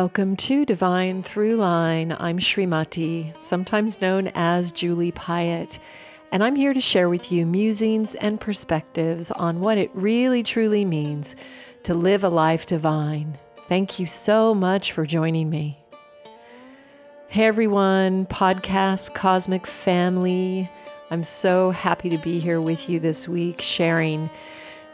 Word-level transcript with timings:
Welcome 0.00 0.36
to 0.36 0.64
Divine 0.64 1.24
Throughline. 1.24 2.16
I'm 2.20 2.38
Srimati, 2.38 3.36
sometimes 3.42 4.00
known 4.00 4.30
as 4.32 4.70
Julie 4.70 5.10
Piatt, 5.10 5.80
and 6.30 6.44
I'm 6.44 6.54
here 6.54 6.72
to 6.72 6.80
share 6.80 7.08
with 7.08 7.32
you 7.32 7.44
musings 7.44 8.14
and 8.14 8.40
perspectives 8.40 9.32
on 9.32 9.58
what 9.58 9.76
it 9.76 9.90
really 9.94 10.44
truly 10.44 10.84
means 10.84 11.34
to 11.82 11.94
live 11.94 12.22
a 12.22 12.28
life 12.28 12.64
divine. 12.64 13.38
Thank 13.68 13.98
you 13.98 14.06
so 14.06 14.54
much 14.54 14.92
for 14.92 15.04
joining 15.04 15.50
me. 15.50 15.80
Hey 17.26 17.46
everyone, 17.46 18.26
podcast 18.26 19.14
Cosmic 19.14 19.66
Family. 19.66 20.70
I'm 21.10 21.24
so 21.24 21.72
happy 21.72 22.08
to 22.10 22.18
be 22.18 22.38
here 22.38 22.60
with 22.60 22.88
you 22.88 23.00
this 23.00 23.26
week 23.26 23.60
sharing 23.60 24.30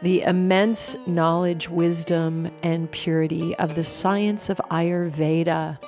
the 0.04 0.20
immense 0.20 0.94
knowledge, 1.06 1.70
wisdom, 1.70 2.50
and 2.62 2.90
purity 2.90 3.56
of 3.56 3.74
the 3.74 3.82
science 3.82 4.50
of 4.50 4.58
Ayurveda. 4.70 5.78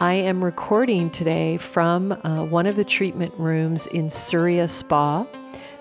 I 0.00 0.14
am 0.14 0.42
recording 0.42 1.10
today 1.10 1.58
from 1.58 2.10
uh, 2.10 2.44
one 2.46 2.66
of 2.66 2.74
the 2.74 2.82
treatment 2.82 3.32
rooms 3.38 3.86
in 3.86 4.10
Surya 4.10 4.66
Spa. 4.66 5.24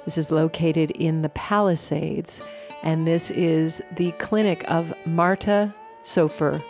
This 0.06 0.20
is 0.20 0.30
located 0.30 0.92
in 0.92 1.24
the 1.24 1.30
Palisades, 1.30 2.40
and 2.84 3.08
this 3.08 3.32
is 3.32 3.82
the 3.96 4.12
clinic 4.20 4.64
of 4.70 4.94
Marta 5.08 5.74
Soffer, 6.04 6.62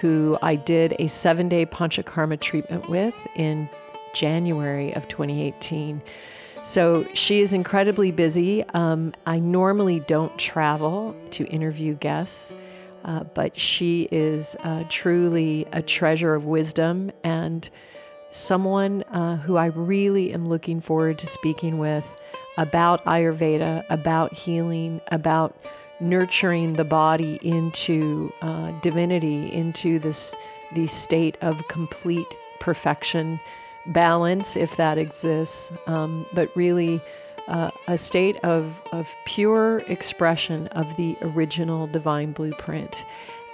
who 0.00 0.38
I 0.42 0.54
did 0.54 0.94
a 1.00 1.08
seven 1.08 1.48
day 1.48 1.66
Panchakarma 1.66 2.38
treatment 2.38 2.88
with 2.88 3.16
in 3.34 3.68
January 4.14 4.94
of 4.94 5.08
2018. 5.08 6.00
So 6.62 7.04
she 7.12 7.40
is 7.40 7.52
incredibly 7.52 8.12
busy. 8.12 8.64
Um, 8.72 9.12
I 9.26 9.40
normally 9.40 9.98
don't 10.00 10.36
travel 10.38 11.16
to 11.32 11.44
interview 11.46 11.94
guests, 11.94 12.52
uh, 13.04 13.24
but 13.24 13.58
she 13.58 14.08
is 14.12 14.56
uh, 14.62 14.84
truly 14.88 15.66
a 15.72 15.82
treasure 15.82 16.34
of 16.34 16.44
wisdom 16.44 17.10
and 17.24 17.68
someone 18.30 19.02
uh, 19.10 19.38
who 19.38 19.56
I 19.56 19.66
really 19.66 20.32
am 20.32 20.48
looking 20.48 20.80
forward 20.80 21.18
to 21.18 21.26
speaking 21.26 21.78
with 21.78 22.08
about 22.56 23.04
Ayurveda, 23.06 23.84
about 23.90 24.32
healing, 24.32 25.00
about 25.08 25.56
nurturing 25.98 26.74
the 26.74 26.84
body 26.84 27.40
into 27.42 28.32
uh, 28.40 28.70
divinity, 28.82 29.52
into 29.52 29.98
this 29.98 30.34
the 30.74 30.86
state 30.86 31.36
of 31.42 31.66
complete 31.68 32.36
perfection 32.60 33.38
balance, 33.86 34.56
if 34.56 34.76
that 34.76 34.98
exists, 34.98 35.72
um, 35.86 36.26
but 36.32 36.54
really 36.56 37.00
uh, 37.48 37.70
a 37.88 37.98
state 37.98 38.36
of, 38.44 38.80
of 38.92 39.14
pure 39.24 39.78
expression 39.88 40.68
of 40.68 40.96
the 40.96 41.16
original 41.22 41.86
divine 41.86 42.32
blueprint. 42.32 43.04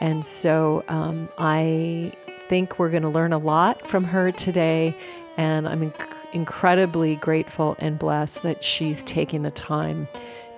And 0.01 0.25
so 0.25 0.85
um, 0.89 1.29
I 1.39 2.13
think 2.49 2.79
we're 2.79 2.91
going 2.91 3.03
to 3.03 3.09
learn 3.09 3.33
a 3.33 3.39
lot 3.39 3.87
from 3.87 4.05
her 4.05 4.31
today. 4.31 4.95
And 5.37 5.69
I'm 5.69 5.91
inc- 5.91 6.15
incredibly 6.33 7.17
grateful 7.17 7.77
and 7.79 7.99
blessed 7.99 8.43
that 8.43 8.63
she's 8.63 9.03
taking 9.05 9.43
the 9.43 9.51
time 9.51 10.09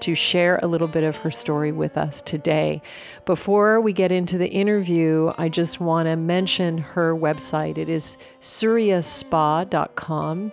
to 0.00 0.14
share 0.14 0.58
a 0.62 0.66
little 0.66 0.88
bit 0.88 1.04
of 1.04 1.16
her 1.16 1.30
story 1.30 1.72
with 1.72 1.96
us 1.96 2.22
today. 2.22 2.82
Before 3.24 3.80
we 3.80 3.92
get 3.92 4.12
into 4.12 4.38
the 4.38 4.48
interview, 4.48 5.32
I 5.38 5.48
just 5.48 5.80
want 5.80 6.06
to 6.06 6.16
mention 6.16 6.78
her 6.78 7.14
website. 7.14 7.78
It 7.78 7.88
is 7.88 8.16
suryaspa.com. 8.40 10.52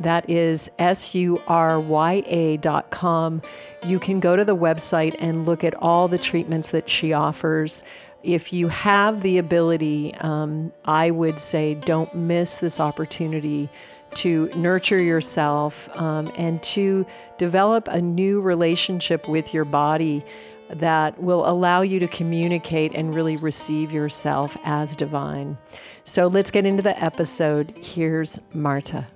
That 0.00 0.28
is 0.28 0.70
S 0.78 1.14
U 1.14 1.40
R 1.48 1.80
Y 1.80 2.22
A.com. 2.26 3.42
You 3.84 3.98
can 3.98 4.20
go 4.20 4.36
to 4.36 4.44
the 4.44 4.56
website 4.56 5.14
and 5.18 5.46
look 5.46 5.64
at 5.64 5.74
all 5.76 6.08
the 6.08 6.18
treatments 6.18 6.70
that 6.70 6.88
she 6.88 7.12
offers. 7.12 7.82
If 8.22 8.52
you 8.52 8.68
have 8.68 9.22
the 9.22 9.38
ability, 9.38 10.14
um, 10.16 10.72
I 10.84 11.10
would 11.10 11.38
say 11.38 11.74
don't 11.74 12.12
miss 12.14 12.58
this 12.58 12.80
opportunity 12.80 13.70
to 14.16 14.48
nurture 14.56 15.02
yourself 15.02 15.88
um, 15.98 16.30
and 16.36 16.62
to 16.62 17.06
develop 17.38 17.88
a 17.88 18.00
new 18.00 18.40
relationship 18.40 19.28
with 19.28 19.54
your 19.54 19.64
body 19.64 20.24
that 20.70 21.22
will 21.22 21.48
allow 21.48 21.82
you 21.82 22.00
to 22.00 22.08
communicate 22.08 22.94
and 22.94 23.14
really 23.14 23.36
receive 23.36 23.92
yourself 23.92 24.56
as 24.64 24.96
divine. 24.96 25.56
So 26.04 26.26
let's 26.26 26.50
get 26.50 26.66
into 26.66 26.82
the 26.82 27.02
episode. 27.02 27.72
Here's 27.80 28.38
Marta. 28.52 29.06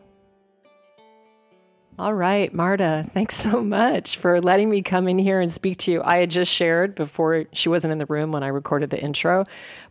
All 2.01 2.15
right, 2.15 2.51
Marta, 2.55 3.05
thanks 3.13 3.35
so 3.37 3.63
much 3.63 4.17
for 4.17 4.41
letting 4.41 4.71
me 4.71 4.81
come 4.81 5.07
in 5.07 5.19
here 5.19 5.39
and 5.39 5.53
speak 5.53 5.77
to 5.79 5.93
you. 5.93 6.03
I 6.03 6.17
had 6.17 6.31
just 6.31 6.51
shared 6.51 6.95
before 6.95 7.45
she 7.53 7.69
wasn't 7.69 7.93
in 7.93 7.99
the 7.99 8.07
room 8.07 8.33
when 8.33 8.43
I 8.43 8.49
recorded 8.49 8.89
the 8.89 8.99
intro, 8.99 9.45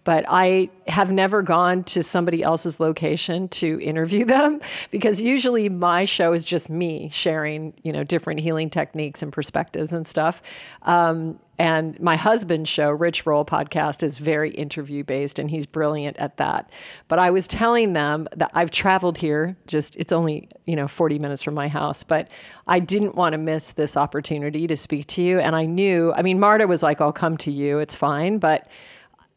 but 0.06 0.26
I 0.28 0.72
have 0.89 1.11
never 1.11 1.41
gone 1.41 1.83
to 1.83 2.03
somebody 2.03 2.44
else's 2.44 2.79
location 2.79 3.47
to 3.47 3.79
interview 3.81 4.25
them 4.25 4.59
because 4.91 5.22
usually 5.22 5.69
my 5.69 6.05
show 6.05 6.33
is 6.33 6.44
just 6.44 6.69
me 6.69 7.09
sharing, 7.09 7.73
you 7.83 7.94
know, 7.94 8.03
different 8.03 8.39
healing 8.39 8.69
techniques 8.69 9.22
and 9.22 9.31
perspectives 9.31 9.94
and 9.94 10.07
stuff. 10.07 10.41
Um, 10.83 11.39
and 11.59 11.99
my 11.99 12.16
husband's 12.16 12.69
show, 12.69 12.89
Rich 12.89 13.25
Roll 13.25 13.44
Podcast, 13.44 14.01
is 14.01 14.17
very 14.17 14.49
interview 14.51 15.03
based, 15.03 15.39
and 15.39 15.49
he's 15.51 15.66
brilliant 15.66 16.16
at 16.16 16.38
that. 16.38 16.72
But 17.09 17.19
I 17.19 17.31
was 17.31 17.47
telling 17.47 17.91
them 17.91 18.29
that 18.38 18.49
I've 18.53 18.72
traveled 18.72 19.17
here, 19.17 19.57
just 19.67 19.97
it's 19.97 20.13
only, 20.13 20.47
you 20.66 20.78
know, 20.78 20.88
40 20.88 21.19
minutes 21.19 21.44
from 21.44 21.55
my 21.55 21.67
house, 21.67 22.01
but 22.01 22.29
I 22.66 22.79
didn't 22.79 23.16
want 23.16 23.33
to 23.33 23.38
miss 23.38 23.72
this 23.72 23.97
opportunity 23.97 24.67
to 24.67 24.78
speak 24.78 25.07
to 25.07 25.22
you. 25.22 25.41
And 25.41 25.53
I 25.53 25.66
knew, 25.66 26.13
I 26.13 26.22
mean, 26.22 26.39
Marta 26.39 26.66
was 26.66 26.81
like, 26.81 27.01
I'll 27.01 27.11
come 27.11 27.35
to 27.39 27.51
you, 27.51 27.79
it's 27.79 27.95
fine. 27.95 28.38
But 28.38 28.69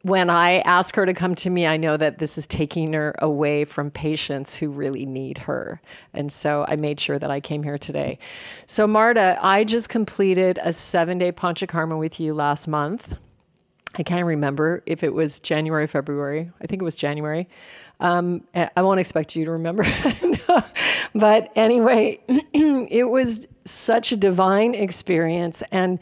when 0.03 0.31
I 0.31 0.59
ask 0.61 0.95
her 0.97 1.07
to 1.07 1.15
come 1.15 1.35
to 1.37 1.51
me, 1.51 1.67
I 1.67 1.77
know 1.77 1.97
that 1.97 2.19
this 2.19 2.37
is 2.37 2.47
taking 2.47 2.93
her 2.93 3.15
away 3.21 3.65
from 3.65 3.91
patients 3.91 4.57
who 4.57 4.69
really 4.69 5.07
need 5.07 5.39
her. 5.39 5.81
And 6.13 6.33
so 6.33 6.65
I 6.69 6.77
made 6.77 7.01
sure 7.01 7.19
that 7.19 7.31
I 7.31 7.41
came 7.41 7.63
here 7.63 7.79
today. 7.79 8.19
So, 8.67 8.87
Marta, 8.87 9.39
I 9.41 9.65
just 9.65 9.89
completed 9.89 10.59
a 10.63 10.73
seven 10.73 11.19
day 11.19 11.33
Panchakarma 11.33 11.99
with 11.99 12.21
you 12.21 12.35
last 12.35 12.69
month. 12.69 13.17
I 13.95 14.03
can't 14.03 14.25
remember 14.25 14.83
if 14.87 15.03
it 15.03 15.13
was 15.13 15.39
January, 15.39 15.87
February. 15.87 16.51
I 16.61 16.67
think 16.67 16.81
it 16.81 16.85
was 16.85 16.95
January. 16.95 17.49
Um, 18.01 18.43
I 18.55 18.83
won't 18.83 19.01
expect 19.01 19.37
you 19.37 19.45
to 19.45 19.51
remember. 19.51 19.85
But 21.15 21.53
anyway, 21.57 22.21
it 22.53 23.09
was 23.11 23.47
such 23.65 24.13
a 24.13 24.17
divine 24.17 24.75
experience. 24.75 25.63
And 25.71 25.99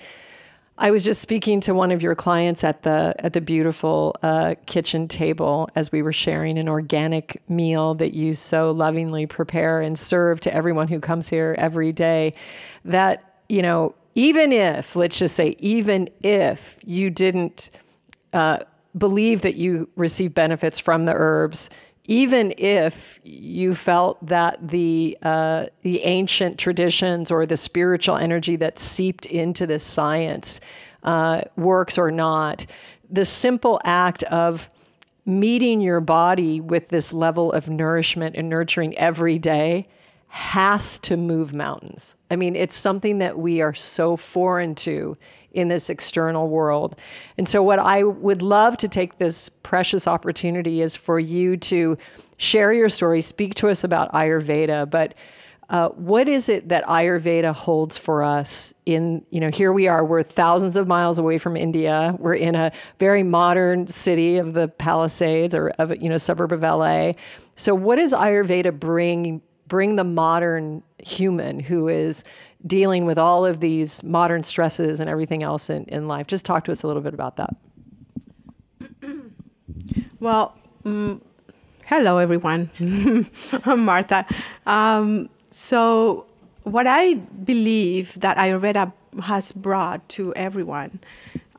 I 0.82 0.90
was 0.90 1.04
just 1.04 1.20
speaking 1.20 1.60
to 1.60 1.74
one 1.74 1.90
of 1.90 2.02
your 2.02 2.14
clients 2.14 2.64
at 2.64 2.84
the 2.84 3.14
at 3.18 3.34
the 3.34 3.42
beautiful 3.42 4.16
uh, 4.22 4.54
kitchen 4.64 5.08
table 5.08 5.68
as 5.74 5.92
we 5.92 6.00
were 6.00 6.12
sharing 6.12 6.58
an 6.58 6.70
organic 6.70 7.42
meal 7.50 7.94
that 7.96 8.14
you 8.14 8.32
so 8.32 8.70
lovingly 8.70 9.26
prepare 9.26 9.82
and 9.82 9.98
serve 9.98 10.40
to 10.40 10.54
everyone 10.54 10.88
who 10.88 10.98
comes 10.98 11.28
here 11.28 11.54
every 11.58 11.92
day. 11.92 12.32
That 12.86 13.42
you 13.50 13.60
know, 13.60 13.94
even 14.14 14.52
if 14.52 14.96
let's 14.96 15.18
just 15.18 15.36
say, 15.36 15.54
even 15.58 16.08
if 16.22 16.78
you 16.82 17.10
didn't 17.10 17.68
uh, 18.32 18.60
believe 18.96 19.42
that 19.42 19.56
you 19.56 19.86
receive 19.96 20.32
benefits 20.32 20.78
from 20.78 21.04
the 21.04 21.12
herbs, 21.12 21.68
even 22.10 22.52
if 22.58 23.20
you 23.22 23.72
felt 23.72 24.18
that 24.26 24.58
the 24.66 25.16
uh, 25.22 25.66
the 25.82 26.02
ancient 26.02 26.58
traditions 26.58 27.30
or 27.30 27.46
the 27.46 27.56
spiritual 27.56 28.16
energy 28.16 28.56
that 28.56 28.80
seeped 28.80 29.26
into 29.26 29.64
this 29.64 29.84
science 29.84 30.60
uh, 31.04 31.42
works 31.54 31.96
or 31.96 32.10
not, 32.10 32.66
the 33.08 33.24
simple 33.24 33.80
act 33.84 34.24
of 34.24 34.68
meeting 35.24 35.80
your 35.80 36.00
body 36.00 36.60
with 36.60 36.88
this 36.88 37.12
level 37.12 37.52
of 37.52 37.70
nourishment 37.70 38.34
and 38.34 38.48
nurturing 38.48 38.98
every 38.98 39.38
day 39.38 39.86
has 40.26 40.98
to 40.98 41.16
move 41.16 41.54
mountains. 41.54 42.16
I 42.28 42.34
mean, 42.34 42.56
it's 42.56 42.76
something 42.76 43.18
that 43.18 43.38
we 43.38 43.62
are 43.62 43.74
so 43.74 44.16
foreign 44.16 44.74
to 44.76 45.16
in 45.52 45.68
this 45.68 45.90
external 45.90 46.48
world. 46.48 46.96
And 47.38 47.48
so, 47.48 47.62
what 47.62 47.78
I 47.78 48.02
would 48.02 48.42
love 48.42 48.76
to 48.78 48.88
take 48.88 49.18
this 49.18 49.48
precious 49.62 50.06
opportunity 50.06 50.80
is 50.82 50.96
for 50.96 51.18
you 51.18 51.56
to 51.56 51.96
share 52.36 52.72
your 52.72 52.88
story, 52.88 53.20
speak 53.20 53.54
to 53.56 53.68
us 53.68 53.84
about 53.84 54.12
Ayurveda, 54.12 54.88
but 54.88 55.14
uh, 55.70 55.88
what 55.90 56.26
is 56.26 56.48
it 56.48 56.68
that 56.68 56.84
Ayurveda 56.86 57.54
holds 57.54 57.96
for 57.96 58.24
us? 58.24 58.74
In 58.86 59.24
you 59.30 59.38
know, 59.38 59.50
here 59.50 59.72
we 59.72 59.86
are. 59.86 60.04
We're 60.04 60.24
thousands 60.24 60.74
of 60.74 60.88
miles 60.88 61.20
away 61.20 61.38
from 61.38 61.56
India. 61.56 62.16
We're 62.18 62.34
in 62.34 62.56
a 62.56 62.72
very 62.98 63.22
modern 63.22 63.86
city 63.86 64.38
of 64.38 64.52
the 64.52 64.66
Palisades, 64.66 65.54
or 65.54 65.68
of 65.78 66.02
you 66.02 66.08
know, 66.08 66.18
suburb 66.18 66.52
of 66.52 66.62
LA. 66.62 67.12
So, 67.54 67.74
what 67.74 67.96
does 67.96 68.12
Ayurveda 68.12 68.78
bring 68.78 69.42
bring 69.68 69.94
the 69.94 70.04
modern 70.04 70.82
human 70.98 71.60
who 71.60 71.86
is 71.86 72.24
dealing 72.66 73.06
with 73.06 73.18
all 73.18 73.46
of 73.46 73.60
these 73.60 74.02
modern 74.02 74.42
stresses 74.42 75.00
and 75.00 75.08
everything 75.08 75.42
else 75.42 75.70
in, 75.70 75.84
in 75.84 76.08
life. 76.08 76.26
Just 76.26 76.44
talk 76.44 76.64
to 76.64 76.72
us 76.72 76.82
a 76.82 76.86
little 76.86 77.02
bit 77.02 77.14
about 77.14 77.36
that. 77.36 77.56
Well, 80.20 80.54
um, 80.84 81.22
hello 81.86 82.18
everyone. 82.18 82.70
I'm 83.64 83.86
Marta. 83.86 84.26
Um, 84.66 85.30
so, 85.50 86.26
what 86.64 86.86
I 86.86 87.14
believe 87.14 88.20
that 88.20 88.36
Ayurveda 88.36 88.92
has 89.22 89.52
brought 89.52 90.06
to 90.10 90.34
everyone, 90.34 91.00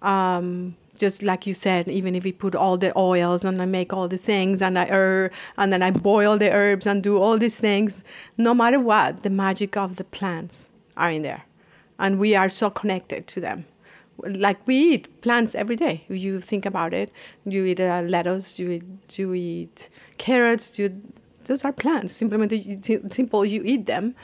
um, 0.04 0.76
just 1.00 1.24
like 1.24 1.48
you 1.48 1.56
said, 1.56 1.88
even 1.88 2.14
if 2.14 2.24
we 2.24 2.32
put 2.32 2.54
all 2.54 2.78
the 2.78 2.96
oils 2.96 3.44
and 3.44 3.60
I 3.60 3.66
make 3.66 3.92
all 3.94 4.08
the 4.08 4.18
things 4.18 4.62
and 4.62 4.78
I 4.78 4.86
herb 4.86 5.32
and 5.58 5.74
then 5.74 5.82
I 5.82 5.90
boil 5.90 6.38
the 6.38 6.52
herbs 6.52 6.86
and 6.86 7.02
do 7.02 7.18
all 7.18 7.40
these 7.40 7.56
things, 7.56 8.04
no 8.38 8.54
matter 8.54 8.80
what, 8.80 9.24
the 9.24 9.32
magic 9.32 9.76
of 9.76 9.96
the 9.96 10.04
plants 10.04 10.70
are 10.98 11.12
in 11.12 11.22
there. 11.24 11.44
And 12.00 12.20
we 12.20 12.36
are 12.36 12.50
so 12.50 12.70
connected 12.70 13.28
to 13.28 13.42
them. 13.42 13.66
Like 14.24 14.66
we 14.68 14.76
eat 14.76 15.22
plants 15.22 15.56
every 15.56 15.76
day. 15.76 16.04
You 16.08 16.42
think 16.42 16.66
about 16.66 16.94
it. 16.94 17.12
You 17.46 17.66
eat 17.66 17.80
uh, 17.80 18.04
lettuce, 18.06 18.60
you 18.60 18.70
eat, 18.72 19.18
you 19.18 19.34
eat 19.34 19.90
carrots, 20.18 20.78
you, 20.78 21.02
those 21.46 21.64
are 21.66 21.72
plants. 21.72 22.14
Simply, 22.14 22.80
simple, 23.10 23.46
you 23.46 23.62
eat 23.64 23.86
them. 23.86 24.16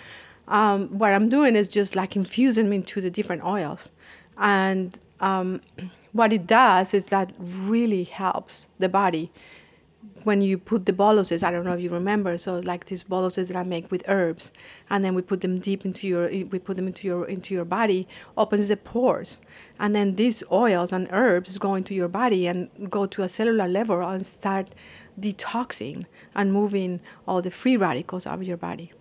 Um, 0.48 0.88
what 0.98 1.14
I'm 1.14 1.30
doing 1.30 1.56
is 1.56 1.68
just 1.68 1.96
like 1.96 2.16
infusing 2.16 2.66
them 2.66 2.74
into 2.74 3.02
the 3.02 3.10
different 3.10 3.44
oils. 3.44 3.90
And 4.38 4.98
um, 5.19 5.62
what 6.14 6.31
it 6.34 6.48
does 6.48 6.94
is 6.94 7.08
that 7.08 7.34
really 7.40 8.04
helps 8.04 8.68
the 8.80 8.90
body 8.90 9.31
when 10.27 10.41
you 10.41 10.57
put 10.57 10.85
the 10.85 10.94
boluses 10.94 11.41
i 11.41 11.50
don't 11.50 11.65
know 11.65 11.74
if 11.74 11.81
you 11.81 11.89
remember 11.89 12.38
so 12.38 12.59
like 12.71 12.85
these 12.85 13.01
boluses 13.01 13.47
that 13.47 13.57
i 13.57 13.63
make 13.63 13.89
with 13.89 14.03
herbs 14.07 14.51
and 14.89 15.03
then 15.03 15.15
we 15.15 15.21
put 15.21 15.39
them 15.41 15.57
deep 15.59 15.85
into 15.85 16.06
your 16.06 16.27
we 16.27 16.59
put 16.59 16.75
them 16.75 16.88
into 16.88 17.07
your 17.07 17.25
into 17.27 17.53
your 17.53 17.63
body 17.63 18.06
opens 18.38 18.68
the 18.68 18.75
pores 18.75 19.39
and 19.79 19.95
then 19.95 20.15
these 20.15 20.44
oils 20.51 20.91
and 20.91 21.07
herbs 21.12 21.57
go 21.57 21.75
into 21.75 21.94
your 21.94 22.09
body 22.09 22.45
and 22.45 22.69
go 22.89 23.06
to 23.06 23.24
a 23.24 23.29
cellular 23.29 23.68
level 23.68 24.01
and 24.01 24.25
start 24.25 24.69
detoxing 25.19 26.06
and 26.35 26.51
moving 26.51 27.00
all 27.27 27.41
the 27.41 27.51
free 27.51 27.77
radicals 27.77 28.27
out 28.27 28.35
of 28.35 28.44
your 28.44 28.57
body 28.57 28.91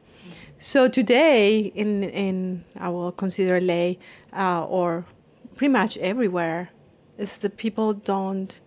so 0.59 0.89
today 0.89 1.73
in 1.75 2.05
in 2.05 2.65
i 2.79 2.89
will 2.89 3.13
consider 3.13 3.61
lay 3.61 3.99
uh, 4.33 4.65
or 4.65 5.05
pretty 5.57 5.73
much 5.73 5.97
everywhere 5.99 6.71
is 7.19 7.39
the 7.39 7.51
people 7.51 7.95
don't 7.95 8.61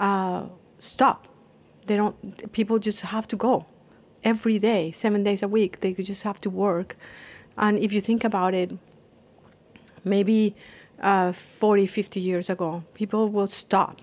uh, 0.00 0.46
stop. 0.78 1.28
They 1.86 1.96
don't. 1.96 2.52
People 2.52 2.78
just 2.78 3.00
have 3.02 3.26
to 3.28 3.36
go 3.36 3.66
every 4.24 4.58
day, 4.58 4.90
seven 4.90 5.22
days 5.22 5.42
a 5.42 5.48
week. 5.48 5.80
They 5.80 5.92
just 5.92 6.24
have 6.24 6.38
to 6.40 6.50
work. 6.50 6.96
And 7.56 7.78
if 7.78 7.92
you 7.92 8.00
think 8.00 8.24
about 8.24 8.54
it, 8.54 8.72
maybe 10.04 10.54
uh, 11.00 11.32
40, 11.32 11.86
50 11.86 12.20
years 12.20 12.50
ago, 12.50 12.84
people 12.94 13.28
will 13.28 13.46
stop, 13.46 14.00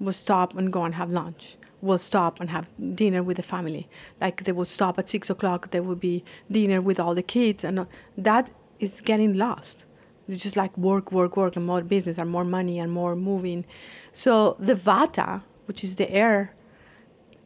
will 0.00 0.12
stop 0.12 0.56
and 0.56 0.72
go 0.72 0.84
and 0.84 0.94
have 0.94 1.10
lunch, 1.10 1.56
will 1.80 1.98
stop 1.98 2.40
and 2.40 2.50
have 2.50 2.68
dinner 2.94 3.22
with 3.22 3.36
the 3.36 3.42
family. 3.42 3.88
Like 4.20 4.44
they 4.44 4.52
will 4.52 4.64
stop 4.64 4.98
at 4.98 5.08
six 5.08 5.30
o'clock, 5.30 5.70
there 5.70 5.82
will 5.82 5.96
be 5.96 6.24
dinner 6.50 6.80
with 6.80 7.00
all 7.00 7.14
the 7.14 7.22
kids, 7.22 7.64
and 7.64 7.86
that 8.16 8.50
is 8.78 9.00
getting 9.00 9.34
lost. 9.34 9.84
It's 10.28 10.42
just 10.42 10.56
like 10.56 10.76
work, 10.78 11.12
work, 11.12 11.36
work, 11.36 11.56
and 11.56 11.66
more 11.66 11.82
business 11.82 12.18
and 12.18 12.30
more 12.30 12.44
money 12.44 12.78
and 12.78 12.90
more 12.90 13.14
moving. 13.14 13.64
So 14.12 14.56
the 14.58 14.74
vata, 14.74 15.42
which 15.66 15.84
is 15.84 15.96
the 15.96 16.10
air, 16.10 16.54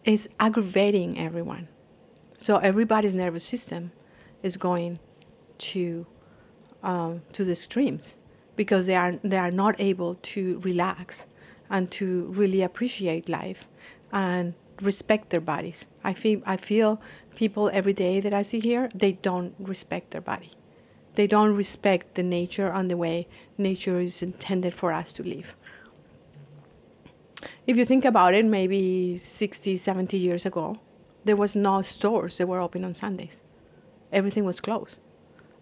is 0.04 0.28
aggravating 0.38 1.18
everyone. 1.18 1.68
So 2.38 2.56
everybody's 2.58 3.14
nervous 3.14 3.44
system 3.44 3.92
is 4.42 4.56
going 4.56 4.98
to 5.58 6.06
um, 6.82 7.22
to 7.32 7.44
the 7.44 7.52
extremes 7.52 8.14
because 8.54 8.86
they 8.86 8.94
are 8.94 9.18
they 9.24 9.36
are 9.36 9.50
not 9.50 9.74
able 9.78 10.14
to 10.14 10.60
relax 10.60 11.26
and 11.70 11.90
to 11.90 12.24
really 12.26 12.62
appreciate 12.62 13.28
life 13.28 13.68
and 14.12 14.54
respect 14.80 15.30
their 15.30 15.40
bodies. 15.40 15.84
I 16.04 16.14
feel 16.14 16.40
I 16.46 16.56
feel 16.56 17.00
people 17.34 17.70
every 17.72 17.92
day 17.92 18.20
that 18.20 18.32
I 18.32 18.42
see 18.42 18.60
here 18.60 18.88
they 18.94 19.12
don't 19.12 19.54
respect 19.58 20.12
their 20.12 20.20
body 20.20 20.52
they 21.18 21.26
don't 21.26 21.56
respect 21.56 22.14
the 22.14 22.22
nature 22.22 22.68
and 22.68 22.88
the 22.88 22.96
way 22.96 23.26
nature 23.58 23.98
is 24.00 24.22
intended 24.22 24.72
for 24.72 24.92
us 24.92 25.12
to 25.12 25.24
live. 25.24 25.56
If 27.66 27.76
you 27.76 27.84
think 27.84 28.04
about 28.04 28.34
it, 28.34 28.44
maybe 28.44 29.18
60, 29.18 29.76
70 29.76 30.16
years 30.16 30.46
ago, 30.46 30.78
there 31.24 31.36
was 31.36 31.54
no 31.54 31.82
stores 31.82 32.38
that 32.38 32.48
were 32.48 32.60
open 32.60 32.84
on 32.84 32.94
Sundays. 32.94 33.40
Everything 34.12 34.44
was 34.44 34.60
closed. 34.60 34.98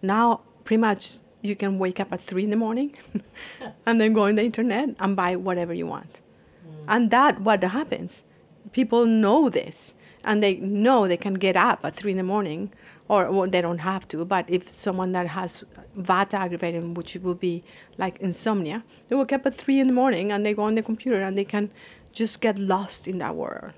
Now, 0.01 0.41
pretty 0.63 0.79
much, 0.79 1.19
you 1.41 1.55
can 1.55 1.79
wake 1.79 1.99
up 1.99 2.11
at 2.11 2.21
3 2.21 2.45
in 2.45 2.49
the 2.49 2.55
morning 2.55 2.95
and 3.85 4.01
then 4.01 4.13
go 4.13 4.23
on 4.23 4.35
the 4.35 4.43
internet 4.43 4.89
and 4.99 5.15
buy 5.15 5.35
whatever 5.35 5.73
you 5.73 5.87
want. 5.87 6.21
Mm. 6.65 6.85
And 6.87 7.11
that 7.11 7.41
what 7.41 7.63
happens. 7.63 8.23
People 8.71 9.05
know 9.05 9.49
this 9.49 9.93
and 10.23 10.41
they 10.41 10.55
know 10.55 11.07
they 11.07 11.17
can 11.17 11.35
get 11.35 11.55
up 11.55 11.79
at 11.83 11.95
3 11.95 12.11
in 12.11 12.17
the 12.17 12.23
morning 12.23 12.71
or 13.09 13.31
well, 13.31 13.49
they 13.49 13.61
don't 13.61 13.77
have 13.77 14.07
to, 14.09 14.25
but 14.25 14.45
if 14.49 14.67
someone 14.67 15.13
that 15.13 15.27
has 15.27 15.63
vata 15.97 16.33
aggravating, 16.33 16.93
which 16.93 17.15
will 17.15 17.35
be 17.35 17.63
like 17.97 18.17
insomnia, 18.17 18.83
they 19.07 19.15
wake 19.15 19.31
up 19.31 19.45
at 19.45 19.55
three 19.55 19.79
in 19.79 19.87
the 19.87 19.93
morning 19.93 20.31
and 20.31 20.45
they 20.45 20.53
go 20.53 20.63
on 20.63 20.75
the 20.75 20.83
computer 20.83 21.21
and 21.21 21.37
they 21.37 21.45
can 21.45 21.71
just 22.11 22.41
get 22.41 22.57
lost 22.59 23.07
in 23.07 23.17
that 23.19 23.35
world 23.35 23.71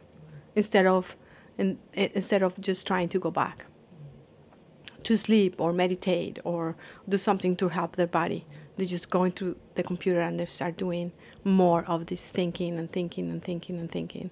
instead 0.55 0.85
of 0.85 1.15
in, 1.57 1.77
instead 1.93 2.41
of 2.41 2.59
just 2.59 2.87
trying 2.87 3.09
to 3.09 3.19
go 3.19 3.29
back 3.29 3.65
to 5.03 5.15
sleep 5.15 5.55
or 5.59 5.71
meditate 5.73 6.39
or 6.43 6.75
do 7.07 7.17
something 7.17 7.55
to 7.55 7.69
help 7.69 7.95
their 7.95 8.07
body. 8.07 8.45
They 8.77 8.85
just 8.85 9.09
go 9.09 9.25
into 9.25 9.57
the 9.75 9.83
computer 9.83 10.21
and 10.21 10.39
they 10.39 10.45
start 10.45 10.77
doing 10.77 11.11
more 11.43 11.83
of 11.85 12.05
this 12.05 12.29
thinking 12.29 12.79
and 12.79 12.89
thinking 12.89 13.29
and 13.29 13.43
thinking 13.43 13.77
and 13.77 13.91
thinking, 13.91 14.31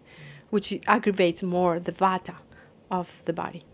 which 0.50 0.80
aggravates 0.88 1.44
more 1.44 1.80
the 1.80 1.92
vata 1.92 2.36
of 2.90 3.10
the 3.26 3.34
body. 3.34 3.66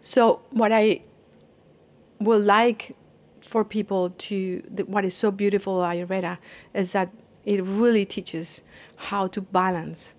So 0.00 0.42
what 0.50 0.72
I 0.72 1.02
would 2.20 2.44
like 2.44 2.96
for 3.40 3.64
people 3.64 4.10
to 4.10 4.62
what 4.86 5.04
is 5.04 5.16
so 5.16 5.30
beautiful 5.30 5.82
about 5.82 5.96
Ayurveda 5.96 6.38
is 6.74 6.92
that 6.92 7.10
it 7.44 7.62
really 7.64 8.04
teaches 8.04 8.60
how 8.96 9.26
to 9.28 9.40
balance 9.40 10.14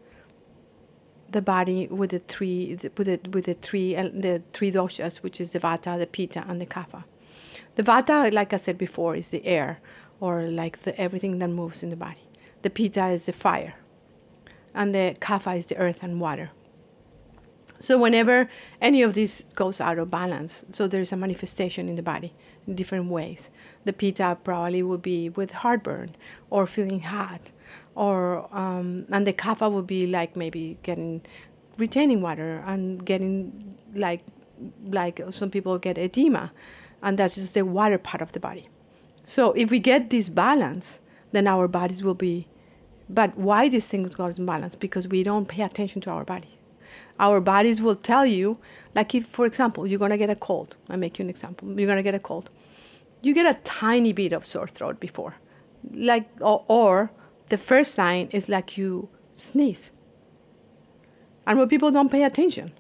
the 1.32 1.42
body 1.42 1.88
with 1.88 2.10
the 2.10 2.20
three 2.20 2.78
with 2.98 3.06
the 3.06 3.20
with 3.30 3.46
the 3.46 3.54
three 3.56 3.96
uh, 3.96 4.10
the 4.14 4.42
three 4.54 4.72
doshas, 4.72 5.18
which 5.18 5.40
is 5.40 5.52
the 5.52 5.60
vata, 5.60 5.98
the 5.98 6.08
pitta, 6.08 6.44
and 6.48 6.60
the 6.60 6.66
kapha. 6.66 7.04
The 7.76 7.84
vata, 7.84 8.34
like 8.34 8.52
I 8.54 8.58
said 8.58 8.78
before, 8.78 9.16
is 9.16 9.30
the 9.30 9.46
air, 9.46 9.80
or 10.20 10.44
like 10.44 10.84
the 10.84 11.00
everything 11.00 11.40
that 11.40 11.50
moves 11.50 11.84
in 11.84 11.90
the 11.90 11.96
body. 11.96 12.28
The 12.64 12.70
pitta 12.70 13.08
is 13.08 13.28
the 13.28 13.34
fire, 13.34 13.76
and 14.74 14.94
the 14.94 15.16
kapha 15.20 15.56
is 15.58 15.68
the 15.68 15.78
earth 15.78 16.04
and 16.04 16.20
water. 16.20 16.50
So 17.80 17.98
whenever 17.98 18.50
any 18.82 19.02
of 19.02 19.14
this 19.14 19.46
goes 19.56 19.80
out 19.80 19.98
of 20.00 20.12
balance, 20.12 20.66
so 20.72 20.86
there's 20.86 21.14
a 21.14 21.18
manifestation 21.18 21.88
in 21.88 21.96
the 21.96 22.02
body 22.02 22.34
in 22.68 22.76
different 22.76 23.10
ways. 23.10 23.50
The 23.86 23.94
pitta 23.94 24.38
probably 24.44 24.84
would 24.84 25.02
be 25.02 25.30
with 25.30 25.52
heartburn 25.52 26.16
or 26.50 26.68
feeling 26.68 27.00
hot, 27.00 27.52
or 27.96 28.54
um, 28.56 29.06
and 29.10 29.26
the 29.26 29.32
kapha 29.32 29.72
would 29.72 29.88
be 29.88 30.08
like 30.08 30.36
maybe 30.36 30.78
getting 30.84 31.22
retaining 31.78 32.22
water 32.22 32.62
and 32.68 33.06
getting 33.06 33.76
like 33.96 34.24
like 34.88 35.22
some 35.30 35.50
people 35.50 35.78
get 35.78 35.98
edema, 35.98 36.52
and 37.02 37.18
that's 37.18 37.36
just 37.36 37.54
the 37.54 37.64
water 37.64 37.98
part 37.98 38.22
of 38.22 38.34
the 38.34 38.42
body. 38.42 38.68
So 39.24 39.54
if 39.54 39.72
we 39.72 39.80
get 39.80 40.10
this 40.10 40.28
balance, 40.28 41.00
then 41.32 41.48
our 41.48 41.70
bodies 41.70 42.04
will 42.04 42.14
be. 42.14 42.50
But 43.12 43.38
why 43.38 43.70
these 43.70 43.88
things 43.88 44.16
go 44.16 44.26
in 44.26 44.46
balance? 44.46 44.76
Because 44.76 45.08
we 45.08 45.24
don't 45.24 45.48
pay 45.48 45.64
attention 45.64 46.02
to 46.02 46.12
our 46.12 46.26
body 46.26 46.59
our 47.20 47.42
bodies 47.42 47.82
will 47.82 47.96
tell 47.96 48.26
you, 48.26 48.58
like 48.96 49.14
if, 49.14 49.28
for 49.28 49.46
example, 49.46 49.86
you're 49.86 50.00
gonna 50.00 50.18
get 50.18 50.30
a 50.30 50.36
cold. 50.36 50.78
I 50.90 50.96
make 50.96 51.20
you 51.20 51.24
an 51.24 51.30
example. 51.30 51.68
You're 51.78 51.88
gonna 51.88 52.04
get 52.04 52.16
a 52.16 52.20
cold. 52.20 52.50
You 53.22 53.34
get 53.34 53.46
a 53.46 53.60
tiny 53.64 54.14
bit 54.14 54.32
of 54.32 54.46
sore 54.46 54.68
throat 54.68 55.00
before, 55.00 55.36
like 55.94 56.30
or, 56.40 56.64
or 56.68 57.12
the 57.50 57.58
first 57.58 57.94
sign 57.94 58.30
is 58.32 58.48
like 58.48 58.78
you 58.78 59.10
sneeze. 59.36 59.92
And 61.46 61.60
when 61.60 61.68
people 61.68 61.92
don't 61.92 62.10
pay 62.10 62.24
attention, 62.24 62.72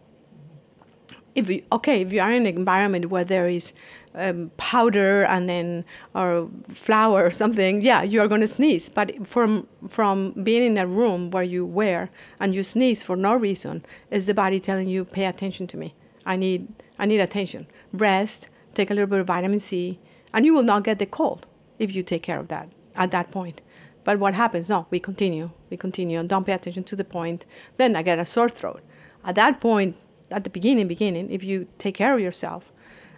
if 1.35 1.49
you, 1.49 1.63
okay, 1.71 2.01
if 2.01 2.13
you 2.13 2.21
are 2.21 2.31
in 2.31 2.45
an 2.45 2.57
environment 2.57 3.09
where 3.09 3.23
there 3.23 3.47
is 3.47 3.73
um, 4.15 4.51
powder 4.57 5.23
and 5.25 5.49
then 5.49 5.85
or 6.15 6.49
flour 6.67 7.23
or 7.23 7.31
something, 7.31 7.81
yeah, 7.81 8.01
you 8.01 8.21
are 8.21 8.27
going 8.27 8.41
to 8.41 8.47
sneeze. 8.47 8.89
But 8.89 9.27
from 9.27 9.67
from 9.87 10.31
being 10.43 10.63
in 10.63 10.77
a 10.77 10.87
room 10.87 11.31
where 11.31 11.43
you 11.43 11.65
wear 11.65 12.09
and 12.39 12.53
you 12.53 12.63
sneeze 12.63 13.03
for 13.03 13.15
no 13.15 13.35
reason, 13.35 13.85
is 14.11 14.25
the 14.25 14.33
body 14.33 14.59
telling 14.59 14.87
you, 14.87 15.05
pay 15.05 15.25
attention 15.25 15.67
to 15.67 15.77
me. 15.77 15.93
I 16.25 16.35
need 16.35 16.67
I 16.97 17.05
need 17.05 17.19
attention. 17.19 17.67
Rest. 17.93 18.49
Take 18.75 18.91
a 18.91 18.93
little 18.93 19.07
bit 19.07 19.19
of 19.19 19.27
vitamin 19.27 19.59
C, 19.59 19.99
and 20.33 20.45
you 20.45 20.53
will 20.53 20.63
not 20.63 20.83
get 20.83 20.99
the 20.99 21.05
cold 21.05 21.47
if 21.79 21.93
you 21.93 22.03
take 22.03 22.23
care 22.23 22.39
of 22.39 22.47
that 22.49 22.69
at 22.95 23.11
that 23.11 23.31
point. 23.31 23.61
But 24.03 24.19
what 24.19 24.33
happens? 24.33 24.69
No, 24.69 24.87
we 24.89 24.99
continue, 24.99 25.51
we 25.69 25.77
continue, 25.77 26.19
and 26.19 26.29
don't 26.29 26.45
pay 26.45 26.53
attention 26.53 26.83
to 26.85 26.95
the 26.95 27.03
point. 27.03 27.45
Then 27.77 27.95
I 27.95 28.03
get 28.03 28.19
a 28.19 28.25
sore 28.25 28.49
throat. 28.49 28.81
At 29.25 29.35
that 29.35 29.59
point, 29.59 29.97
at 30.31 30.43
the 30.43 30.49
beginning, 30.49 30.87
beginning, 30.87 31.31
if 31.31 31.43
you 31.43 31.67
take 31.77 31.95
care 31.95 32.13
of 32.13 32.19
yourself 32.19 32.71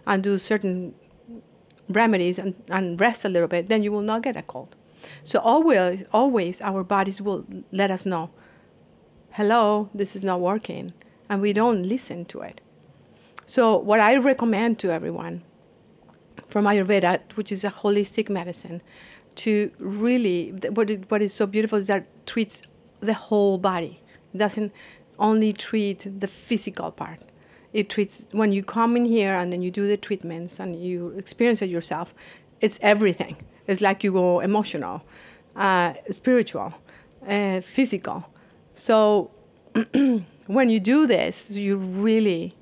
and 0.06 0.22
do 0.22 0.38
certain 0.38 0.94
remedies 1.88 2.38
and, 2.38 2.54
and 2.68 3.00
rest 3.00 3.24
a 3.24 3.28
little 3.28 3.48
bit, 3.48 3.68
then 3.68 3.82
you 3.82 3.92
will 3.92 4.02
not 4.02 4.22
get 4.22 4.36
a 4.36 4.42
cold. 4.42 4.74
So 5.24 5.38
always, 5.40 6.04
always 6.12 6.60
our 6.60 6.84
bodies 6.84 7.20
will 7.20 7.44
let 7.72 7.90
us 7.90 8.06
know, 8.06 8.30
hello, 9.32 9.88
this 9.94 10.14
is 10.14 10.24
not 10.24 10.40
working, 10.40 10.92
and 11.28 11.40
we 11.40 11.52
don't 11.52 11.82
listen 11.82 12.24
to 12.26 12.40
it. 12.42 12.60
So 13.46 13.76
what 13.76 14.00
I 14.00 14.16
recommend 14.16 14.78
to 14.80 14.90
everyone 14.90 15.42
from 16.46 16.64
Ayurveda, 16.66 17.20
which 17.34 17.50
is 17.50 17.64
a 17.64 17.70
holistic 17.70 18.28
medicine, 18.28 18.82
to 19.34 19.70
really 19.78 20.50
what 20.70 20.90
it, 20.90 21.10
what 21.10 21.22
is 21.22 21.32
so 21.32 21.46
beautiful 21.46 21.78
is 21.78 21.86
that 21.86 22.06
treats 22.26 22.62
the 23.00 23.14
whole 23.14 23.58
body. 23.58 24.00
It 24.34 24.38
doesn't 24.38 24.72
only 25.18 25.52
treat 25.52 26.06
the 26.20 26.26
physical 26.26 26.90
part. 26.90 27.20
It 27.72 27.88
treats 27.88 28.26
when 28.32 28.52
you 28.52 28.62
come 28.62 28.96
in 28.96 29.04
here 29.04 29.34
and 29.34 29.52
then 29.52 29.62
you 29.62 29.70
do 29.70 29.86
the 29.86 29.96
treatments 29.96 30.60
and 30.60 30.76
you 30.76 31.08
experience 31.16 31.62
it 31.62 31.70
yourself. 31.70 32.14
It's 32.60 32.78
everything. 32.82 33.36
It's 33.66 33.80
like 33.80 34.04
you 34.04 34.12
go 34.12 34.40
emotional, 34.40 35.02
uh, 35.56 35.94
spiritual, 36.10 36.74
uh, 37.26 37.60
physical. 37.60 38.26
So 38.74 39.30
when 40.46 40.68
you 40.68 40.80
do 40.80 41.06
this, 41.06 41.50
you 41.50 41.76
really 41.76 42.54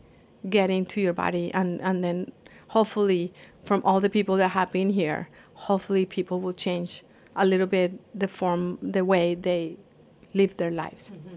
get 0.49 0.71
into 0.71 1.01
your 1.01 1.13
body, 1.13 1.53
and, 1.53 1.81
and 1.83 2.03
then 2.03 2.33
hopefully, 2.69 3.33
from 3.65 3.83
all 3.85 4.01
the 4.01 4.09
people 4.09 4.37
that 4.37 4.49
have 4.49 4.73
been 4.73 4.91
here, 4.91 5.29
hopefully 5.55 6.07
people 6.07 6.41
will 6.41 6.53
change 6.53 7.03
a 7.37 7.45
little 7.45 7.67
bit 7.67 7.93
the 8.19 8.29
form, 8.29 8.79
the 8.83 9.05
way 9.05 9.35
they 9.35 9.77
live 10.35 10.57
their 10.57 10.71
lives. 10.71 11.11
Mm-hmm. 11.11 11.37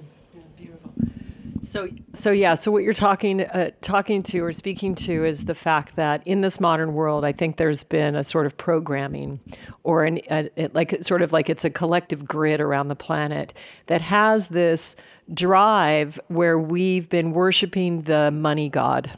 So, 1.73 1.89
so 2.13 2.29
yeah. 2.29 2.53
So 2.53 2.69
what 2.69 2.83
you're 2.83 2.93
talking 2.93 3.41
uh, 3.41 3.71
talking 3.81 4.21
to 4.21 4.41
or 4.41 4.51
speaking 4.51 4.93
to 4.93 5.25
is 5.25 5.45
the 5.45 5.55
fact 5.55 5.95
that 5.95 6.21
in 6.23 6.41
this 6.41 6.59
modern 6.59 6.93
world, 6.93 7.25
I 7.25 7.31
think 7.31 7.57
there's 7.57 7.83
been 7.83 8.15
a 8.15 8.23
sort 8.23 8.45
of 8.45 8.55
programming, 8.55 9.39
or 9.81 10.03
an 10.03 10.19
a, 10.29 10.51
it, 10.55 10.75
like 10.75 11.03
sort 11.03 11.23
of 11.23 11.33
like 11.33 11.49
it's 11.49 11.65
a 11.65 11.71
collective 11.71 12.25
grid 12.25 12.61
around 12.61 12.89
the 12.89 12.95
planet 12.95 13.57
that 13.87 14.01
has 14.01 14.49
this 14.49 14.95
drive 15.33 16.19
where 16.27 16.59
we've 16.59 17.09
been 17.09 17.31
worshiping 17.31 18.03
the 18.03 18.29
money 18.29 18.69
god. 18.69 19.09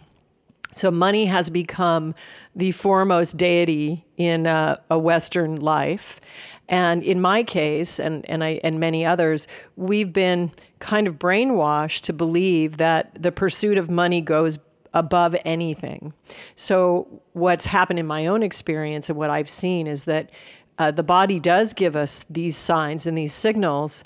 So 0.75 0.91
money 0.91 1.25
has 1.25 1.49
become 1.49 2.15
the 2.55 2.71
foremost 2.71 3.35
deity 3.35 4.05
in 4.15 4.45
a, 4.45 4.81
a 4.89 4.97
Western 4.97 5.57
life. 5.57 6.21
And 6.67 7.03
in 7.03 7.21
my 7.21 7.43
case, 7.43 7.99
and, 7.99 8.27
and, 8.29 8.43
I, 8.43 8.59
and 8.63 8.79
many 8.79 9.05
others, 9.05 9.47
we've 9.75 10.11
been 10.11 10.51
kind 10.79 11.07
of 11.07 11.19
brainwashed 11.19 12.01
to 12.01 12.13
believe 12.13 12.77
that 12.77 13.21
the 13.21 13.31
pursuit 13.31 13.77
of 13.77 13.89
money 13.89 14.21
goes 14.21 14.57
above 14.93 15.35
anything. 15.45 16.13
So, 16.55 17.21
what's 17.33 17.65
happened 17.65 17.99
in 17.99 18.07
my 18.07 18.27
own 18.27 18.41
experience 18.41 19.09
and 19.09 19.17
what 19.17 19.29
I've 19.29 19.49
seen 19.49 19.87
is 19.87 20.05
that 20.05 20.31
uh, 20.79 20.91
the 20.91 21.03
body 21.03 21.39
does 21.39 21.73
give 21.73 21.95
us 21.95 22.25
these 22.29 22.57
signs 22.57 23.05
and 23.05 23.17
these 23.17 23.33
signals, 23.33 24.03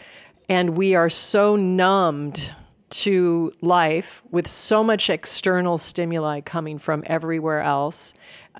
and 0.50 0.72
we 0.72 0.96
are 0.96 1.10
so 1.10 1.56
numbed 1.56 2.54
to 2.90 3.52
life 3.62 4.24
with 4.32 4.48
so 4.48 4.84
much 4.84 5.10
external 5.10 5.78
stimuli 5.78 6.42
coming 6.42 6.80
from 6.80 7.04
everywhere 7.06 7.62
else, 7.62 8.14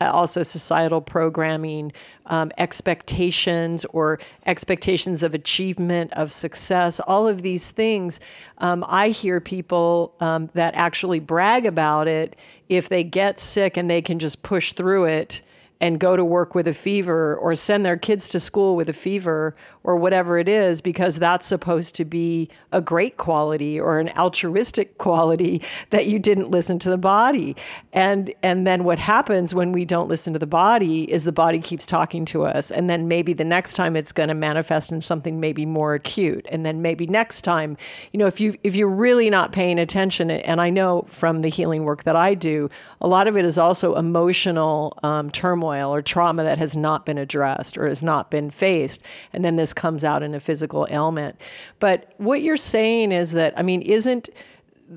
also 0.08 0.44
societal 0.44 1.02
programming, 1.02 1.92
um, 2.28 2.52
expectations 2.58 3.86
or 3.86 4.20
expectations 4.46 5.24
of 5.24 5.34
achievement, 5.34 6.14
of 6.14 6.32
success, 6.32 7.00
all 7.02 7.28
of 7.28 7.42
these 7.42 7.72
things. 7.72 8.20
Um, 8.60 8.86
I 8.88 9.10
hear 9.10 9.40
people 9.40 10.16
um, 10.20 10.50
that 10.54 10.76
actually 10.76 11.20
brag 11.20 11.66
about 11.66 12.08
it 12.08 12.36
if 12.70 12.90
they 12.90 13.04
get 13.04 13.40
sick 13.40 13.78
and 13.78 13.90
they 13.90 14.02
can 14.02 14.20
just 14.20 14.44
push 14.44 14.74
through 14.74 15.06
it 15.06 15.42
and 15.82 16.00
go 16.00 16.16
to 16.16 16.26
work 16.26 16.56
with 16.56 16.68
a 16.68 16.74
fever 16.74 17.36
or 17.38 17.56
send 17.56 17.86
their 17.86 17.98
kids 17.98 18.30
to 18.30 18.40
school 18.40 18.76
with 18.76 18.90
a 18.90 18.94
fever 18.94 19.56
or 19.84 19.96
whatever 19.96 20.38
it 20.38 20.48
is 20.48 20.82
because 20.82 21.18
that's 21.18 21.46
supposed 21.46 21.96
to 21.96 22.06
be 22.06 22.50
a 22.72 22.82
great 22.82 23.18
quality 23.18 23.80
or 23.80 24.00
an 24.00 24.10
altruistic 24.18 24.98
quality 24.98 25.62
that 25.90 26.08
you 26.08 26.20
didn't 26.20 26.52
listen 26.52 26.78
to 26.80 26.90
the 26.90 26.98
body. 26.98 27.56
And 27.94 28.34
and 28.44 28.68
then 28.68 28.84
what 28.84 29.00
happens 29.00 29.56
when 29.56 29.72
we 29.72 29.86
don't 29.86 30.08
listen 30.08 30.34
to 30.34 30.40
the 30.40 30.48
body 30.48 31.12
is 31.12 31.24
the 31.24 31.32
body 31.32 31.60
keeps 31.60 31.86
talking 31.86 32.26
to 32.26 32.46
us. 32.46 32.72
And 32.72 32.90
then 32.90 33.08
maybe 33.08 33.34
the 33.34 33.46
next 33.46 33.74
time 33.74 33.96
it's 33.96 34.12
going 34.12 34.30
to 34.30 34.36
manifest 34.36 34.92
in 34.92 35.02
something 35.02 35.40
maybe 35.40 35.66
more 35.66 35.94
acute. 35.94 36.46
And 36.52 36.66
then 36.66 36.82
maybe 36.82 37.08
next 37.08 37.42
time 37.42 37.78
you 38.12 38.18
know 38.18 38.28
if 38.28 38.40
you 38.40 38.56
if 38.64 38.76
you're 38.76 38.90
really 38.90 39.30
not 39.30 39.52
paying 39.52 39.80
attention 39.80 40.30
and 40.30 40.62
I 40.62 40.70
know 40.70 41.06
from 41.08 41.42
the 41.42 41.50
healing 41.50 41.84
work 41.84 42.04
that 42.04 42.16
I 42.16 42.34
do 42.34 42.70
a 43.02 43.08
lot 43.08 43.28
of 43.28 43.38
it 43.38 43.46
is 43.46 43.58
also 43.58 43.96
emotional 43.96 44.98
um, 45.04 45.32
turmoil 45.32 45.94
or 45.94 46.02
trauma 46.02 46.44
that 46.44 46.58
has 46.58 46.76
not 46.76 47.06
been 47.06 47.18
addressed 47.18 47.78
or 47.78 47.88
has 47.88 48.04
not 48.04 48.30
been 48.30 48.50
faced. 48.50 49.02
And 49.34 49.46
then 49.46 49.56
this 49.56 49.69
comes 49.74 50.04
out 50.04 50.24
in 50.24 50.34
a 50.34 50.40
physical 50.40 50.88
ailment. 50.90 51.40
But 51.80 52.14
what 52.18 52.42
you're 52.42 52.58
saying 52.58 53.12
is 53.12 53.32
that, 53.32 53.58
I 53.58 53.62
mean, 53.62 53.82
isn't 53.82 54.30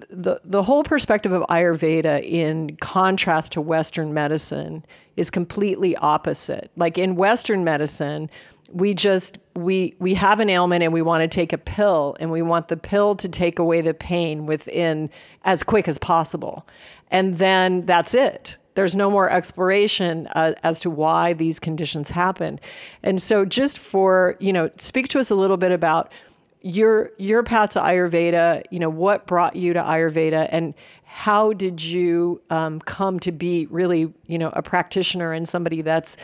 the, 0.09 0.41
the 0.45 0.63
whole 0.63 0.85
perspective 0.85 1.33
of 1.33 1.43
Ayurveda 1.49 2.23
in 2.25 2.77
contrast 2.77 3.53
to 3.53 3.61
Western 3.61 4.15
medicine 4.15 4.85
is 5.17 5.29
completely 5.29 5.95
opposite. 5.97 6.71
Like 6.77 6.97
in 6.97 7.17
Western 7.17 7.63
medicine, 7.63 8.31
we 8.73 8.95
just 8.95 9.39
we 9.55 9.95
we 9.99 10.15
have 10.15 10.41
an 10.41 10.49
ailment 10.49 10.83
and 10.83 10.93
we 10.93 11.03
want 11.03 11.23
to 11.23 11.29
take 11.29 11.53
a 11.53 11.59
pill 11.59 12.17
and 12.21 12.31
we 12.31 12.43
want 12.43 12.69
the 12.69 12.77
pill 12.77 13.15
to 13.17 13.29
take 13.29 13.59
away 13.59 13.81
the 13.83 13.93
pain 13.93 14.47
within 14.47 15.11
as 15.45 15.63
quick 15.63 15.89
as 15.89 15.99
possible 15.99 16.67
and 17.11 17.39
then 17.39 17.85
that's 17.85 18.15
it 18.15 18.57
there's 18.75 18.95
no 18.97 19.11
more 19.11 19.31
exploration 19.31 20.29
uh, 20.35 20.53
as 20.63 20.79
to 20.81 20.91
why 20.91 21.33
these 21.33 21.59
conditions 21.59 22.11
happen. 22.11 22.61
And 23.03 23.21
so, 23.21 23.45
just 23.45 23.79
for 23.79 24.37
you 24.41 24.53
know, 24.53 24.71
speak 24.79 25.09
to 25.09 25.19
us 25.19 25.31
a 25.31 25.35
little 25.35 25.57
bit 25.57 25.73
about 25.73 26.13
your 26.61 27.11
your 27.19 27.43
path 27.43 27.71
to 27.71 27.81
Ayurveda. 27.81 28.65
You 28.71 28.79
know, 28.79 28.91
what 28.91 29.27
brought 29.27 29.57
you 29.57 29.73
to 29.73 29.81
Ayurveda, 29.81 30.49
and 30.51 30.75
how 31.05 31.53
did 31.53 31.83
you 31.83 32.41
um, 32.51 32.81
come 32.81 33.21
to 33.21 33.33
be 33.33 33.67
really 33.67 34.13
you 34.27 34.39
know 34.39 34.51
a 34.55 34.63
practitioner 34.63 35.33
and 35.33 35.49
somebody 35.49 35.83
that's 35.83 36.17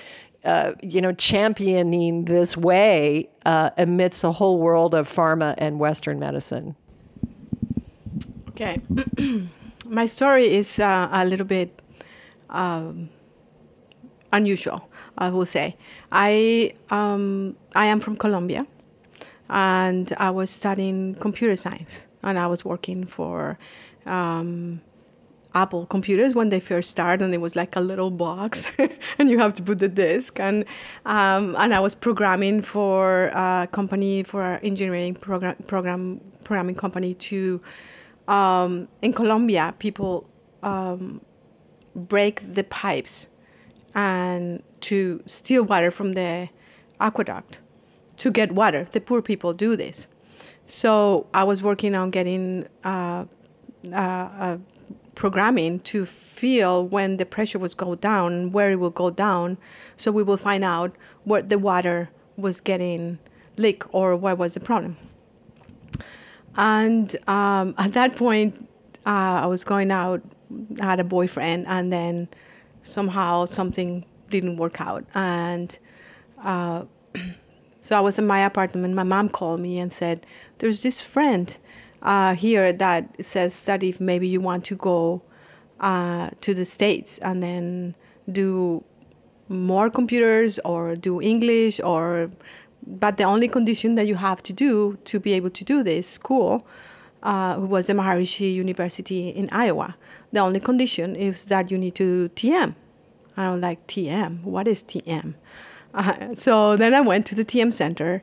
uh, 0.45 0.73
you 0.83 1.01
know, 1.01 1.13
championing 1.13 2.25
this 2.25 2.57
way 2.57 3.29
uh, 3.45 3.71
amidst 3.77 4.23
a 4.25 4.33
whole 4.33 4.59
world 4.59 4.95
of 4.95 5.09
pharma 5.09 5.55
and 5.59 5.79
Western 5.81 6.19
medicine? 6.19 6.77
Okay. 8.51 8.81
My 9.89 10.07
story 10.07 10.49
is 10.49 10.79
uh, 10.79 11.09
a 11.11 11.25
little 11.25 11.47
bit 11.47 11.83
um, 12.51 13.11
unusual, 14.33 14.89
I 15.17 15.31
will 15.31 15.47
say. 15.47 15.77
I 16.13 16.73
um, 16.91 17.57
I 17.75 17.87
am 17.87 18.01
from 18.01 18.17
Colombia, 18.17 18.67
and 19.49 20.13
I 20.19 20.31
was 20.31 20.51
studying 20.51 21.15
computer 21.17 21.57
science, 21.57 22.07
and 22.23 22.39
I 22.39 22.47
was 22.47 22.65
working 22.65 23.07
for. 23.07 23.59
Um, 24.07 24.81
Apple 25.55 25.87
computers 25.87 26.35
when 26.35 26.51
they 26.51 26.61
first 26.61 26.91
started, 26.91 27.25
and 27.25 27.35
it 27.35 27.41
was 27.41 27.57
like 27.57 27.75
a 27.75 27.81
little 27.81 28.11
box, 28.11 28.67
and 29.19 29.31
you 29.31 29.39
have 29.39 29.55
to 29.55 29.63
put 29.63 29.79
the 29.79 29.89
disk. 29.89 30.39
And 30.39 30.65
um, 31.07 31.57
and 31.59 31.75
I 31.75 31.81
was 31.81 31.95
programming 31.95 32.63
for 32.63 33.29
a 33.29 33.69
company 33.73 34.23
for 34.23 34.43
an 34.43 34.61
engineering 34.63 35.15
program 35.15 35.57
program 35.67 36.21
programming 36.45 36.75
company 36.75 37.15
to 37.15 37.61
um, 38.29 38.89
in 39.01 39.13
Colombia. 39.13 39.75
People 39.79 40.29
um, 40.63 41.21
break 41.95 42.55
the 42.55 42.65
pipes 42.65 43.29
and 43.95 44.63
to 44.81 45.23
steal 45.27 45.65
water 45.65 45.91
from 45.91 46.13
the 46.13 46.49
aqueduct 47.01 47.61
to 48.19 48.31
get 48.31 48.53
water. 48.53 48.87
The 48.91 49.01
poor 49.01 49.23
people 49.23 49.53
do 49.53 49.77
this. 49.77 50.07
So 50.67 51.27
I 51.33 51.45
was 51.45 51.63
working 51.63 51.95
on 51.95 52.11
getting 52.11 52.69
uh, 52.85 53.25
uh, 53.91 53.97
uh, 53.97 54.59
programming 55.15 55.81
to 55.81 56.05
feel 56.05 56.87
when 56.87 57.17
the 57.17 57.27
pressure 57.27 57.59
was 57.59 57.75
go 57.75 57.95
down, 57.95 58.53
where 58.53 58.71
it 58.71 58.77
will 58.77 58.91
go 58.91 59.11
down, 59.11 59.59
so 59.97 60.13
we 60.13 60.23
will 60.23 60.37
find 60.37 60.65
out 60.65 60.95
where 61.25 61.43
the 61.43 61.59
water 61.59 62.11
was 62.37 62.61
getting 62.61 63.19
leak 63.57 63.83
or 63.93 64.15
what 64.15 64.39
was 64.39 64.55
the 64.55 64.61
problem. 64.61 64.97
And 66.57 67.17
um, 67.29 67.75
at 67.79 67.93
that 67.95 68.17
point, 68.17 68.69
uh, 69.07 69.43
I 69.43 69.47
was 69.47 69.65
going 69.65 69.91
out 69.91 70.23
had 70.81 71.01
a 71.01 71.05
boyfriend, 71.05 71.67
and 71.67 71.93
then 71.93 72.29
somehow 72.83 73.45
something 73.45 74.05
didn't 74.31 74.57
work 74.57 74.81
out, 74.81 75.05
and 75.15 75.79
uh, 76.43 76.85
so 77.81 77.97
I 77.97 78.01
was 78.01 78.19
in 78.19 78.27
my 78.27 78.41
apartment. 78.45 78.95
My 78.95 79.03
mom 79.03 79.29
called 79.29 79.61
me 79.61 79.79
and 79.79 79.93
said, 79.93 80.27
"There's 80.59 80.83
this 80.83 81.01
friend 81.01 81.57
uh, 82.03 82.35
here 82.35 82.73
that 82.73 83.25
says 83.25 83.65
that 83.65 83.83
if 83.83 84.01
maybe 84.01 84.29
you 84.29 84.41
want 84.41 84.65
to 84.67 84.77
go 84.77 85.23
uh, 85.81 86.31
to 86.41 86.55
the 86.55 86.65
states 86.65 87.19
and 87.19 87.43
then 87.43 87.95
do 88.31 88.85
more 89.49 89.91
computers 89.91 90.59
or 90.65 90.97
do 90.97 91.21
English 91.21 91.81
or." 91.81 92.31
But 92.87 93.19
the 93.19 93.25
only 93.25 93.49
condition 93.49 93.97
that 93.97 94.07
you 94.07 94.15
have 94.15 94.43
to 94.45 94.53
do 94.53 94.97
to 95.05 95.21
be 95.21 95.35
able 95.35 95.51
to 95.51 95.65
do 95.65 95.83
this 95.83 96.09
school 96.09 96.67
uh, 97.23 97.57
was 97.59 97.87
the 97.87 97.93
Maharishi 97.93 98.55
University 98.55 99.29
in 99.29 99.49
Iowa. 99.51 99.97
The 100.33 100.41
only 100.41 100.61
condition 100.61 101.17
is 101.17 101.47
that 101.47 101.71
you 101.71 101.79
need 101.79 101.95
to 101.97 102.31
TM. 102.35 102.75
I 103.37 103.51
was 103.51 103.61
like, 103.61 103.87
TM? 103.87 104.43
What 104.43 104.69
is 104.69 104.83
TM? 104.83 105.35
Uh, 105.95 106.35
so 106.37 106.77
then 106.77 106.93
I 106.93 107.01
went 107.01 107.25
to 107.27 107.35
the 107.35 107.43
TM 107.43 107.73
Center, 107.73 108.23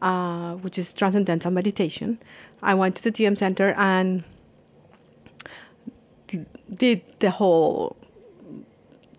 uh, 0.00 0.54
which 0.54 0.78
is 0.78 0.94
Transcendental 0.94 1.50
Meditation. 1.50 2.18
I 2.62 2.72
went 2.72 2.96
to 2.96 3.02
the 3.02 3.12
TM 3.12 3.36
Center 3.36 3.74
and 3.76 4.24
did 6.74 7.02
the 7.18 7.30
whole 7.30 7.96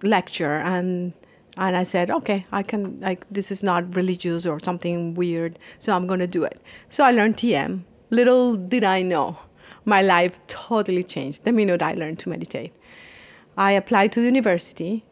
lecture 0.01 0.55
and 0.55 1.13
And 1.55 1.77
I 1.77 1.83
said, 1.83 2.09
okay, 2.09 2.45
I 2.51 2.63
can, 2.63 2.99
like, 2.99 3.25
this 3.29 3.51
is 3.51 3.61
not 3.61 3.95
religious 3.95 4.45
or 4.45 4.59
something 4.59 5.13
weird, 5.13 5.59
so 5.77 5.95
I'm 5.95 6.07
to 6.19 6.27
do 6.27 6.43
it. 6.43 6.59
So 6.89 7.03
I 7.03 7.11
learned 7.11 7.37
TM. 7.37 7.83
Little 8.09 8.55
did 8.55 8.83
I 8.83 9.03
know, 9.03 9.37
my 9.85 10.01
life 10.01 10.39
totally 10.47 11.03
changed 11.03 11.43
the 11.43 11.51
minute 11.51 11.81
I 11.81 11.93
learned 11.93 12.19
to 12.19 12.29
meditate. 12.29 12.73
I 13.57 13.71
applied 13.71 14.11
to 14.13 14.21
university. 14.21 15.05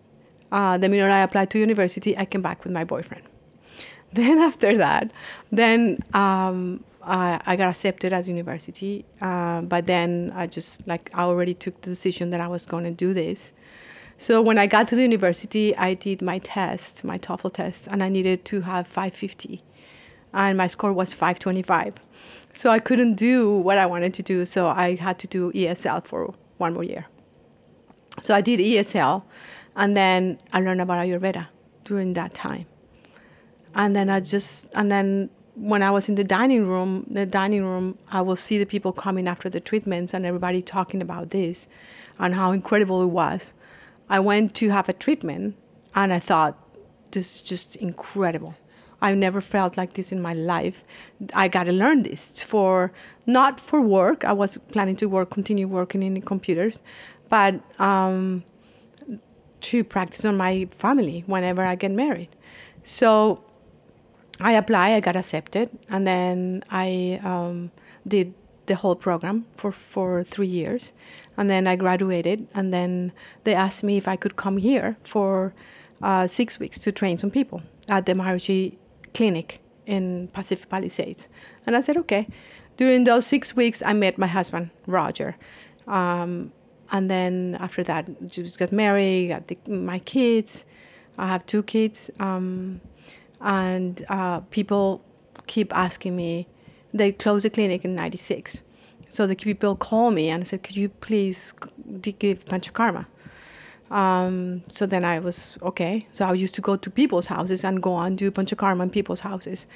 Uh, 0.51 0.77
the 0.77 0.89
minute 0.89 1.09
I 1.09 1.19
applied 1.19 1.49
to 1.51 1.59
university, 1.59 2.17
I 2.17 2.25
came 2.25 2.41
back 2.41 2.63
with 2.63 2.73
my 2.73 2.83
boyfriend. 2.83 3.23
Then 4.13 4.39
after 4.39 4.75
that, 4.75 5.09
then 5.53 5.99
um, 6.13 6.83
I, 7.01 7.39
I, 7.45 7.55
got 7.55 7.69
accepted 7.69 8.11
at 8.11 8.27
university. 8.27 9.05
Uh, 9.21 9.61
but 9.61 9.87
then 9.87 10.33
I 10.35 10.47
just 10.47 10.85
like 10.85 11.09
I 11.13 11.21
already 11.23 11.53
took 11.53 11.79
the 11.79 11.89
decision 11.89 12.29
that 12.31 12.41
I 12.41 12.47
was 12.49 12.65
going 12.65 12.83
to 12.83 12.91
do 12.91 13.13
this. 13.13 13.53
So 14.17 14.41
when 14.41 14.57
I 14.57 14.67
got 14.67 14.87
to 14.89 14.95
the 14.95 15.01
university, 15.01 15.75
I 15.77 15.93
did 15.93 16.21
my 16.21 16.39
test, 16.39 17.03
my 17.03 17.17
TOEFL 17.17 17.53
test, 17.53 17.87
and 17.87 18.03
I 18.03 18.09
needed 18.09 18.45
to 18.45 18.61
have 18.61 18.85
550, 18.85 19.63
and 20.33 20.57
my 20.57 20.67
score 20.67 20.93
was 20.93 21.13
525. 21.13 21.95
So 22.53 22.69
I 22.69 22.79
couldn't 22.79 23.15
do 23.15 23.49
what 23.49 23.77
I 23.77 23.85
wanted 23.85 24.13
to 24.15 24.23
do. 24.23 24.45
So 24.45 24.67
I 24.67 24.95
had 24.95 25.19
to 25.19 25.27
do 25.27 25.51
ESL 25.53 26.05
for 26.05 26.33
one 26.57 26.73
more 26.73 26.83
year. 26.83 27.07
So 28.19 28.35
I 28.35 28.41
did 28.41 28.59
ESL, 28.59 29.23
and 29.75 29.95
then 29.95 30.37
I 30.51 30.59
learned 30.59 30.81
about 30.81 30.97
Ayurveda 31.05 31.47
during 31.85 32.13
that 32.13 32.33
time. 32.33 32.65
And 33.73 33.95
then 33.95 34.09
I 34.09 34.19
just, 34.19 34.67
and 34.73 34.91
then 34.91 35.29
when 35.55 35.81
I 35.81 35.91
was 35.91 36.09
in 36.09 36.15
the 36.15 36.23
dining 36.23 36.67
room, 36.67 37.05
the 37.09 37.25
dining 37.25 37.63
room, 37.63 37.97
I 38.09 38.21
will 38.21 38.35
see 38.35 38.57
the 38.57 38.65
people 38.65 38.91
coming 38.91 39.27
after 39.27 39.49
the 39.49 39.59
treatments 39.59 40.13
and 40.13 40.25
everybody 40.25 40.61
talking 40.61 41.01
about 41.01 41.29
this 41.29 41.67
and 42.19 42.35
how 42.35 42.51
incredible 42.51 43.01
it 43.01 43.07
was. 43.07 43.53
I 44.09 44.19
went 44.19 44.53
to 44.55 44.69
have 44.69 44.89
a 44.89 44.93
treatment 44.93 45.55
and 45.95 46.11
I 46.11 46.19
thought, 46.19 46.57
this 47.11 47.35
is 47.35 47.41
just 47.41 47.75
incredible. 47.77 48.55
I've 49.01 49.17
never 49.17 49.41
felt 49.41 49.77
like 49.77 49.93
this 49.93 50.11
in 50.11 50.21
my 50.21 50.33
life. 50.33 50.83
I 51.33 51.47
got 51.47 51.63
to 51.63 51.71
learn 51.71 52.03
this 52.03 52.43
for 52.43 52.91
not 53.25 53.59
for 53.59 53.81
work. 53.81 54.23
I 54.23 54.33
was 54.33 54.57
planning 54.57 54.95
to 54.97 55.07
work, 55.07 55.31
continue 55.31 55.67
working 55.67 56.03
in 56.03 56.21
computers, 56.21 56.81
but 57.29 57.61
um, 57.79 58.43
to 59.61 59.83
practice 59.83 60.25
on 60.25 60.37
my 60.37 60.67
family 60.77 61.23
whenever 61.25 61.63
I 61.65 61.75
get 61.75 61.91
married. 61.91 62.29
So 62.83 63.43
I 64.39 64.53
applied, 64.53 64.93
I 64.93 64.99
got 64.99 65.15
accepted, 65.15 65.69
and 65.89 66.05
then 66.05 66.63
I 66.69 67.19
um, 67.23 67.71
did 68.07 68.33
the 68.65 68.75
whole 68.75 68.95
program 68.95 69.45
for, 69.57 69.71
for 69.71 70.23
three 70.23 70.47
years. 70.47 70.93
And 71.37 71.49
then 71.49 71.67
I 71.67 71.75
graduated, 71.75 72.47
and 72.53 72.73
then 72.73 73.13
they 73.43 73.53
asked 73.53 73.83
me 73.83 73.97
if 73.97 74.07
I 74.07 74.15
could 74.15 74.35
come 74.35 74.57
here 74.57 74.97
for 75.03 75.53
uh, 76.01 76.27
six 76.27 76.59
weeks 76.59 76.79
to 76.79 76.91
train 76.91 77.17
some 77.17 77.31
people 77.31 77.61
at 77.87 78.05
the 78.05 78.13
Maharishi 78.13 78.77
Clinic 79.13 79.59
in 79.85 80.29
Pacific 80.33 80.69
Palisades. 80.69 81.27
And 81.65 81.75
I 81.75 81.79
said, 81.81 81.97
okay. 81.97 82.27
During 82.77 83.03
those 83.03 83.27
six 83.27 83.55
weeks, 83.55 83.83
I 83.85 83.93
met 83.93 84.17
my 84.17 84.27
husband, 84.27 84.71
Roger. 84.87 85.35
Um, 85.87 86.51
and 86.91 87.09
then 87.09 87.57
after 87.59 87.83
that, 87.83 88.09
just 88.29 88.57
got 88.57 88.71
married, 88.71 89.29
got 89.29 89.47
the, 89.47 89.57
my 89.69 89.99
kids. 89.99 90.65
I 91.17 91.27
have 91.27 91.45
two 91.45 91.63
kids. 91.63 92.09
Um, 92.19 92.81
and 93.41 94.05
uh, 94.09 94.41
people 94.51 95.03
keep 95.47 95.75
asking 95.75 96.15
me. 96.15 96.47
They 96.93 97.11
closed 97.11 97.45
the 97.45 97.49
clinic 97.49 97.85
in 97.85 97.95
'96, 97.95 98.61
so 99.09 99.25
the 99.25 99.35
people 99.35 99.75
call 99.75 100.11
me 100.11 100.29
and 100.29 100.45
said, 100.47 100.63
"Could 100.63 100.77
you 100.77 100.89
please 100.89 101.53
give 102.01 102.45
panchakarma?" 102.45 103.05
Um, 103.91 104.63
so 104.69 104.85
then 104.85 105.03
I 105.03 105.19
was 105.19 105.57
okay. 105.61 106.07
So 106.13 106.23
I 106.25 106.33
used 106.33 106.55
to 106.55 106.61
go 106.61 106.77
to 106.77 106.89
people's 106.89 107.25
houses 107.27 107.65
and 107.65 107.83
go 107.83 107.97
and 107.97 108.17
do 108.17 108.31
panchakarma 108.31 108.83
in 108.83 108.89
people's 108.89 109.19
houses, 109.19 109.67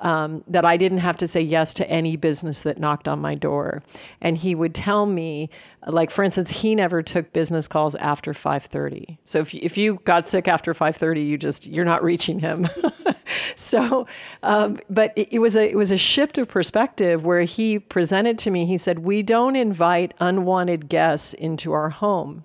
um, 0.01 0.45
that 0.49 0.65
I 0.65 0.77
didn't 0.77 0.99
have 0.99 1.17
to 1.19 1.29
say 1.29 1.41
yes 1.41 1.75
to 1.75 1.91
any 1.91 2.17
business 2.17 2.63
that 2.63 2.79
knocked 2.79 3.09
on 3.09 3.21
my 3.21 3.35
door. 3.35 3.83
And 4.21 4.39
he 4.39 4.55
would 4.55 4.75
tell 4.75 5.07
me, 5.07 5.51
like 5.87 6.11
for 6.11 6.23
instance, 6.23 6.51
he 6.51 6.75
never 6.75 7.03
took 7.03 7.33
business 7.33 7.69
calls 7.69 7.95
after 7.97 8.33
5:30. 8.33 9.19
So 9.25 9.41
if 9.41 9.55
if 9.55 9.77
you 9.77 10.01
got 10.05 10.29
sick 10.29 10.49
after 10.49 10.75
5:30, 10.75 11.27
you 11.27 11.39
just 11.39 11.67
you're 11.67 11.85
not 11.85 12.03
reaching 12.03 12.39
him. 12.41 12.69
so, 13.57 14.07
um, 14.43 14.79
but 14.89 15.13
it, 15.17 15.29
it 15.33 15.39
was 15.39 15.57
a 15.57 15.69
it 15.69 15.77
was 15.77 15.91
a 15.91 15.97
shift 15.97 16.39
of 16.39 16.49
perspective 16.49 17.25
where 17.25 17.43
he 17.43 17.79
presented 17.79 18.39
to 18.39 18.51
me. 18.51 18.67
He 18.67 18.77
said, 18.77 19.01
"We 19.01 19.23
don't 19.23 19.57
invite 19.57 20.15
unwanted 20.21 20.89
guests 20.89 21.35
into 21.35 21.73
our 21.73 21.91
home." 21.91 22.45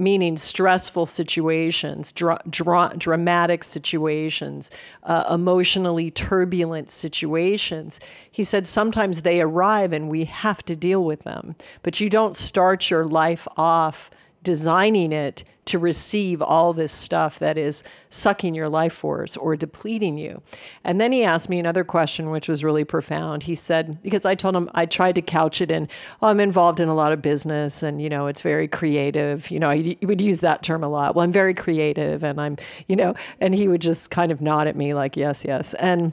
Meaning 0.00 0.38
stressful 0.38 1.04
situations, 1.04 2.10
dra- 2.10 2.40
dra- 2.48 2.94
dramatic 2.96 3.62
situations, 3.62 4.70
uh, 5.02 5.24
emotionally 5.30 6.10
turbulent 6.10 6.90
situations. 6.90 8.00
He 8.30 8.42
said 8.42 8.66
sometimes 8.66 9.20
they 9.20 9.42
arrive 9.42 9.92
and 9.92 10.08
we 10.08 10.24
have 10.24 10.64
to 10.64 10.74
deal 10.74 11.04
with 11.04 11.24
them, 11.24 11.54
but 11.82 12.00
you 12.00 12.08
don't 12.08 12.34
start 12.34 12.90
your 12.90 13.04
life 13.04 13.46
off 13.58 14.10
designing 14.42 15.12
it 15.12 15.44
to 15.66 15.78
receive 15.78 16.42
all 16.42 16.72
this 16.72 16.90
stuff 16.90 17.38
that 17.38 17.56
is 17.56 17.84
sucking 18.08 18.56
your 18.56 18.68
life 18.68 18.92
force 18.92 19.36
or 19.36 19.54
depleting 19.54 20.18
you. 20.18 20.42
And 20.82 21.00
then 21.00 21.12
he 21.12 21.22
asked 21.22 21.48
me 21.48 21.60
another 21.60 21.84
question, 21.84 22.30
which 22.30 22.48
was 22.48 22.64
really 22.64 22.84
profound. 22.84 23.44
He 23.44 23.54
said, 23.54 24.02
because 24.02 24.24
I 24.24 24.34
told 24.34 24.56
him 24.56 24.68
I 24.74 24.86
tried 24.86 25.14
to 25.14 25.22
couch 25.22 25.60
it 25.60 25.70
in, 25.70 25.88
oh, 26.22 26.28
I'm 26.28 26.40
involved 26.40 26.80
in 26.80 26.88
a 26.88 26.94
lot 26.94 27.12
of 27.12 27.22
business 27.22 27.84
and, 27.84 28.02
you 28.02 28.08
know, 28.08 28.26
it's 28.26 28.40
very 28.40 28.66
creative. 28.66 29.48
You 29.48 29.60
know, 29.60 29.70
he 29.70 29.96
would 30.02 30.20
use 30.20 30.40
that 30.40 30.64
term 30.64 30.82
a 30.82 30.88
lot. 30.88 31.14
Well, 31.14 31.24
I'm 31.24 31.32
very 31.32 31.54
creative 31.54 32.24
and 32.24 32.40
I'm, 32.40 32.56
you 32.88 32.96
know, 32.96 33.14
and 33.38 33.54
he 33.54 33.68
would 33.68 33.82
just 33.82 34.10
kind 34.10 34.32
of 34.32 34.40
nod 34.40 34.66
at 34.66 34.74
me 34.74 34.92
like, 34.92 35.16
yes, 35.16 35.44
yes. 35.44 35.74
And, 35.74 36.12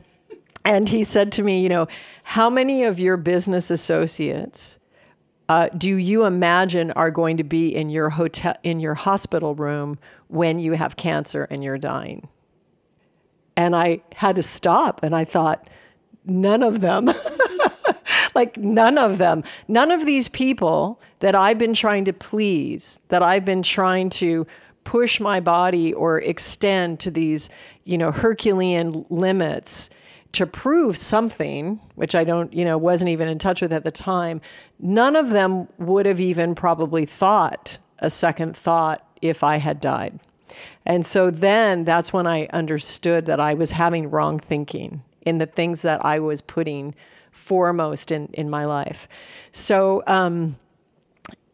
and 0.66 0.88
he 0.88 1.04
said 1.04 1.32
to 1.32 1.42
me, 1.42 1.62
you 1.62 1.70
know, 1.70 1.88
how 2.24 2.50
many 2.50 2.84
of 2.84 3.00
your 3.00 3.18
business 3.18 3.72
associates 3.72 4.77
uh, 5.50 5.70
do 5.70 5.96
you 5.96 6.26
imagine 6.26 6.92
are 6.92 7.12
going 7.12 7.38
to 7.38 7.44
be 7.44 7.74
in 7.74 7.90
your 7.90 8.10
hotel 8.10 8.56
in 8.64 8.80
your 8.80 8.96
hospital 8.96 9.56
room 9.56 9.98
when 10.28 10.60
you 10.60 10.74
have 10.74 10.96
cancer 10.96 11.46
and 11.50 11.64
you're 11.64 11.78
dying? 11.78 12.28
And 13.56 13.76
i 13.76 14.02
had 14.14 14.36
to 14.36 14.44
stop 14.44 15.02
and 15.02 15.16
i 15.16 15.26
thought 15.26 15.68
none 16.26 16.62
of 16.62 16.82
them 16.82 17.12
like 18.36 18.58
none 18.58 18.98
of 18.98 19.18
them 19.18 19.44
none 19.68 19.92
of 19.92 20.06
these 20.06 20.28
people 20.28 21.02
that 21.20 21.34
i've 21.34 21.58
been 21.58 21.74
trying 21.74 22.06
to 22.06 22.14
please 22.14 23.00
that 23.08 23.24
i've 23.24 23.46
been 23.46 23.64
trying 23.64 24.10
to 24.10 24.46
push 24.84 25.20
my 25.20 25.40
body 25.40 25.94
or 25.94 26.22
extend 26.22 27.00
to 27.00 27.10
these 27.10 27.50
you 27.84 27.98
know 27.98 28.12
herculean 28.12 29.06
limits 29.10 29.90
to 30.34 30.46
prove 30.46 30.98
something, 30.98 31.80
which 31.96 32.16
I 32.16 32.24
don't, 32.24 32.54
you 32.54 32.66
know, 32.66 32.78
wasn't 32.78 33.10
even 33.10 33.28
in 33.28 33.40
touch 33.40 33.62
with 33.62 33.72
at 33.74 33.84
the 33.84 33.92
time, 33.92 34.42
none 34.80 35.16
of 35.16 35.30
them 35.30 35.68
would 35.78 36.06
have 36.06 36.20
even 36.20 36.56
probably 36.56 37.06
thought 37.06 37.78
a 38.00 38.10
second 38.10 38.56
thought 38.56 39.08
if 39.22 39.44
I 39.44 39.58
had 39.58 39.80
died. 39.80 40.20
And 40.86 41.06
so 41.06 41.30
then 41.30 41.84
that's 41.84 42.14
when 42.14 42.28
I 42.28 42.48
understood 42.48 43.26
that 43.26 43.40
I 43.40 43.54
was 43.54 43.72
having 43.72 44.10
wrong 44.10 44.40
thinking 44.40 45.04
in 45.22 45.38
the 45.38 45.46
things 45.46 45.82
that 45.82 46.06
I 46.06 46.20
was 46.20 46.42
putting 46.42 46.96
foremost 47.32 48.12
in, 48.12 48.28
in 48.34 48.50
my 48.50 48.66
life. 48.66 49.08
So, 49.52 50.04
um, 50.08 50.58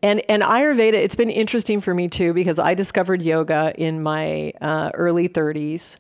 and 0.02 0.22
and 0.30 0.44
Ayurveda, 0.44 0.94
it's 0.94 1.16
been 1.16 1.30
interesting 1.30 1.80
for 1.80 1.94
me 1.94 2.10
too 2.10 2.34
because 2.34 2.60
I 2.60 2.74
discovered 2.74 3.22
yoga 3.22 3.74
in 3.78 4.04
my 4.04 4.52
uh, 4.62 4.92
early 4.94 5.30
30s, 5.30 5.96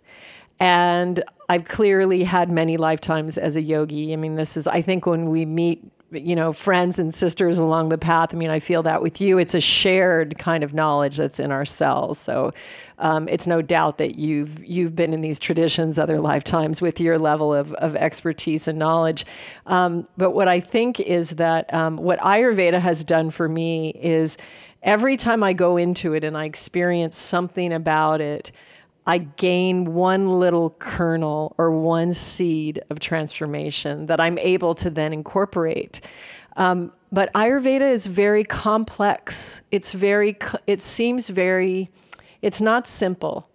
and 0.60 1.24
I've 1.54 1.66
clearly 1.66 2.24
had 2.24 2.50
many 2.50 2.78
lifetimes 2.78 3.38
as 3.38 3.56
a 3.56 3.62
yogi. 3.62 4.12
I 4.12 4.16
mean, 4.16 4.36
this 4.36 4.58
is 4.58 4.66
I 4.66 4.82
think 4.82 5.06
when 5.06 5.30
we 5.30 5.46
meet 5.46 5.84
you 6.12 6.36
know, 6.36 6.54
friends 6.54 7.00
and 7.00 7.14
sisters 7.14 7.58
along 7.58 7.90
the 7.90 7.98
path. 7.98 8.34
I 8.34 8.38
mean, 8.38 8.50
I 8.50 8.60
feel 8.60 8.84
that 8.84 9.02
with 9.02 9.20
you. 9.20 9.38
It's 9.38 9.56
a 9.56 9.60
shared 9.60 10.38
kind 10.38 10.64
of 10.64 10.74
knowledge 10.74 11.18
that's 11.18 11.40
in 11.40 11.52
our 11.52 11.66
cells. 11.66 12.20
So 12.20 12.52
um, 13.00 13.28
it's 13.28 13.48
no 13.48 13.62
doubt 13.62 13.98
that 13.98 14.16
you've 14.16 14.64
you've 14.64 14.96
been 14.96 15.14
in 15.14 15.22
these 15.22 15.40
traditions 15.40 15.98
other 15.98 16.20
lifetimes 16.20 16.82
with 16.82 17.00
your 17.00 17.18
level 17.18 17.54
of, 17.54 17.74
of 17.74 17.96
expertise 17.96 18.68
and 18.68 18.78
knowledge. 18.78 19.26
Um, 19.66 20.06
but 20.18 20.32
what 20.32 20.48
I 20.48 20.60
think 20.60 21.00
is 21.00 21.32
that 21.32 21.74
um, 21.74 21.98
what 21.98 22.20
Ayurveda 22.20 22.80
has 22.80 23.04
done 23.04 23.32
for 23.32 23.50
me 23.50 23.90
is 23.90 24.38
every 24.82 25.18
time 25.18 25.44
I 25.44 25.54
go 25.54 25.78
into 25.78 26.14
it 26.14 26.24
and 26.24 26.38
I 26.38 26.46
experience 26.46 27.18
something 27.18 27.74
about 27.74 28.22
it, 28.22 28.52
I 29.06 29.18
gain 29.18 29.94
one 29.94 30.40
little 30.40 30.72
kernel 30.80 31.56
or 31.58 31.72
one 31.72 32.14
seed 32.14 32.82
of 32.90 33.00
transformation 33.00 34.06
that 34.06 34.20
I'm 34.20 34.38
able 34.38 34.76
to 34.76 34.90
then 34.90 35.12
incorporate. 35.12 36.02
Um, 36.56 36.92
but 37.12 37.32
Ayurveda 37.34 37.90
is 37.90 38.06
very 38.06 38.44
complex. 38.44 39.62
It's 39.72 39.92
very, 39.92 40.38
it 40.68 40.82
seems 40.82 41.30
very, 41.30 41.90
it's 42.42 42.62
not 42.62 42.88
simple. 42.88 43.50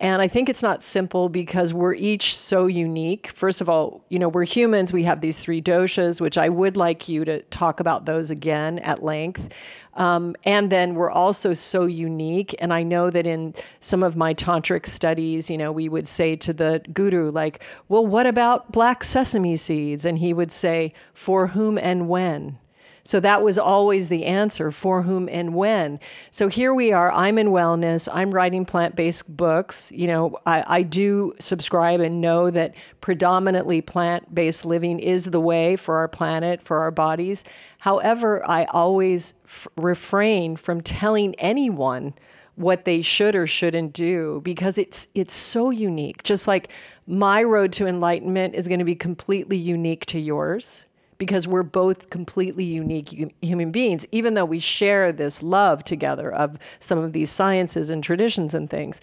And 0.00 0.20
I 0.20 0.26
think 0.26 0.48
it's 0.48 0.62
not 0.62 0.82
simple 0.82 1.28
because 1.28 1.72
we're 1.72 1.94
each 1.94 2.36
so 2.36 2.66
unique. 2.66 3.28
First 3.28 3.60
of 3.60 3.68
all, 3.68 4.04
you 4.08 4.18
know, 4.18 4.28
we're 4.28 4.44
humans. 4.44 4.92
We 4.92 5.04
have 5.04 5.20
these 5.20 5.38
three 5.38 5.62
doshas, 5.62 6.20
which 6.20 6.36
I 6.36 6.48
would 6.48 6.76
like 6.76 7.08
you 7.08 7.24
to 7.24 7.42
talk 7.42 7.78
about 7.78 8.04
those 8.04 8.30
again 8.30 8.80
at 8.80 9.04
length. 9.04 9.54
Um, 9.94 10.34
and 10.44 10.68
then 10.70 10.96
we're 10.96 11.12
also 11.12 11.54
so 11.54 11.84
unique. 11.84 12.56
And 12.58 12.72
I 12.72 12.82
know 12.82 13.08
that 13.08 13.24
in 13.24 13.54
some 13.78 14.02
of 14.02 14.16
my 14.16 14.34
tantric 14.34 14.86
studies, 14.86 15.48
you 15.48 15.56
know, 15.56 15.70
we 15.70 15.88
would 15.88 16.08
say 16.08 16.34
to 16.36 16.52
the 16.52 16.82
guru, 16.92 17.30
like, 17.30 17.62
well, 17.88 18.04
what 18.04 18.26
about 18.26 18.72
black 18.72 19.04
sesame 19.04 19.54
seeds? 19.54 20.04
And 20.04 20.18
he 20.18 20.34
would 20.34 20.50
say, 20.50 20.92
for 21.14 21.46
whom 21.46 21.78
and 21.78 22.08
when? 22.08 22.58
So 23.04 23.20
that 23.20 23.42
was 23.42 23.58
always 23.58 24.08
the 24.08 24.24
answer 24.24 24.70
for 24.70 25.02
whom 25.02 25.28
and 25.28 25.54
when. 25.54 26.00
So 26.30 26.48
here 26.48 26.72
we 26.72 26.92
are. 26.92 27.12
I'm 27.12 27.38
in 27.38 27.48
wellness. 27.48 28.08
I'm 28.12 28.30
writing 28.30 28.64
plant 28.64 28.96
based 28.96 29.28
books. 29.36 29.92
You 29.92 30.06
know, 30.06 30.38
I, 30.46 30.64
I 30.66 30.82
do 30.82 31.34
subscribe 31.38 32.00
and 32.00 32.20
know 32.20 32.50
that 32.50 32.74
predominantly 33.02 33.82
plant 33.82 34.34
based 34.34 34.64
living 34.64 34.98
is 34.98 35.26
the 35.26 35.40
way 35.40 35.76
for 35.76 35.98
our 35.98 36.08
planet, 36.08 36.62
for 36.62 36.78
our 36.78 36.90
bodies. 36.90 37.44
However, 37.78 38.48
I 38.48 38.64
always 38.64 39.34
f- 39.44 39.68
refrain 39.76 40.56
from 40.56 40.80
telling 40.80 41.34
anyone 41.34 42.14
what 42.56 42.84
they 42.84 43.02
should 43.02 43.34
or 43.34 43.46
shouldn't 43.46 43.92
do 43.92 44.40
because 44.44 44.78
it's 44.78 45.08
it's 45.14 45.34
so 45.34 45.70
unique 45.70 46.22
just 46.22 46.46
like 46.46 46.70
my 47.06 47.42
road 47.42 47.72
to 47.72 47.86
enlightenment 47.86 48.54
is 48.54 48.68
going 48.68 48.78
to 48.78 48.84
be 48.84 48.94
completely 48.94 49.56
unique 49.56 50.06
to 50.06 50.20
yours 50.20 50.84
because 51.18 51.46
we're 51.46 51.62
both 51.62 52.10
completely 52.10 52.64
unique 52.64 53.34
human 53.40 53.70
beings, 53.70 54.06
even 54.12 54.34
though 54.34 54.44
we 54.44 54.58
share 54.58 55.12
this 55.12 55.42
love 55.42 55.84
together 55.84 56.32
of 56.32 56.58
some 56.78 56.98
of 56.98 57.12
these 57.12 57.30
sciences 57.30 57.90
and 57.90 58.02
traditions 58.02 58.54
and 58.54 58.68
things. 58.68 59.00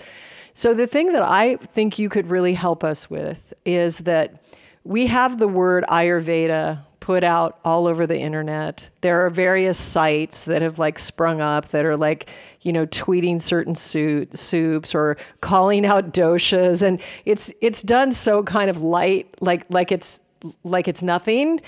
So, 0.53 0.73
the 0.73 0.87
thing 0.87 1.13
that 1.13 1.23
I 1.23 1.55
think 1.55 1.97
you 1.97 2.09
could 2.09 2.29
really 2.29 2.53
help 2.53 2.83
us 2.83 3.09
with 3.09 3.53
is 3.65 3.99
that 3.99 4.41
we 4.83 5.07
have 5.07 5.37
the 5.37 5.47
word 5.47 5.85
Ayurveda 5.87 6.79
put 7.01 7.23
out 7.23 7.59
all 7.65 7.87
over 7.87 8.05
the 8.05 8.17
internet. 8.17 8.89
There 9.01 9.25
are 9.25 9.29
various 9.29 9.77
sites 9.77 10.43
that 10.43 10.61
have 10.61 10.77
like 10.79 10.99
sprung 10.99 11.41
up 11.41 11.69
that 11.69 11.83
are 11.83 11.97
like, 11.97 12.29
you 12.61 12.71
know, 12.71 12.85
tweeting 12.85 13.41
certain 13.41 13.75
soups 13.75 14.95
or 14.95 15.17
calling 15.41 15.85
out 15.85 16.13
doshas 16.13 16.83
and 16.83 17.01
it's 17.25 17.51
it's 17.59 17.81
done 17.81 18.11
so 18.11 18.43
kind 18.43 18.69
of 18.69 18.83
light 18.83 19.35
like 19.41 19.65
like 19.69 19.91
it's 19.91 20.19
like 20.63 20.87
it's 20.87 21.03
nothing 21.03 21.59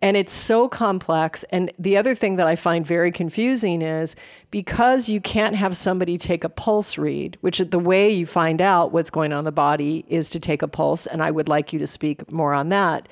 and 0.00 0.16
it's 0.16 0.32
so 0.32 0.68
complex. 0.68 1.44
And 1.50 1.72
the 1.78 1.96
other 1.96 2.14
thing 2.14 2.36
that 2.36 2.46
I 2.46 2.54
find 2.56 2.86
very 2.86 3.10
confusing 3.10 3.82
is 3.82 4.14
because 4.50 5.08
you 5.08 5.20
can't 5.20 5.56
have 5.56 5.76
somebody 5.76 6.18
take 6.18 6.44
a 6.44 6.48
pulse 6.48 6.96
read, 6.96 7.36
which 7.40 7.58
the 7.58 7.78
way 7.78 8.10
you 8.10 8.24
find 8.24 8.60
out 8.60 8.92
what's 8.92 9.10
going 9.10 9.32
on 9.32 9.40
in 9.40 9.44
the 9.44 9.52
body 9.52 10.04
is 10.08 10.30
to 10.30 10.40
take 10.40 10.62
a 10.62 10.68
pulse. 10.68 11.06
And 11.06 11.22
I 11.22 11.30
would 11.30 11.48
like 11.48 11.72
you 11.72 11.78
to 11.80 11.86
speak 11.86 12.30
more 12.30 12.54
on 12.54 12.68
that. 12.68 13.08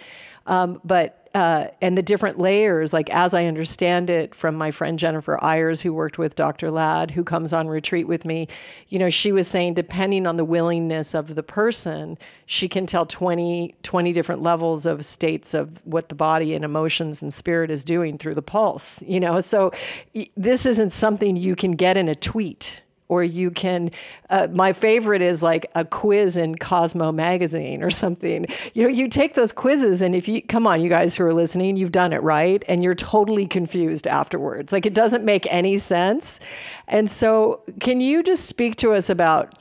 Um, 0.46 0.81
but 0.85 1.25
uh, 1.37 1.68
and 1.83 1.99
the 1.99 2.03
different 2.03 2.38
layers, 2.38 2.94
like 2.94 3.11
as 3.11 3.35
I 3.35 3.44
understand 3.44 4.09
it 4.09 4.35
from 4.35 4.55
my 4.55 4.70
friend 4.70 4.99
Jennifer 4.99 5.38
Ayers, 5.44 5.83
who 5.83 5.92
worked 5.92 6.16
with 6.16 6.35
Dr. 6.35 6.70
Lad, 6.70 7.11
who 7.11 7.22
comes 7.22 7.53
on 7.53 7.68
retreat 7.68 8.09
with 8.09 8.25
me, 8.25 8.49
you 8.88 8.99
know, 8.99 9.11
she 9.11 9.33
was 9.33 9.46
saying 9.46 9.75
depending 9.75 10.27
on 10.27 10.38
the 10.38 10.46
willingness 10.46 11.12
of 11.12 11.35
the 11.35 11.42
person, 11.42 12.16
she 12.46 12.70
can 12.70 12.87
tell 12.87 13.05
20, 13.05 13.75
20 13.83 14.12
different 14.14 14.40
levels 14.40 14.87
of 14.87 15.05
states 15.05 15.53
of 15.53 15.79
what 15.85 16.09
the 16.09 16.14
body 16.14 16.55
and 16.55 16.64
emotions 16.64 17.20
and 17.20 17.35
spirit 17.35 17.70
is 17.70 17.85
doing 17.85 18.16
through 18.16 18.35
the 18.35 18.40
pulse, 18.40 19.03
you 19.03 19.20
know. 19.20 19.38
So 19.40 19.72
this 20.38 20.64
isn't 20.64 20.88
something 20.88 21.37
you 21.37 21.55
can 21.55 21.72
get 21.72 21.99
in 21.99 22.09
a 22.09 22.14
tweet 22.14 22.81
or 23.09 23.23
you 23.23 23.51
can 23.51 23.90
uh, 24.31 24.49
my 24.53 24.73
favorite 24.73 25.23
is 25.23 25.42
like 25.42 25.71
a 25.75 25.85
quiz 25.85 26.37
in 26.37 26.57
cosmo 26.57 27.12
magazine 27.12 27.83
or 27.83 27.90
something. 27.90 28.47
You 28.75 28.85
know 28.85 28.88
you 28.88 29.09
take 29.09 29.35
those 29.35 29.53
quizzes 29.53 30.03
and 30.03 30.14
if 30.14 30.29
you 30.29 30.42
come 30.42 30.66
on 30.66 30.81
you 30.81 30.88
guys 30.88 31.16
who 31.16 31.25
are 31.25 31.35
listening 31.35 31.77
you've 31.77 31.92
done 31.92 32.12
it 32.12 32.23
right 32.23 32.64
and 32.69 32.83
you're 32.83 32.95
totally 32.95 33.47
confused 33.47 34.07
afterwards. 34.07 34.73
Like 34.73 34.87
it 34.87 34.95
doesn't 34.95 35.25
make 35.25 35.47
any 35.53 35.79
sense. 35.79 36.40
And 36.88 37.11
so 37.11 37.62
can 37.81 38.01
you 38.01 38.23
just 38.23 38.47
speak 38.47 38.77
to 38.77 38.92
us 38.92 39.11
about 39.11 39.55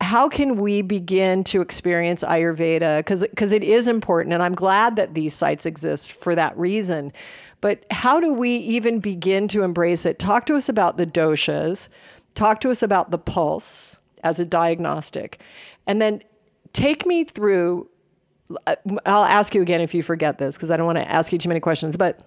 how 0.00 0.28
can 0.28 0.56
we 0.56 0.82
begin 0.82 1.44
to 1.44 1.60
experience 1.60 2.22
ayurveda? 2.22 2.98
Because 2.98 3.22
because 3.22 3.52
it 3.52 3.64
is 3.64 3.88
important 3.88 4.34
and 4.34 4.42
i'm 4.42 4.54
glad 4.54 4.96
that 4.96 5.14
these 5.14 5.34
sites 5.34 5.66
exist 5.66 6.12
for 6.12 6.34
that 6.34 6.56
reason. 6.56 7.12
But 7.60 7.86
how 7.90 8.20
do 8.20 8.30
we 8.34 8.56
even 8.58 8.98
begin 8.98 9.48
to 9.48 9.62
embrace 9.62 10.04
it? 10.04 10.18
Talk 10.18 10.44
to 10.46 10.54
us 10.54 10.68
about 10.68 10.98
the 10.98 11.06
doshas 11.06 11.88
talk 12.34 12.60
to 12.60 12.70
us 12.70 12.82
about 12.82 13.10
the 13.10 13.18
pulse 13.18 13.96
as 14.22 14.40
a 14.40 14.44
diagnostic, 14.44 15.40
and 15.86 16.00
then 16.00 16.22
take 16.72 17.06
me 17.06 17.24
through. 17.24 17.88
Uh, 18.66 18.76
I'll 19.06 19.24
ask 19.24 19.54
you 19.54 19.62
again 19.62 19.80
if 19.80 19.94
you 19.94 20.02
forget 20.02 20.38
this 20.38 20.56
because 20.56 20.70
I 20.70 20.76
don't 20.76 20.86
want 20.86 20.98
to 20.98 21.10
ask 21.10 21.32
you 21.32 21.38
too 21.38 21.48
many 21.48 21.60
questions. 21.60 21.96
But 21.96 22.20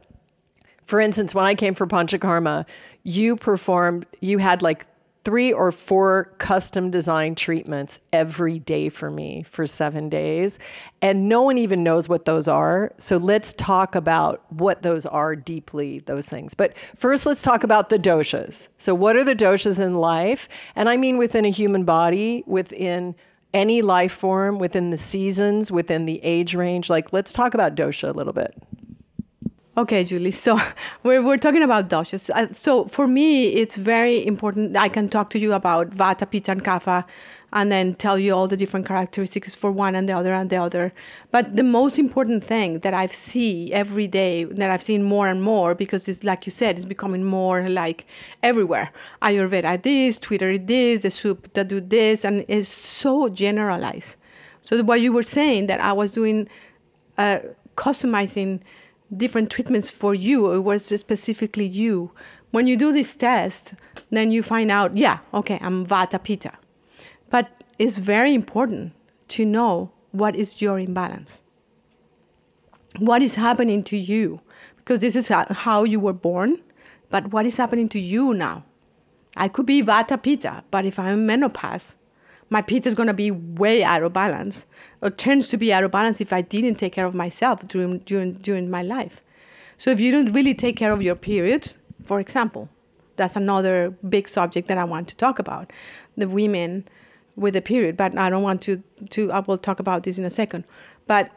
for 0.84 1.00
instance, 1.00 1.36
when 1.36 1.46
I 1.46 1.54
came 1.54 1.74
for 1.74 1.86
Panchakarma, 1.86 2.66
you 3.04 3.36
performed, 3.36 4.06
you 4.22 4.38
had 4.38 4.62
like 4.62 4.86
three 5.28 5.52
or 5.52 5.74
four 5.74 6.32
custom 6.38 6.90
designed 6.90 7.36
treatments 7.36 8.00
every 8.14 8.60
day 8.60 8.88
for 8.88 9.12
me 9.12 9.44
for 9.44 9.68
seven 9.68 10.08
days. 10.08 10.58
And 11.02 11.28
no 11.28 11.42
one 11.42 11.58
even 11.58 11.84
knows 11.84 12.08
what 12.08 12.24
those 12.24 12.48
are. 12.48 12.94
So 12.98 13.18
let's 13.18 13.52
talk 13.52 13.94
about 13.94 14.42
what 14.54 14.84
those 14.84 15.06
are 15.06 15.36
deeply, 15.36 16.00
those 16.00 16.28
things. 16.28 16.54
But 16.54 16.78
first, 16.96 17.26
let's 17.26 17.42
talk 17.42 17.66
about 17.66 17.90
the 17.90 18.00
doshas. 18.00 18.70
So, 18.78 18.96
what 18.96 19.18
are 19.18 19.26
the 19.26 19.36
doshas 19.36 19.82
in 19.82 19.96
life? 19.96 20.48
And 20.78 20.88
I 20.88 20.96
mean 20.96 21.18
within 21.18 21.44
a 21.44 21.50
human 21.50 21.84
body, 21.84 22.46
within 22.48 23.14
any 23.54 23.82
life 23.82 24.14
form, 24.14 24.60
within 24.60 24.92
the 24.92 24.98
seasons, 24.98 25.74
within 25.74 26.06
the 26.06 26.24
age 26.24 26.56
range. 26.56 26.90
Like, 26.90 27.12
let's 27.12 27.34
talk 27.34 27.54
about 27.54 27.76
dosha 27.76 28.08
a 28.08 28.14
little 28.14 28.32
bit. 28.32 28.56
Okay, 29.78 30.04
Julie. 30.04 30.32
So 30.32 30.60
we're, 31.04 31.22
we're 31.22 31.38
talking 31.38 31.62
about 31.62 31.88
doshas. 31.88 32.32
Uh, 32.32 32.52
so 32.52 32.86
for 32.86 33.08
me, 33.08 33.50
it's 33.50 33.78
very 33.78 34.26
important. 34.26 34.76
I 34.76 34.90
can 34.90 35.08
talk 35.08 35.30
to 35.32 35.40
you 35.40 35.54
about 35.54 35.92
Vata, 35.92 36.30
Pitta, 36.30 36.52
and 36.52 36.64
Kapha, 36.64 37.06
and 37.54 37.72
then 37.72 37.94
tell 37.94 38.18
you 38.18 38.34
all 38.34 38.48
the 38.48 38.58
different 38.58 38.88
characteristics 38.88 39.54
for 39.54 39.72
one 39.72 39.94
and 39.94 40.10
the 40.10 40.14
other 40.14 40.34
and 40.34 40.50
the 40.50 40.56
other. 40.56 40.94
But 41.30 41.56
the 41.56 41.64
most 41.64 42.00
important 42.00 42.44
thing 42.44 42.80
that 42.80 42.96
I've 42.96 43.14
see 43.14 43.72
every 43.72 44.08
day, 44.08 44.46
that 44.46 44.72
I've 44.72 44.82
seen 44.82 45.04
more 45.04 45.28
and 45.28 45.44
more, 45.44 45.76
because 45.76 46.08
it's 46.08 46.24
like 46.24 46.48
you 46.48 46.52
said, 46.52 46.78
it's 46.78 46.86
becoming 46.86 47.24
more 47.24 47.70
like 47.70 48.08
everywhere. 48.42 48.92
Ayurveda 49.22 49.84
this, 49.84 50.18
Twitter 50.18 50.58
this, 50.58 51.04
the 51.04 51.12
soup 51.12 51.54
that 51.54 51.68
do 51.68 51.80
this, 51.80 52.26
and 52.26 52.44
it's 52.48 52.68
so 52.68 53.30
generalized. 53.30 54.16
So 54.62 54.82
what 54.82 55.02
you 55.02 55.14
were 55.14 55.24
saying 55.24 55.68
that 55.68 55.80
I 55.82 55.94
was 55.94 56.12
doing, 56.12 56.50
uh, 57.20 57.40
customizing 57.76 58.62
different 59.16 59.50
treatments 59.52 59.90
for 59.90 60.14
you. 60.14 60.52
It 60.54 60.60
was 60.60 60.86
specifically 60.86 61.66
you. 61.66 62.12
When 62.52 62.68
you 62.68 62.78
do 62.78 62.92
this 62.92 63.16
test, 63.16 63.74
then 64.10 64.32
you 64.32 64.44
find 64.44 64.72
out, 64.72 64.96
yeah, 64.98 65.20
okay, 65.34 65.60
I'm 65.62 65.86
Vata 65.86 66.22
Pitta. 66.24 66.54
But 67.30 67.64
it's 67.78 67.98
very 67.98 68.34
important 68.34 68.94
to 69.30 69.46
know 69.46 69.92
what 70.12 70.36
is 70.36 70.62
your 70.62 70.80
imbalance. 70.80 71.42
what 73.00 73.22
is 73.22 73.36
happening 73.36 73.84
to 73.84 73.98
you 73.98 74.42
because 74.78 75.00
this 75.00 75.16
is 75.16 75.28
how 75.28 75.84
you 75.84 76.00
were 76.00 76.14
born 76.14 76.58
but 77.10 77.32
what 77.32 77.46
is 77.46 77.58
happening 77.58 77.88
to 77.88 78.00
you 78.00 78.34
now 78.34 78.64
i 79.36 79.48
could 79.48 79.66
be 79.66 79.84
vata 79.84 80.22
pitta 80.22 80.64
but 80.72 80.86
if 80.86 80.98
i'm 80.98 81.26
menopause 81.26 81.96
my 82.50 82.62
pitta 82.62 82.88
is 82.88 82.96
going 82.96 83.08
to 83.08 83.14
be 83.14 83.30
way 83.30 83.84
out 83.84 84.02
of 84.02 84.14
balance 84.14 84.66
or 85.02 85.10
tends 85.10 85.48
to 85.50 85.58
be 85.58 85.72
out 85.72 85.84
of 85.84 85.92
balance 85.92 86.20
if 86.22 86.34
i 86.34 86.42
didn't 86.42 86.76
take 86.76 86.94
care 86.94 87.06
of 87.06 87.16
myself 87.16 87.68
during, 87.68 88.00
during, 88.00 88.34
during 88.34 88.70
my 88.70 88.82
life. 88.82 89.22
So 89.78 89.92
if 89.92 90.00
you 90.00 90.12
don't 90.12 90.34
really 90.34 90.56
take 90.56 90.76
care 90.76 90.92
of 90.92 91.02
your 91.02 91.16
periods 91.16 91.78
for 92.04 92.20
example 92.20 92.70
that's 93.16 93.36
another 93.36 93.96
big 94.08 94.28
subject 94.28 94.68
that 94.68 94.78
i 94.78 94.84
want 94.84 95.08
to 95.08 95.16
talk 95.16 95.40
about 95.40 95.72
the 96.16 96.28
women 96.28 96.88
with 97.36 97.54
the 97.54 97.62
period 97.62 97.98
but 97.98 98.18
i 98.18 98.30
don't 98.30 98.44
want 98.44 98.62
to 98.62 98.82
to 99.10 99.32
i 99.32 99.40
will 99.40 99.58
talk 99.58 99.80
about 99.80 100.04
this 100.04 100.18
in 100.18 100.26
a 100.26 100.30
second. 100.30 100.64
But 101.06 101.32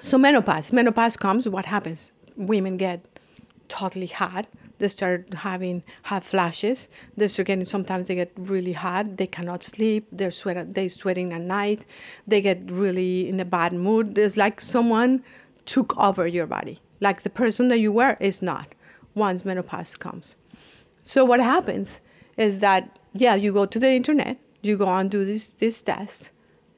so 0.00 0.18
menopause 0.18 0.72
menopause 0.72 1.16
comes 1.16 1.48
what 1.48 1.66
happens? 1.66 2.10
Women 2.36 2.76
get 2.76 3.06
totally 3.68 4.06
hot 4.06 4.46
they 4.80 4.88
start 4.88 5.32
having 5.32 5.84
hot 6.02 6.24
flashes. 6.24 6.88
They 7.16 7.28
start 7.28 7.46
getting 7.46 7.64
sometimes 7.64 8.08
they 8.08 8.16
get 8.16 8.32
really 8.36 8.72
hot. 8.72 9.16
They 9.16 9.28
cannot 9.28 9.62
sleep. 9.62 10.08
They're 10.10 10.32
sweat 10.32 10.74
they 10.74 10.88
sweating 10.88 11.32
at 11.32 11.42
night. 11.42 11.86
They 12.26 12.40
get 12.40 12.68
really 12.70 13.28
in 13.28 13.38
a 13.38 13.44
bad 13.44 13.72
mood. 13.72 14.16
There's 14.16 14.36
like 14.36 14.60
someone 14.60 15.22
took 15.66 15.96
over 15.96 16.26
your 16.26 16.46
body. 16.46 16.80
Like 17.00 17.22
the 17.22 17.30
person 17.30 17.68
that 17.68 17.78
you 17.78 17.92
were 17.92 18.16
is 18.18 18.42
not 18.42 18.74
once 19.14 19.44
menopause 19.44 19.94
comes. 19.96 20.36
So 21.04 21.24
what 21.24 21.40
happens 21.40 22.00
is 22.36 22.60
that 22.60 22.98
yeah 23.12 23.34
you 23.34 23.52
go 23.52 23.66
to 23.66 23.78
the 23.78 23.90
internet 23.90 24.38
you 24.62 24.76
go 24.76 24.86
and 24.86 25.10
do 25.10 25.24
this 25.24 25.48
this 25.48 25.82
test 25.82 26.30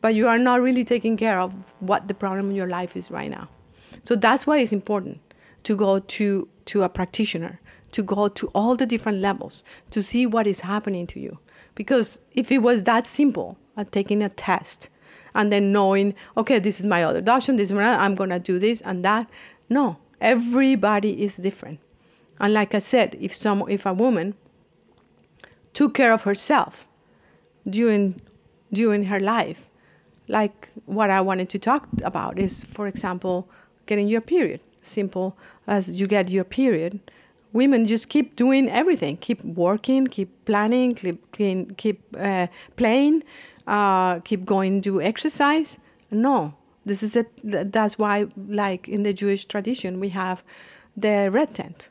but 0.02 0.14
you 0.14 0.28
are 0.28 0.38
not 0.38 0.60
really 0.60 0.84
taking 0.84 1.16
care 1.16 1.40
of 1.40 1.74
what 1.78 2.08
the 2.08 2.14
problem 2.14 2.50
in 2.50 2.56
your 2.56 2.66
life 2.66 2.96
is 2.96 3.10
right 3.10 3.30
now. 3.30 3.48
So 4.04 4.16
that's 4.16 4.46
why 4.46 4.58
it's 4.58 4.72
important 4.72 5.20
to 5.62 5.76
go 5.76 6.00
to, 6.00 6.48
to 6.66 6.82
a 6.82 6.88
practitioner, 6.88 7.60
to 7.92 8.02
go 8.02 8.28
to 8.28 8.48
all 8.48 8.76
the 8.76 8.86
different 8.86 9.18
levels, 9.18 9.62
to 9.90 10.02
see 10.02 10.26
what 10.26 10.46
is 10.46 10.60
happening 10.60 11.06
to 11.08 11.20
you. 11.20 11.38
Because 11.74 12.20
if 12.32 12.50
it 12.50 12.58
was 12.58 12.84
that 12.84 13.06
simple, 13.06 13.56
uh, 13.76 13.84
taking 13.90 14.22
a 14.22 14.28
test 14.28 14.88
and 15.34 15.52
then 15.52 15.72
knowing, 15.72 16.14
okay, 16.36 16.58
this 16.58 16.80
is 16.80 16.86
my 16.86 17.02
other 17.02 17.20
doctor, 17.20 17.56
this 17.56 17.70
is 17.70 17.72
my, 17.72 17.84
I'm 17.84 18.14
gonna 18.14 18.38
do 18.38 18.58
this 18.58 18.80
and 18.82 19.04
that. 19.04 19.30
No, 19.68 19.96
everybody 20.20 21.22
is 21.22 21.36
different. 21.36 21.80
And 22.40 22.52
like 22.52 22.74
I 22.74 22.80
said, 22.80 23.16
if 23.20 23.34
some 23.34 23.64
if 23.68 23.86
a 23.86 23.92
woman 23.94 24.34
took 25.72 25.94
care 25.94 26.12
of 26.12 26.22
herself 26.22 26.88
during 27.68 28.20
during 28.72 29.04
her 29.04 29.20
life, 29.20 29.68
like 30.28 30.70
what 30.86 31.10
I 31.10 31.20
wanted 31.20 31.48
to 31.50 31.58
talk 31.58 31.88
about 32.02 32.38
is, 32.38 32.64
for 32.64 32.86
example, 32.86 33.48
getting 33.86 34.08
your 34.08 34.20
period. 34.20 34.60
Simple 34.82 35.36
as 35.66 35.94
you 35.94 36.06
get 36.08 36.30
your 36.30 36.44
period, 36.44 36.98
women 37.52 37.86
just 37.86 38.08
keep 38.08 38.36
doing 38.36 38.68
everything, 38.68 39.16
keep 39.18 39.44
working, 39.44 40.06
keep 40.06 40.44
planning, 40.44 40.94
keep 40.94 41.32
clean, 41.32 41.74
keep 41.76 42.00
uh, 42.18 42.46
playing, 42.76 43.22
uh, 43.66 44.20
keep 44.20 44.44
going 44.44 44.80
do 44.80 45.00
exercise. 45.00 45.78
No, 46.10 46.54
this 46.84 47.02
is 47.02 47.16
it. 47.16 47.30
That's 47.42 47.98
why, 47.98 48.26
like 48.36 48.88
in 48.88 49.02
the 49.02 49.12
Jewish 49.12 49.44
tradition, 49.44 50.00
we 50.00 50.10
have 50.10 50.42
the 50.96 51.30
red 51.30 51.54
tent. 51.54 51.88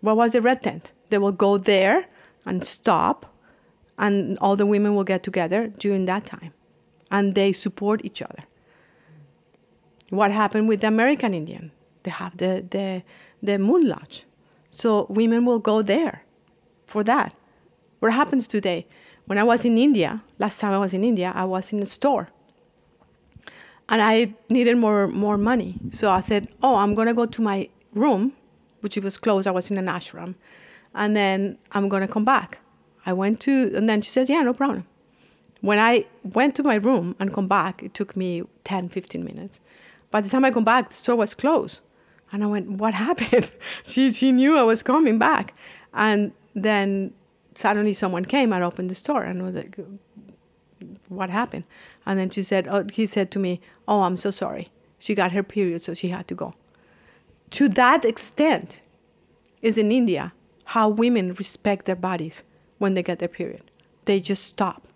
What 0.00 0.16
was 0.16 0.32
the 0.32 0.40
red 0.40 0.62
tent? 0.62 0.92
They 1.10 1.18
will 1.18 1.32
go 1.32 1.58
there 1.58 2.06
and 2.46 2.64
stop, 2.64 3.34
and 3.98 4.38
all 4.38 4.56
the 4.56 4.66
women 4.66 4.94
will 4.94 5.04
get 5.04 5.22
together 5.22 5.68
during 5.68 6.06
that 6.06 6.24
time 6.24 6.52
and 7.10 7.34
they 7.34 7.52
support 7.52 8.04
each 8.04 8.22
other. 8.22 8.44
What 10.10 10.30
happened 10.30 10.68
with 10.68 10.80
the 10.80 10.86
American 10.86 11.34
Indian? 11.34 11.72
They 12.02 12.10
have 12.10 12.36
the, 12.36 12.64
the, 12.68 13.02
the 13.42 13.58
moon 13.58 13.88
lodge. 13.88 14.24
So 14.70 15.06
women 15.08 15.44
will 15.44 15.58
go 15.58 15.82
there 15.82 16.24
for 16.86 17.04
that. 17.04 17.34
What 17.98 18.12
happens 18.12 18.46
today? 18.46 18.86
When 19.26 19.38
I 19.38 19.44
was 19.44 19.64
in 19.64 19.78
India, 19.78 20.22
last 20.38 20.60
time 20.60 20.72
I 20.72 20.78
was 20.78 20.94
in 20.94 21.04
India, 21.04 21.32
I 21.34 21.44
was 21.44 21.72
in 21.72 21.82
a 21.82 21.86
store. 21.86 22.28
And 23.88 24.00
I 24.00 24.34
needed 24.48 24.76
more, 24.76 25.08
more 25.08 25.36
money. 25.36 25.78
So 25.90 26.10
I 26.10 26.20
said, 26.20 26.48
Oh, 26.62 26.76
I'm 26.76 26.94
going 26.94 27.08
to 27.08 27.14
go 27.14 27.26
to 27.26 27.42
my 27.42 27.68
room, 27.92 28.32
which 28.80 28.96
was 28.96 29.18
closed. 29.18 29.46
I 29.46 29.50
was 29.50 29.70
in 29.70 29.78
an 29.78 29.86
ashram. 29.86 30.36
And 30.94 31.16
then 31.16 31.58
I'm 31.72 31.88
going 31.88 32.02
to 32.02 32.12
come 32.12 32.24
back. 32.24 32.58
I 33.04 33.12
went 33.12 33.40
to, 33.40 33.72
and 33.74 33.88
then 33.88 34.00
she 34.02 34.10
says, 34.10 34.30
Yeah, 34.30 34.42
no 34.42 34.54
problem. 34.54 34.86
When 35.60 35.78
I 35.78 36.06
went 36.22 36.54
to 36.56 36.62
my 36.62 36.76
room 36.76 37.16
and 37.18 37.34
come 37.34 37.48
back, 37.48 37.82
it 37.82 37.92
took 37.92 38.16
me 38.16 38.44
10, 38.64 38.88
15 38.88 39.24
minutes. 39.24 39.60
By 40.10 40.20
the 40.20 40.28
time 40.28 40.44
I 40.44 40.50
come 40.50 40.64
back, 40.64 40.88
the 40.88 40.94
store 40.94 41.16
was 41.16 41.34
closed. 41.34 41.80
And 42.32 42.44
I 42.44 42.46
went, 42.46 42.70
what 42.70 42.94
happened? 42.94 43.50
she, 43.84 44.12
she 44.12 44.32
knew 44.32 44.56
I 44.56 44.62
was 44.62 44.82
coming 44.82 45.18
back. 45.18 45.54
And 45.92 46.32
then 46.54 47.12
suddenly 47.56 47.92
someone 47.92 48.24
came 48.24 48.52
and 48.52 48.62
opened 48.62 48.90
the 48.90 48.94
store 48.94 49.22
and 49.24 49.42
I 49.42 49.44
was 49.44 49.54
like, 49.54 49.78
what 51.08 51.30
happened? 51.30 51.64
And 52.06 52.18
then 52.18 52.30
she 52.30 52.42
said, 52.42 52.68
oh, 52.68 52.86
he 52.92 53.06
said 53.06 53.30
to 53.32 53.38
me, 53.38 53.60
oh, 53.88 54.02
I'm 54.02 54.16
so 54.16 54.30
sorry. 54.30 54.68
She 54.98 55.14
got 55.14 55.32
her 55.32 55.42
period, 55.42 55.82
so 55.82 55.94
she 55.94 56.08
had 56.08 56.28
to 56.28 56.34
go. 56.34 56.54
To 57.52 57.68
that 57.70 58.04
extent 58.04 58.82
is 59.62 59.76
in 59.78 59.90
India 59.90 60.32
how 60.66 60.88
women 60.88 61.34
respect 61.34 61.86
their 61.86 61.96
bodies 61.96 62.42
when 62.78 62.94
they 62.94 63.02
get 63.02 63.18
their 63.18 63.28
period. 63.28 63.70
They 64.04 64.20
just 64.20 64.44
stop 64.44 64.86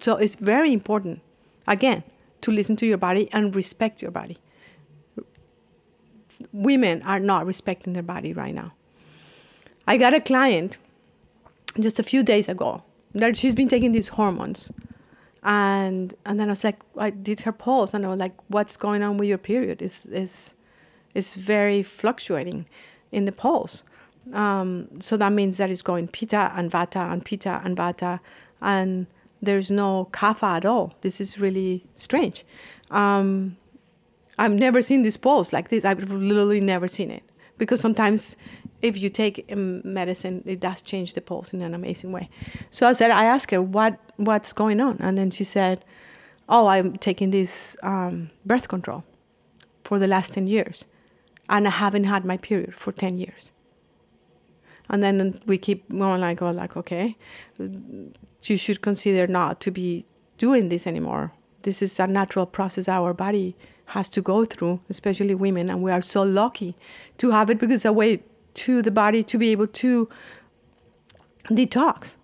so 0.00 0.16
it's 0.16 0.34
very 0.34 0.72
important, 0.72 1.20
again, 1.66 2.02
to 2.42 2.50
listen 2.50 2.76
to 2.76 2.86
your 2.86 2.98
body 2.98 3.28
and 3.32 3.54
respect 3.54 4.02
your 4.02 4.10
body. 4.10 4.38
Women 6.56 7.02
are 7.02 7.20
not 7.20 7.46
respecting 7.46 7.92
their 7.92 8.02
body 8.02 8.32
right 8.32 8.54
now. 8.54 8.72
I 9.86 9.96
got 9.98 10.14
a 10.14 10.20
client 10.20 10.78
just 11.78 11.98
a 11.98 12.02
few 12.02 12.22
days 12.22 12.48
ago 12.48 12.82
that 13.12 13.36
she's 13.36 13.54
been 13.54 13.68
taking 13.68 13.92
these 13.92 14.08
hormones. 14.08 14.72
And 15.42 16.14
and 16.24 16.40
then 16.40 16.48
I 16.48 16.52
was 16.52 16.64
like, 16.64 16.80
I 16.96 17.10
did 17.10 17.40
her 17.40 17.52
pulse 17.52 17.94
and 17.94 18.04
I 18.04 18.08
was 18.08 18.18
like, 18.18 18.34
what's 18.48 18.76
going 18.76 19.02
on 19.02 19.16
with 19.18 19.28
your 19.28 19.38
period? 19.38 19.82
Is 19.82 20.06
is 20.06 20.54
is 21.14 21.34
very 21.34 21.82
fluctuating 21.82 22.66
in 23.12 23.26
the 23.26 23.32
pulse. 23.32 23.82
Um, 24.32 24.88
so 25.00 25.16
that 25.16 25.32
means 25.32 25.56
that 25.58 25.70
it's 25.70 25.82
going 25.82 26.08
pitta 26.08 26.52
and 26.56 26.70
vata 26.70 27.12
and 27.12 27.24
pitta 27.24 27.60
and 27.64 27.76
vata 27.76 28.18
and 28.60 29.06
there's 29.40 29.70
no 29.70 30.08
kapha 30.12 30.56
at 30.56 30.64
all. 30.64 30.94
This 31.02 31.20
is 31.20 31.38
really 31.38 31.84
strange. 31.94 32.44
Um, 32.90 33.56
I've 34.38 34.52
never 34.52 34.82
seen 34.82 35.02
this 35.02 35.16
pulse 35.16 35.52
like 35.52 35.68
this. 35.68 35.84
I've 35.84 36.10
literally 36.10 36.60
never 36.60 36.88
seen 36.88 37.10
it 37.10 37.22
because 37.58 37.80
sometimes 37.80 38.36
if 38.82 38.96
you 38.96 39.08
take 39.08 39.48
medicine, 39.56 40.42
it 40.46 40.60
does 40.60 40.82
change 40.82 41.14
the 41.14 41.20
pulse 41.20 41.52
in 41.52 41.62
an 41.62 41.74
amazing 41.74 42.12
way. 42.12 42.28
So 42.70 42.86
I 42.86 42.92
said, 42.92 43.10
I 43.10 43.24
asked 43.24 43.50
her 43.50 43.62
what 43.62 43.98
what's 44.16 44.52
going 44.52 44.80
on, 44.80 44.98
and 45.00 45.16
then 45.16 45.30
she 45.30 45.44
said, 45.44 45.84
"Oh, 46.48 46.66
I'm 46.66 46.96
taking 46.98 47.30
this 47.30 47.76
um, 47.82 48.30
birth 48.44 48.68
control 48.68 49.04
for 49.84 49.98
the 49.98 50.06
last 50.06 50.34
ten 50.34 50.46
years, 50.46 50.84
and 51.48 51.66
I 51.66 51.70
haven't 51.70 52.04
had 52.04 52.24
my 52.24 52.36
period 52.36 52.74
for 52.74 52.92
ten 52.92 53.18
years." 53.18 53.52
And 54.88 55.02
then 55.02 55.40
we 55.46 55.58
keep 55.58 55.88
going 55.90 56.20
like, 56.20 56.42
"Oh, 56.42 56.50
like 56.50 56.76
okay." 56.76 57.16
you 57.58 58.56
should 58.56 58.80
consider 58.80 59.26
not 59.26 59.60
to 59.60 59.70
be 59.72 60.04
doing 60.38 60.68
this 60.68 60.86
anymore. 60.86 61.32
This 61.62 61.82
is 61.82 61.98
a 61.98 62.06
natural 62.06 62.46
process 62.46 62.86
our 62.88 63.12
body 63.12 63.56
has 63.86 64.08
to 64.10 64.20
go 64.20 64.44
through, 64.44 64.80
especially 64.88 65.34
women, 65.34 65.70
and 65.70 65.82
we 65.82 65.90
are 65.90 66.02
so 66.02 66.22
lucky 66.22 66.76
to 67.18 67.30
have 67.30 67.50
it 67.50 67.58
because 67.58 67.76
it's 67.76 67.84
a 67.84 67.92
way 67.92 68.22
to 68.54 68.82
the 68.82 68.90
body 68.90 69.22
to 69.22 69.38
be 69.38 69.50
able 69.50 69.66
to 69.66 70.08
detox, 71.44 72.16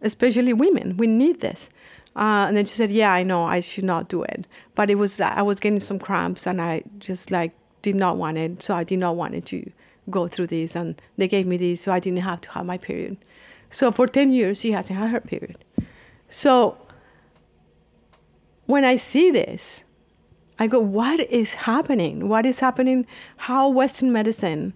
especially 0.00 0.52
women. 0.52 0.96
We 0.96 1.06
need 1.06 1.40
this. 1.40 1.68
Uh, 2.16 2.46
and 2.48 2.56
then 2.56 2.64
she 2.64 2.74
said, 2.74 2.90
"Yeah, 2.90 3.12
I 3.12 3.22
know, 3.22 3.44
I 3.44 3.60
should 3.60 3.84
not 3.84 4.08
do 4.08 4.22
it, 4.22 4.46
but 4.74 4.90
it 4.90 4.96
was 4.96 5.20
I 5.20 5.42
was 5.42 5.60
getting 5.60 5.80
some 5.80 5.98
cramps, 5.98 6.46
and 6.46 6.60
I 6.60 6.82
just 6.98 7.30
like 7.30 7.52
did 7.82 7.94
not 7.94 8.16
want 8.16 8.36
it, 8.36 8.62
so 8.62 8.74
I 8.74 8.84
did 8.84 8.98
not 8.98 9.16
want 9.16 9.34
it 9.34 9.46
to 9.46 9.70
go 10.08 10.26
through 10.26 10.48
this, 10.48 10.74
and 10.74 11.00
they 11.16 11.28
gave 11.28 11.46
me 11.46 11.56
this, 11.56 11.82
so 11.82 11.92
I 11.92 12.00
didn't 12.00 12.20
have 12.20 12.40
to 12.42 12.50
have 12.50 12.66
my 12.66 12.78
period." 12.78 13.16
So 13.70 13.92
for 13.92 14.08
10 14.08 14.32
years, 14.32 14.60
she 14.60 14.72
hasn't 14.72 14.98
had 14.98 15.10
her 15.10 15.20
period. 15.20 15.64
So 16.28 16.76
when 18.66 18.84
I 18.84 18.96
see 18.96 19.30
this, 19.30 19.82
I 20.60 20.66
go, 20.66 20.78
what 20.78 21.20
is 21.20 21.54
happening? 21.54 22.28
What 22.28 22.44
is 22.44 22.60
happening? 22.60 23.06
How 23.38 23.68
Western 23.68 24.12
medicine, 24.12 24.74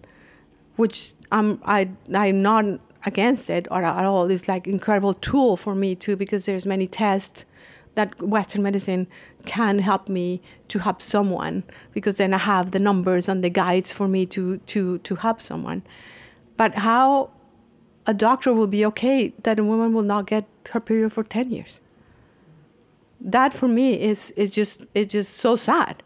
which 0.77 1.13
I'm, 1.31 1.61
I, 1.67 1.91
I'm 2.13 2.41
not 2.41 2.81
against 3.05 3.51
it 3.51 3.69
or 3.71 3.85
at 3.85 4.05
all, 4.07 4.31
is 4.31 4.49
like 4.49 4.67
incredible 4.67 5.13
tool 5.13 5.59
for 5.59 5.75
me 5.75 5.95
too, 5.95 6.17
because 6.17 6.47
there's 6.47 6.65
many 6.65 6.87
tests 6.87 7.45
that 7.97 8.21
Western 8.23 8.63
medicine 8.63 9.07
can 9.45 9.79
help 9.79 10.09
me 10.09 10.41
to 10.69 10.79
help 10.79 11.03
someone 11.03 11.63
because 11.93 12.17
then 12.17 12.33
I 12.33 12.39
have 12.39 12.71
the 12.71 12.81
numbers 12.81 13.29
and 13.29 13.45
the 13.45 13.51
guides 13.51 13.93
for 13.93 14.09
me 14.09 14.27
to 14.27 14.57
to 14.57 14.99
to 14.99 15.15
help 15.17 15.41
someone. 15.41 15.83
But 16.57 16.75
how 16.77 17.31
a 18.07 18.15
doctor 18.15 18.53
will 18.53 18.67
be 18.67 18.85
okay 18.87 19.33
that 19.45 19.59
a 19.59 19.65
woman 19.65 19.93
will 19.93 20.03
not 20.03 20.27
get 20.27 20.47
her 20.71 20.81
period 20.81 21.13
for 21.13 21.23
10 21.23 21.53
years 21.53 21.81
that 23.25 23.53
for 23.53 23.67
me 23.67 24.01
is 24.01 24.31
is 24.33 24.51
just 24.51 24.85
it's 24.95 25.13
just 25.13 25.35
so 25.35 25.57
sad 25.57 26.03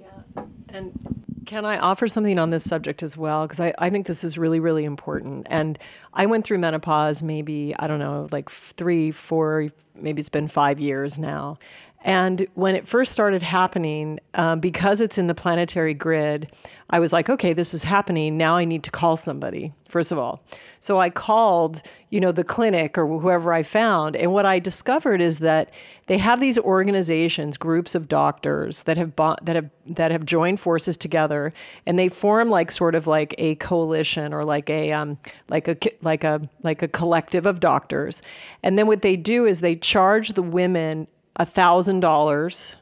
yeah 0.00 0.42
And 0.68 1.12
can 1.44 1.64
I 1.64 1.78
offer 1.78 2.08
something 2.08 2.38
on 2.38 2.50
this 2.50 2.64
subject 2.64 3.02
as 3.02 3.16
well? 3.16 3.42
Because 3.42 3.60
I, 3.60 3.74
I 3.78 3.90
think 3.90 4.06
this 4.06 4.24
is 4.24 4.38
really, 4.38 4.60
really 4.60 4.84
important. 4.84 5.46
And 5.50 5.78
I 6.14 6.24
went 6.24 6.46
through 6.46 6.58
menopause 6.58 7.22
maybe, 7.22 7.74
I 7.78 7.86
don't 7.88 7.98
know, 7.98 8.26
like 8.30 8.48
three, 8.50 9.10
four, 9.10 9.68
maybe 9.94 10.20
it's 10.20 10.28
been 10.28 10.48
five 10.48 10.80
years 10.80 11.18
now. 11.18 11.58
And 12.04 12.46
when 12.54 12.74
it 12.74 12.86
first 12.86 13.12
started 13.12 13.42
happening, 13.42 14.18
um, 14.34 14.60
because 14.60 15.00
it's 15.00 15.18
in 15.18 15.26
the 15.26 15.34
planetary 15.34 15.94
grid, 15.94 16.50
I 16.90 16.98
was 16.98 17.12
like, 17.12 17.30
okay, 17.30 17.52
this 17.52 17.74
is 17.74 17.84
happening. 17.84 18.36
Now 18.36 18.56
I 18.56 18.64
need 18.64 18.82
to 18.84 18.90
call 18.90 19.16
somebody, 19.16 19.72
first 19.88 20.10
of 20.10 20.18
all. 20.18 20.42
So 20.82 20.98
I 20.98 21.10
called, 21.10 21.80
you 22.10 22.18
know, 22.18 22.32
the 22.32 22.42
clinic 22.42 22.98
or 22.98 23.06
whoever 23.06 23.52
I 23.52 23.62
found. 23.62 24.16
And 24.16 24.32
what 24.32 24.44
I 24.44 24.58
discovered 24.58 25.20
is 25.20 25.38
that 25.38 25.70
they 26.08 26.18
have 26.18 26.40
these 26.40 26.58
organizations, 26.58 27.56
groups 27.56 27.94
of 27.94 28.08
doctors 28.08 28.82
that 28.82 28.96
have 28.96 29.12
that 29.42 29.54
have 29.54 29.70
that 29.86 30.10
have 30.10 30.26
joined 30.26 30.58
forces 30.58 30.96
together, 30.96 31.52
and 31.86 32.00
they 32.00 32.08
form 32.08 32.50
like 32.50 32.72
sort 32.72 32.96
of 32.96 33.06
like 33.06 33.32
a 33.38 33.54
coalition 33.56 34.34
or 34.34 34.44
like 34.44 34.68
a 34.70 34.90
um, 34.90 35.18
like 35.48 35.68
a 35.68 35.76
like 36.00 36.24
a 36.24 36.48
like 36.64 36.82
a 36.82 36.88
collective 36.88 37.46
of 37.46 37.60
doctors. 37.60 38.20
And 38.64 38.76
then 38.76 38.88
what 38.88 39.02
they 39.02 39.14
do 39.14 39.46
is 39.46 39.60
they 39.60 39.76
charge 39.76 40.30
the 40.30 40.42
women 40.42 41.06
a 41.36 41.46
$1,000. 41.46 42.74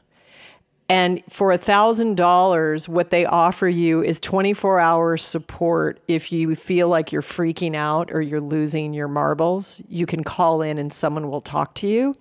And 0.91 1.23
for 1.29 1.53
$1,000, 1.53 2.87
what 2.89 3.11
they 3.11 3.25
offer 3.25 3.69
you 3.69 4.03
is 4.03 4.19
24 4.19 4.81
hours 4.81 5.23
support. 5.23 6.01
If 6.09 6.33
you 6.33 6.53
feel 6.53 6.89
like 6.89 7.13
you're 7.13 7.21
freaking 7.21 7.77
out 7.77 8.11
or 8.11 8.19
you're 8.19 8.41
losing 8.41 8.93
your 8.93 9.07
marbles, 9.07 9.81
you 9.87 10.05
can 10.05 10.21
call 10.21 10.61
in 10.61 10.77
and 10.77 10.91
someone 10.91 11.29
will 11.29 11.39
talk 11.39 11.75
to 11.75 11.87
you. 11.87 12.17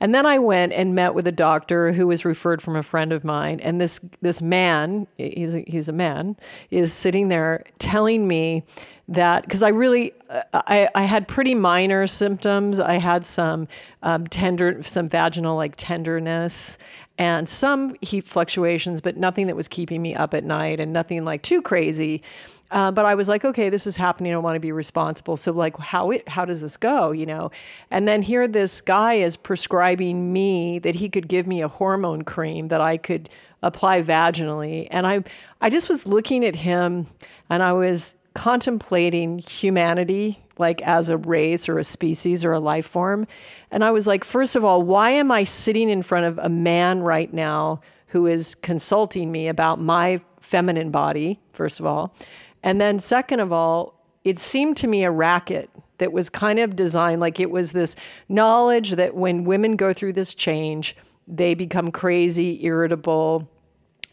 And 0.00 0.14
then 0.14 0.26
I 0.26 0.38
went 0.38 0.74
and 0.74 0.94
met 0.94 1.14
with 1.14 1.26
a 1.28 1.32
doctor 1.32 1.92
who 1.92 2.06
was 2.06 2.26
referred 2.26 2.60
from 2.60 2.76
a 2.76 2.82
friend 2.82 3.10
of 3.10 3.24
mine. 3.24 3.58
And 3.60 3.80
this, 3.80 4.00
this 4.20 4.42
man, 4.42 5.06
he's 5.16 5.54
a, 5.54 5.64
he's 5.66 5.88
a 5.88 5.92
man, 5.92 6.36
is 6.70 6.92
sitting 6.92 7.28
there 7.28 7.64
telling 7.78 8.28
me 8.28 8.64
that 9.08 9.44
because 9.44 9.62
I 9.62 9.68
really 9.68 10.12
I, 10.52 10.88
I 10.94 11.04
had 11.04 11.26
pretty 11.26 11.54
minor 11.54 12.06
symptoms. 12.06 12.78
I 12.78 12.94
had 12.94 13.24
some 13.24 13.66
um, 14.02 14.26
tender, 14.26 14.82
some 14.82 15.08
vaginal 15.08 15.56
like 15.56 15.74
tenderness, 15.76 16.76
and 17.18 17.48
some 17.48 17.96
heat 18.00 18.24
fluctuations, 18.24 19.00
but 19.00 19.16
nothing 19.16 19.48
that 19.48 19.56
was 19.56 19.68
keeping 19.68 20.00
me 20.00 20.14
up 20.14 20.32
at 20.32 20.44
night, 20.44 20.80
and 20.80 20.92
nothing 20.92 21.24
like 21.24 21.42
too 21.42 21.60
crazy. 21.60 22.22
Uh, 22.70 22.92
but 22.92 23.04
I 23.04 23.14
was 23.14 23.28
like, 23.28 23.44
okay, 23.44 23.70
this 23.70 23.86
is 23.86 23.96
happening. 23.96 24.32
I 24.32 24.38
want 24.38 24.56
to 24.56 24.60
be 24.60 24.72
responsible. 24.72 25.36
So 25.36 25.52
like, 25.52 25.76
how 25.78 26.10
it, 26.10 26.28
how 26.28 26.44
does 26.44 26.60
this 26.60 26.76
go? 26.76 27.10
You 27.10 27.26
know, 27.26 27.50
and 27.90 28.06
then 28.06 28.22
here 28.22 28.46
this 28.46 28.80
guy 28.80 29.14
is 29.14 29.36
prescribing 29.36 30.32
me 30.32 30.78
that 30.80 30.94
he 30.94 31.08
could 31.08 31.28
give 31.28 31.46
me 31.46 31.62
a 31.62 31.68
hormone 31.68 32.22
cream 32.22 32.68
that 32.68 32.80
I 32.80 32.96
could 32.96 33.28
apply 33.62 34.02
vaginally, 34.02 34.86
and 34.90 35.06
I 35.06 35.24
I 35.60 35.70
just 35.70 35.88
was 35.88 36.06
looking 36.06 36.44
at 36.44 36.54
him, 36.54 37.06
and 37.50 37.62
I 37.62 37.72
was 37.72 38.14
contemplating 38.34 39.38
humanity 39.38 40.40
like 40.58 40.82
as 40.82 41.08
a 41.08 41.16
race 41.16 41.68
or 41.68 41.78
a 41.78 41.84
species 41.84 42.44
or 42.44 42.52
a 42.52 42.60
life 42.60 42.86
form. 42.86 43.26
And 43.70 43.84
I 43.84 43.90
was 43.90 44.06
like, 44.06 44.24
first 44.24 44.56
of 44.56 44.64
all, 44.64 44.82
why 44.82 45.10
am 45.10 45.30
I 45.30 45.44
sitting 45.44 45.88
in 45.88 46.02
front 46.02 46.26
of 46.26 46.38
a 46.38 46.48
man 46.48 47.00
right 47.00 47.32
now 47.32 47.80
who 48.08 48.26
is 48.26 48.54
consulting 48.54 49.30
me 49.30 49.48
about 49.48 49.80
my 49.80 50.20
feminine 50.40 50.90
body, 50.90 51.40
first 51.52 51.80
of 51.80 51.86
all? 51.86 52.14
And 52.62 52.80
then, 52.80 52.98
second 52.98 53.40
of 53.40 53.52
all, 53.52 53.94
it 54.24 54.38
seemed 54.38 54.76
to 54.78 54.86
me 54.86 55.04
a 55.04 55.10
racket 55.10 55.70
that 55.98 56.12
was 56.12 56.30
kind 56.30 56.58
of 56.58 56.76
designed 56.76 57.20
like 57.20 57.40
it 57.40 57.50
was 57.50 57.72
this 57.72 57.96
knowledge 58.28 58.92
that 58.92 59.14
when 59.14 59.44
women 59.44 59.76
go 59.76 59.92
through 59.92 60.12
this 60.12 60.34
change, 60.34 60.96
they 61.26 61.54
become 61.54 61.90
crazy, 61.90 62.64
irritable. 62.64 63.48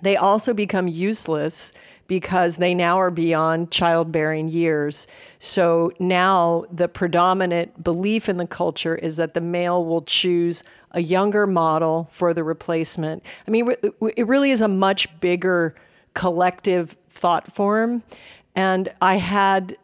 They 0.02 0.18
also 0.18 0.54
become 0.54 0.88
useless 0.88 1.72
because 2.08 2.58
they 2.58 2.74
now 2.74 3.00
are 3.00 3.12
beyond 3.12 3.72
childbearing 3.72 4.48
years. 4.48 5.08
So 5.40 5.92
now 6.00 6.66
the 6.72 6.88
predominant 6.88 7.84
belief 7.84 8.30
in 8.30 8.38
the 8.38 8.48
culture 8.48 8.96
is 8.96 9.18
that 9.18 9.34
the 9.34 9.42
male 9.42 9.84
will 9.84 10.04
choose 10.04 10.64
a 10.92 11.02
younger 11.02 11.48
model 11.48 12.08
for 12.12 12.34
the 12.34 12.44
replacement. 12.44 13.24
I 13.48 13.52
mean, 13.52 13.74
it 13.82 14.28
really 14.28 14.52
is 14.52 14.62
a 14.62 14.68
much 14.68 15.20
bigger 15.20 15.76
collective 16.14 16.96
thought 17.10 17.54
form. 17.54 18.04
And 18.56 18.92
I 19.02 19.18
had 19.18 19.78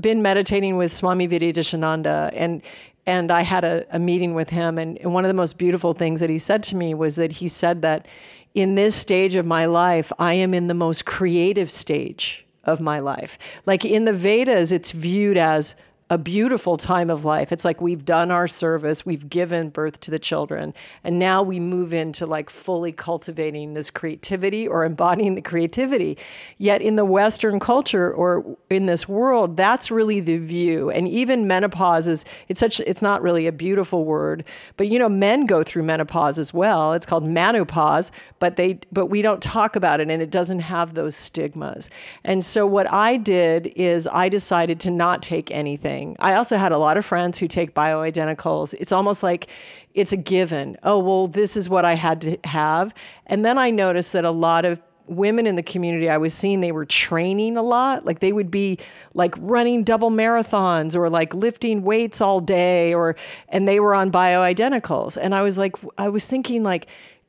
been 0.00 0.22
meditating 0.22 0.76
with 0.76 0.92
Swami 0.92 1.28
Vidyadhishananda 1.28 2.32
and 2.34 2.62
and 3.06 3.30
I 3.30 3.42
had 3.42 3.64
a, 3.64 3.84
a 3.94 3.98
meeting 3.98 4.32
with 4.32 4.48
him 4.48 4.78
and, 4.78 4.96
and 4.96 5.12
one 5.12 5.26
of 5.26 5.28
the 5.28 5.34
most 5.34 5.58
beautiful 5.58 5.92
things 5.92 6.20
that 6.20 6.30
he 6.30 6.38
said 6.38 6.62
to 6.64 6.76
me 6.76 6.94
was 6.94 7.16
that 7.16 7.32
he 7.32 7.48
said 7.48 7.82
that 7.82 8.06
in 8.54 8.76
this 8.76 8.94
stage 8.94 9.34
of 9.34 9.44
my 9.44 9.66
life, 9.66 10.12
I 10.18 10.34
am 10.34 10.54
in 10.54 10.68
the 10.68 10.74
most 10.74 11.04
creative 11.04 11.70
stage 11.70 12.46
of 12.62 12.80
my 12.80 13.00
life. 13.00 13.36
Like 13.66 13.84
in 13.84 14.04
the 14.04 14.12
Vedas, 14.12 14.72
it's 14.72 14.92
viewed 14.92 15.36
as 15.36 15.74
a 16.14 16.18
beautiful 16.18 16.76
time 16.76 17.10
of 17.10 17.24
life. 17.24 17.50
It's 17.50 17.64
like 17.64 17.80
we've 17.80 18.04
done 18.04 18.30
our 18.30 18.46
service, 18.46 19.04
we've 19.04 19.28
given 19.28 19.70
birth 19.70 19.98
to 20.02 20.12
the 20.12 20.18
children, 20.20 20.72
and 21.02 21.18
now 21.18 21.42
we 21.42 21.58
move 21.58 21.92
into 21.92 22.24
like 22.24 22.48
fully 22.50 22.92
cultivating 22.92 23.74
this 23.74 23.90
creativity 23.90 24.68
or 24.68 24.84
embodying 24.84 25.34
the 25.34 25.42
creativity. 25.42 26.16
Yet 26.56 26.82
in 26.82 26.94
the 26.94 27.04
Western 27.04 27.58
culture 27.58 28.14
or 28.14 28.56
in 28.70 28.86
this 28.86 29.08
world, 29.08 29.56
that's 29.56 29.90
really 29.90 30.20
the 30.20 30.38
view. 30.38 30.88
And 30.88 31.08
even 31.08 31.48
menopause 31.48 32.06
is 32.06 32.24
it's 32.46 32.60
such 32.60 32.78
it's 32.78 33.02
not 33.02 33.20
really 33.20 33.48
a 33.48 33.52
beautiful 33.52 34.04
word, 34.04 34.44
but 34.76 34.86
you 34.86 35.00
know, 35.00 35.08
men 35.08 35.46
go 35.46 35.64
through 35.64 35.82
menopause 35.82 36.38
as 36.38 36.54
well. 36.54 36.92
It's 36.92 37.06
called 37.06 37.24
menopause, 37.24 38.12
but 38.38 38.54
they 38.54 38.78
but 38.92 39.06
we 39.06 39.20
don't 39.20 39.42
talk 39.42 39.74
about 39.74 39.98
it 39.98 40.08
and 40.08 40.22
it 40.22 40.30
doesn't 40.30 40.60
have 40.60 40.94
those 40.94 41.16
stigmas. 41.16 41.90
And 42.22 42.44
so 42.44 42.68
what 42.68 42.88
I 42.92 43.16
did 43.16 43.72
is 43.74 44.06
I 44.06 44.28
decided 44.28 44.78
to 44.78 44.92
not 44.92 45.20
take 45.20 45.50
anything 45.50 46.03
thing. 46.04 46.16
I 46.18 46.34
also 46.34 46.56
had 46.56 46.72
a 46.72 46.78
lot 46.78 46.96
of 46.96 47.04
friends 47.04 47.38
who 47.38 47.48
take 47.48 47.74
bioidenticals. 47.74 48.74
It's 48.78 48.92
almost 48.92 49.22
like 49.22 49.48
it's 49.94 50.12
a 50.12 50.16
given. 50.16 50.76
Oh, 50.82 50.98
well, 50.98 51.28
this 51.28 51.56
is 51.56 51.68
what 51.68 51.84
I 51.84 51.94
had 51.94 52.20
to 52.22 52.38
have. 52.44 52.94
And 53.26 53.44
then 53.44 53.58
I 53.58 53.70
noticed 53.70 54.12
that 54.12 54.24
a 54.24 54.30
lot 54.30 54.64
of 54.64 54.80
women 55.06 55.46
in 55.46 55.54
the 55.54 55.62
community 55.62 56.08
I 56.08 56.16
was 56.16 56.32
seeing 56.32 56.62
they 56.62 56.72
were 56.72 56.86
training 56.86 57.58
a 57.58 57.62
lot 57.62 58.06
like 58.06 58.20
they 58.20 58.32
would 58.32 58.50
be 58.50 58.78
like 59.12 59.34
running 59.36 59.84
double 59.84 60.10
marathons 60.10 60.96
or 60.96 61.10
like 61.10 61.34
lifting 61.34 61.82
weights 61.82 62.22
all 62.22 62.40
day 62.40 62.94
or 62.94 63.14
and 63.50 63.68
they 63.68 63.80
were 63.80 63.94
on 63.94 64.10
bioidenticals 64.10 65.18
and 65.20 65.34
I 65.34 65.42
was 65.42 65.58
like 65.58 65.76
I 65.98 66.08
was 66.08 66.26
thinking 66.26 66.62
like 66.62 66.86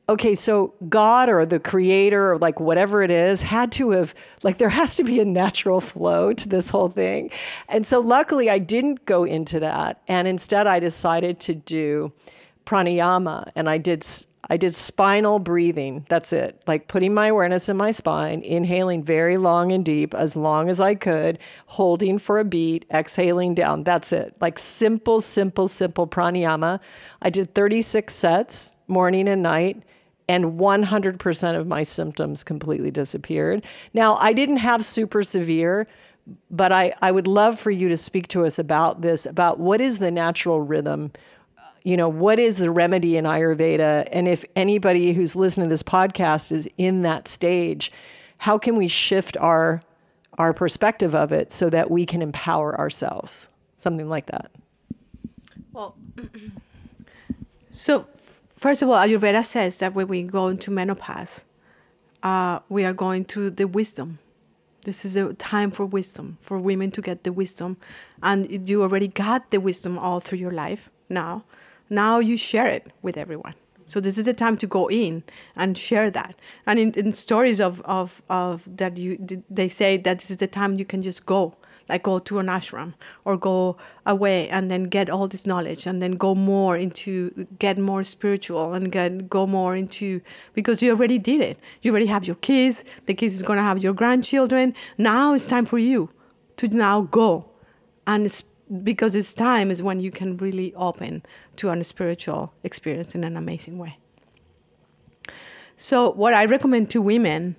okay, 0.08 0.34
so 0.34 0.72
God 0.88 1.28
or 1.28 1.44
the 1.44 1.58
creator 1.58 2.32
or 2.32 2.38
like 2.38 2.60
whatever 2.60 3.02
it 3.02 3.10
is 3.10 3.42
had 3.42 3.72
to 3.72 3.90
have, 3.90 4.14
like, 4.42 4.58
there 4.58 4.68
has 4.68 4.94
to 4.96 5.04
be 5.04 5.20
a 5.20 5.24
natural 5.24 5.80
flow 5.80 6.32
to 6.32 6.48
this 6.48 6.68
whole 6.70 6.88
thing. 6.88 7.30
And 7.68 7.86
so 7.86 8.00
luckily 8.00 8.48
I 8.48 8.58
didn't 8.58 9.04
go 9.04 9.24
into 9.24 9.60
that. 9.60 10.02
And 10.06 10.28
instead 10.28 10.66
I 10.66 10.78
decided 10.78 11.40
to 11.40 11.54
do 11.54 12.12
pranayama 12.64 13.50
and 13.54 13.68
I 13.68 13.78
did. 13.78 14.06
I 14.48 14.56
did 14.56 14.76
spinal 14.76 15.40
breathing. 15.40 16.06
That's 16.08 16.32
it. 16.32 16.62
Like 16.68 16.86
putting 16.86 17.12
my 17.12 17.26
awareness 17.26 17.68
in 17.68 17.76
my 17.76 17.90
spine, 17.90 18.42
inhaling 18.42 19.02
very 19.02 19.38
long 19.38 19.72
and 19.72 19.84
deep 19.84 20.14
as 20.14 20.36
long 20.36 20.70
as 20.70 20.78
I 20.78 20.94
could, 20.94 21.40
holding 21.66 22.16
for 22.20 22.38
a 22.38 22.44
beat, 22.44 22.84
exhaling 22.94 23.56
down. 23.56 23.82
That's 23.82 24.12
it. 24.12 24.36
Like 24.40 24.60
simple, 24.60 25.20
simple, 25.20 25.66
simple 25.66 26.06
pranayama. 26.06 26.78
I 27.20 27.28
did 27.28 27.56
36 27.56 28.14
sets, 28.14 28.70
morning 28.86 29.26
and 29.26 29.42
night 29.42 29.82
and 30.28 30.58
100% 30.58 31.56
of 31.56 31.66
my 31.66 31.82
symptoms 31.82 32.42
completely 32.42 32.90
disappeared. 32.90 33.64
Now, 33.94 34.16
I 34.16 34.32
didn't 34.32 34.58
have 34.58 34.84
super 34.84 35.22
severe, 35.22 35.86
but 36.50 36.72
I, 36.72 36.92
I 37.00 37.12
would 37.12 37.26
love 37.26 37.58
for 37.58 37.70
you 37.70 37.88
to 37.88 37.96
speak 37.96 38.28
to 38.28 38.44
us 38.44 38.58
about 38.58 39.02
this 39.02 39.26
about 39.26 39.60
what 39.60 39.80
is 39.80 39.98
the 39.98 40.10
natural 40.10 40.60
rhythm? 40.60 41.12
You 41.84 41.96
know 41.96 42.08
what 42.08 42.40
is 42.40 42.56
the 42.58 42.70
remedy 42.70 43.16
in 43.16 43.24
ayurveda? 43.24 44.08
And 44.10 44.26
if 44.26 44.44
anybody 44.56 45.12
who's 45.12 45.36
listening 45.36 45.68
to 45.68 45.72
this 45.72 45.84
podcast 45.84 46.50
is 46.50 46.68
in 46.76 47.02
that 47.02 47.28
stage 47.28 47.92
how 48.38 48.58
can 48.58 48.76
we 48.76 48.88
shift 48.88 49.36
our 49.38 49.82
our 50.38 50.52
perspective 50.52 51.14
of 51.14 51.32
it 51.32 51.50
so 51.50 51.70
that 51.70 51.90
we 51.90 52.04
can 52.04 52.20
empower 52.20 52.78
ourselves? 52.78 53.48
Something 53.76 54.08
like 54.08 54.26
that. 54.26 54.50
Well 55.72 55.94
so 57.70 58.06
First 58.56 58.82
of 58.82 58.88
all, 58.88 58.96
Ayurveda 58.96 59.44
says 59.44 59.76
that 59.78 59.94
when 59.94 60.08
we 60.08 60.22
go 60.22 60.48
into 60.48 60.70
menopause, 60.70 61.44
uh, 62.22 62.60
we 62.68 62.84
are 62.84 62.94
going 62.94 63.24
through 63.24 63.50
the 63.50 63.66
wisdom. 63.66 64.18
This 64.84 65.04
is 65.04 65.16
a 65.16 65.34
time 65.34 65.70
for 65.70 65.84
wisdom, 65.84 66.38
for 66.40 66.58
women 66.58 66.90
to 66.92 67.02
get 67.02 67.24
the 67.24 67.32
wisdom. 67.32 67.76
And 68.22 68.68
you 68.68 68.82
already 68.82 69.08
got 69.08 69.50
the 69.50 69.60
wisdom 69.60 69.98
all 69.98 70.20
through 70.20 70.38
your 70.38 70.52
life 70.52 70.90
now. 71.08 71.44
Now 71.90 72.18
you 72.18 72.36
share 72.36 72.68
it 72.68 72.92
with 73.02 73.16
everyone. 73.16 73.54
So 73.84 74.00
this 74.00 74.18
is 74.18 74.26
a 74.26 74.32
time 74.32 74.56
to 74.58 74.66
go 74.66 74.88
in 74.88 75.22
and 75.54 75.78
share 75.78 76.10
that. 76.10 76.34
And 76.66 76.78
in, 76.78 76.92
in 76.92 77.12
stories 77.12 77.60
of, 77.60 77.80
of, 77.82 78.22
of 78.28 78.68
that 78.76 78.96
you 78.96 79.44
they 79.48 79.68
say 79.68 79.96
that 79.98 80.18
this 80.18 80.30
is 80.30 80.38
the 80.38 80.48
time 80.48 80.78
you 80.78 80.84
can 80.84 81.02
just 81.02 81.24
go 81.26 81.54
like 81.88 82.02
go 82.02 82.18
to 82.18 82.38
an 82.38 82.46
ashram 82.46 82.94
or 83.24 83.36
go 83.36 83.76
away 84.04 84.48
and 84.48 84.70
then 84.70 84.84
get 84.84 85.08
all 85.08 85.28
this 85.28 85.46
knowledge 85.46 85.86
and 85.86 86.02
then 86.02 86.12
go 86.12 86.34
more 86.34 86.76
into 86.76 87.46
get 87.58 87.78
more 87.78 88.02
spiritual 88.02 88.74
and 88.74 88.90
get 88.90 89.28
go 89.28 89.46
more 89.46 89.76
into 89.76 90.20
because 90.54 90.82
you 90.82 90.90
already 90.90 91.18
did 91.18 91.40
it. 91.40 91.58
You 91.82 91.92
already 91.92 92.06
have 92.06 92.26
your 92.26 92.36
kids. 92.36 92.84
The 93.06 93.14
kids 93.14 93.34
is 93.34 93.42
going 93.42 93.58
to 93.58 93.62
have 93.62 93.82
your 93.82 93.92
grandchildren. 93.92 94.74
Now 94.98 95.34
it's 95.34 95.46
time 95.46 95.66
for 95.66 95.78
you 95.78 96.10
to 96.56 96.68
now 96.68 97.02
go. 97.02 97.50
And 98.06 98.26
it's, 98.26 98.42
because 98.82 99.14
it's 99.14 99.34
time 99.34 99.70
is 99.70 99.82
when 99.82 100.00
you 100.00 100.10
can 100.10 100.36
really 100.36 100.74
open 100.74 101.24
to 101.56 101.70
a 101.70 101.84
spiritual 101.84 102.52
experience 102.62 103.14
in 103.14 103.24
an 103.24 103.36
amazing 103.36 103.78
way. 103.78 103.98
So 105.76 106.10
what 106.12 106.32
i 106.32 106.44
recommend 106.46 106.90
to 106.90 107.02
women 107.02 107.54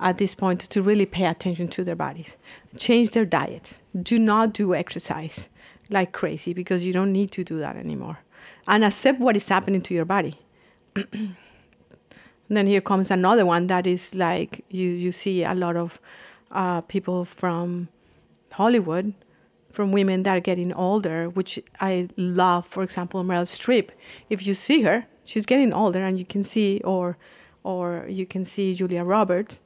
at 0.00 0.18
this 0.18 0.34
point 0.34 0.60
to 0.60 0.82
really 0.82 1.06
pay 1.06 1.26
attention 1.26 1.68
to 1.68 1.84
their 1.84 1.96
bodies. 1.96 2.36
Change 2.76 3.10
their 3.10 3.24
diet. 3.24 3.78
Do 4.00 4.18
not 4.18 4.52
do 4.52 4.74
exercise 4.74 5.48
like 5.90 6.12
crazy 6.12 6.52
because 6.52 6.84
you 6.84 6.92
don't 6.92 7.12
need 7.12 7.30
to 7.32 7.44
do 7.44 7.58
that 7.58 7.76
anymore. 7.76 8.18
And 8.66 8.84
accept 8.84 9.20
what 9.20 9.36
is 9.36 9.48
happening 9.48 9.82
to 9.82 9.94
your 9.94 10.04
body. 10.04 10.38
then 12.48 12.66
here 12.66 12.80
comes 12.80 13.10
another 13.10 13.46
one 13.46 13.66
that 13.66 13.86
is 13.86 14.14
like 14.14 14.64
you, 14.68 14.88
you 14.88 15.12
see 15.12 15.44
a 15.44 15.54
lot 15.54 15.76
of 15.76 15.98
uh, 16.50 16.80
people 16.82 17.24
from 17.24 17.88
Hollywood, 18.52 19.14
from 19.70 19.90
women 19.90 20.22
that 20.24 20.36
are 20.36 20.40
getting 20.40 20.72
older, 20.72 21.28
which 21.28 21.58
I 21.80 22.08
love. 22.16 22.66
For 22.66 22.82
example, 22.82 23.24
Meryl 23.24 23.46
Streep. 23.46 23.90
If 24.28 24.46
you 24.46 24.54
see 24.54 24.82
her, 24.82 25.06
she's 25.24 25.46
getting 25.46 25.72
older, 25.72 26.00
and 26.00 26.18
you 26.18 26.26
can 26.26 26.42
see, 26.42 26.80
or 26.84 27.16
or 27.64 28.06
you 28.08 28.26
can 28.26 28.44
see 28.44 28.74
Julia 28.74 29.04
Roberts 29.04 29.62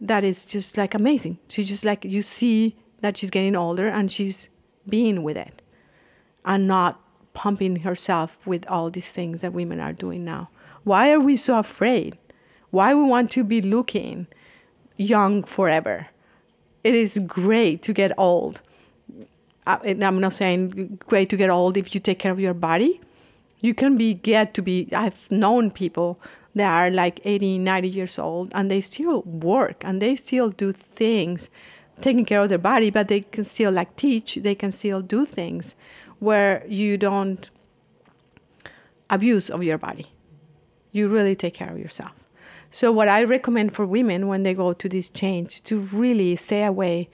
that 0.00 0.24
is 0.24 0.44
just 0.44 0.76
like 0.76 0.94
amazing. 0.94 1.38
She's 1.48 1.68
just 1.68 1.84
like 1.84 2.04
you 2.04 2.22
see 2.22 2.76
that 3.00 3.16
she's 3.16 3.30
getting 3.30 3.56
older 3.56 3.86
and 3.88 4.10
she's 4.10 4.48
being 4.88 5.22
with 5.22 5.36
it 5.36 5.62
and 6.44 6.66
not 6.66 7.00
pumping 7.34 7.76
herself 7.76 8.38
with 8.46 8.68
all 8.68 8.90
these 8.90 9.12
things 9.12 9.40
that 9.42 9.52
women 9.52 9.80
are 9.80 9.92
doing 9.92 10.24
now. 10.24 10.50
Why 10.84 11.12
are 11.12 11.20
we 11.20 11.36
so 11.36 11.58
afraid? 11.58 12.18
Why 12.70 12.94
we 12.94 13.02
want 13.02 13.30
to 13.32 13.44
be 13.44 13.60
looking 13.60 14.26
young 14.96 15.42
forever? 15.42 16.08
It 16.82 16.94
is 16.94 17.20
great 17.26 17.82
to 17.82 17.92
get 17.92 18.12
old. 18.16 18.62
Uh, 19.66 19.78
I'm 19.84 20.20
not 20.20 20.32
saying 20.32 20.98
great 21.06 21.28
to 21.30 21.36
get 21.36 21.50
old 21.50 21.76
if 21.76 21.94
you 21.94 22.00
take 22.00 22.18
care 22.18 22.32
of 22.32 22.40
your 22.40 22.54
body. 22.54 23.00
You 23.60 23.74
can 23.74 23.98
be 23.98 24.14
get 24.14 24.54
to 24.54 24.62
be. 24.62 24.88
I've 24.92 25.30
known 25.30 25.70
people 25.70 26.18
they 26.54 26.64
are 26.64 26.90
like 26.90 27.20
80, 27.24 27.58
90 27.58 27.88
years 27.88 28.18
old 28.18 28.50
and 28.54 28.70
they 28.70 28.80
still 28.80 29.22
work 29.22 29.82
and 29.84 30.02
they 30.02 30.14
still 30.16 30.50
do 30.50 30.72
things, 30.72 31.50
taking 32.00 32.24
care 32.24 32.42
of 32.42 32.48
their 32.48 32.58
body, 32.58 32.90
but 32.90 33.08
they 33.08 33.20
can 33.20 33.44
still 33.44 33.72
like 33.72 33.96
teach, 33.96 34.36
they 34.36 34.54
can 34.54 34.72
still 34.72 35.00
do 35.00 35.24
things 35.24 35.74
where 36.18 36.64
you 36.66 36.96
don't 36.96 37.50
abuse 39.08 39.48
of 39.50 39.62
your 39.62 39.78
body. 39.78 40.06
You 40.92 41.08
really 41.08 41.36
take 41.36 41.54
care 41.54 41.70
of 41.70 41.78
yourself. 41.78 42.12
So 42.70 42.92
what 42.92 43.08
I 43.08 43.24
recommend 43.24 43.72
for 43.72 43.84
women 43.84 44.28
when 44.28 44.42
they 44.44 44.54
go 44.54 44.72
to 44.72 44.88
this 44.88 45.08
change 45.08 45.62
to 45.64 45.78
really 45.78 46.36
stay 46.36 46.64
away 46.64 47.08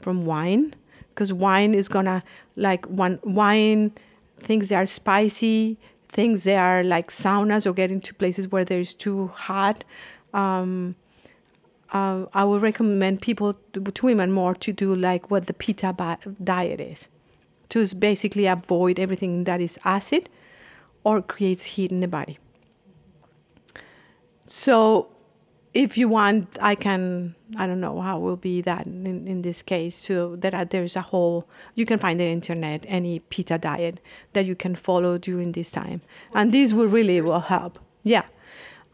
from 0.00 0.24
wine 0.24 0.74
because 1.08 1.32
wine 1.32 1.74
is 1.74 1.88
gonna 1.88 2.22
like 2.56 2.86
one 2.86 3.18
wine 3.22 3.92
things 4.38 4.68
that 4.68 4.76
are 4.76 4.86
spicy 4.86 5.78
things 6.10 6.44
they 6.44 6.56
are 6.56 6.82
like 6.82 7.10
saunas 7.10 7.66
or 7.66 7.72
getting 7.72 8.00
to 8.00 8.14
places 8.14 8.48
where 8.48 8.64
there's 8.64 8.94
too 8.94 9.28
hot. 9.28 9.84
Um, 10.34 10.96
uh, 11.92 12.26
I 12.34 12.44
would 12.44 12.62
recommend 12.62 13.20
people, 13.20 13.54
to, 13.72 14.06
women 14.06 14.30
more, 14.32 14.54
to 14.54 14.72
do 14.72 14.94
like 14.94 15.30
what 15.30 15.46
the 15.46 15.54
Pitta 15.54 15.94
diet 16.42 16.80
is, 16.80 17.08
to 17.70 17.94
basically 17.96 18.46
avoid 18.46 19.00
everything 19.00 19.44
that 19.44 19.60
is 19.60 19.78
acid 19.84 20.28
or 21.02 21.22
creates 21.22 21.64
heat 21.64 21.90
in 21.90 22.00
the 22.00 22.08
body. 22.08 22.38
So 24.46 25.10
if 25.72 25.96
you 25.96 26.08
want, 26.08 26.58
I 26.60 26.74
can, 26.74 27.36
I 27.56 27.66
don't 27.66 27.80
know 27.80 28.00
how 28.00 28.18
will 28.18 28.36
be 28.36 28.60
that 28.62 28.86
in, 28.86 29.28
in 29.28 29.42
this 29.42 29.62
case. 29.62 29.94
So 29.94 30.36
that 30.36 30.52
uh, 30.54 30.64
there's 30.64 30.96
a 30.96 31.00
whole, 31.00 31.48
you 31.74 31.86
can 31.86 31.98
find 31.98 32.18
the 32.18 32.24
internet, 32.24 32.84
any 32.88 33.20
Pitta 33.20 33.58
diet 33.58 34.00
that 34.32 34.46
you 34.46 34.56
can 34.56 34.74
follow 34.74 35.16
during 35.16 35.52
this 35.52 35.70
time. 35.70 36.02
And 36.34 36.52
this 36.52 36.72
will 36.72 36.88
really 36.88 37.20
will 37.20 37.40
help. 37.40 37.78
Yeah. 38.02 38.24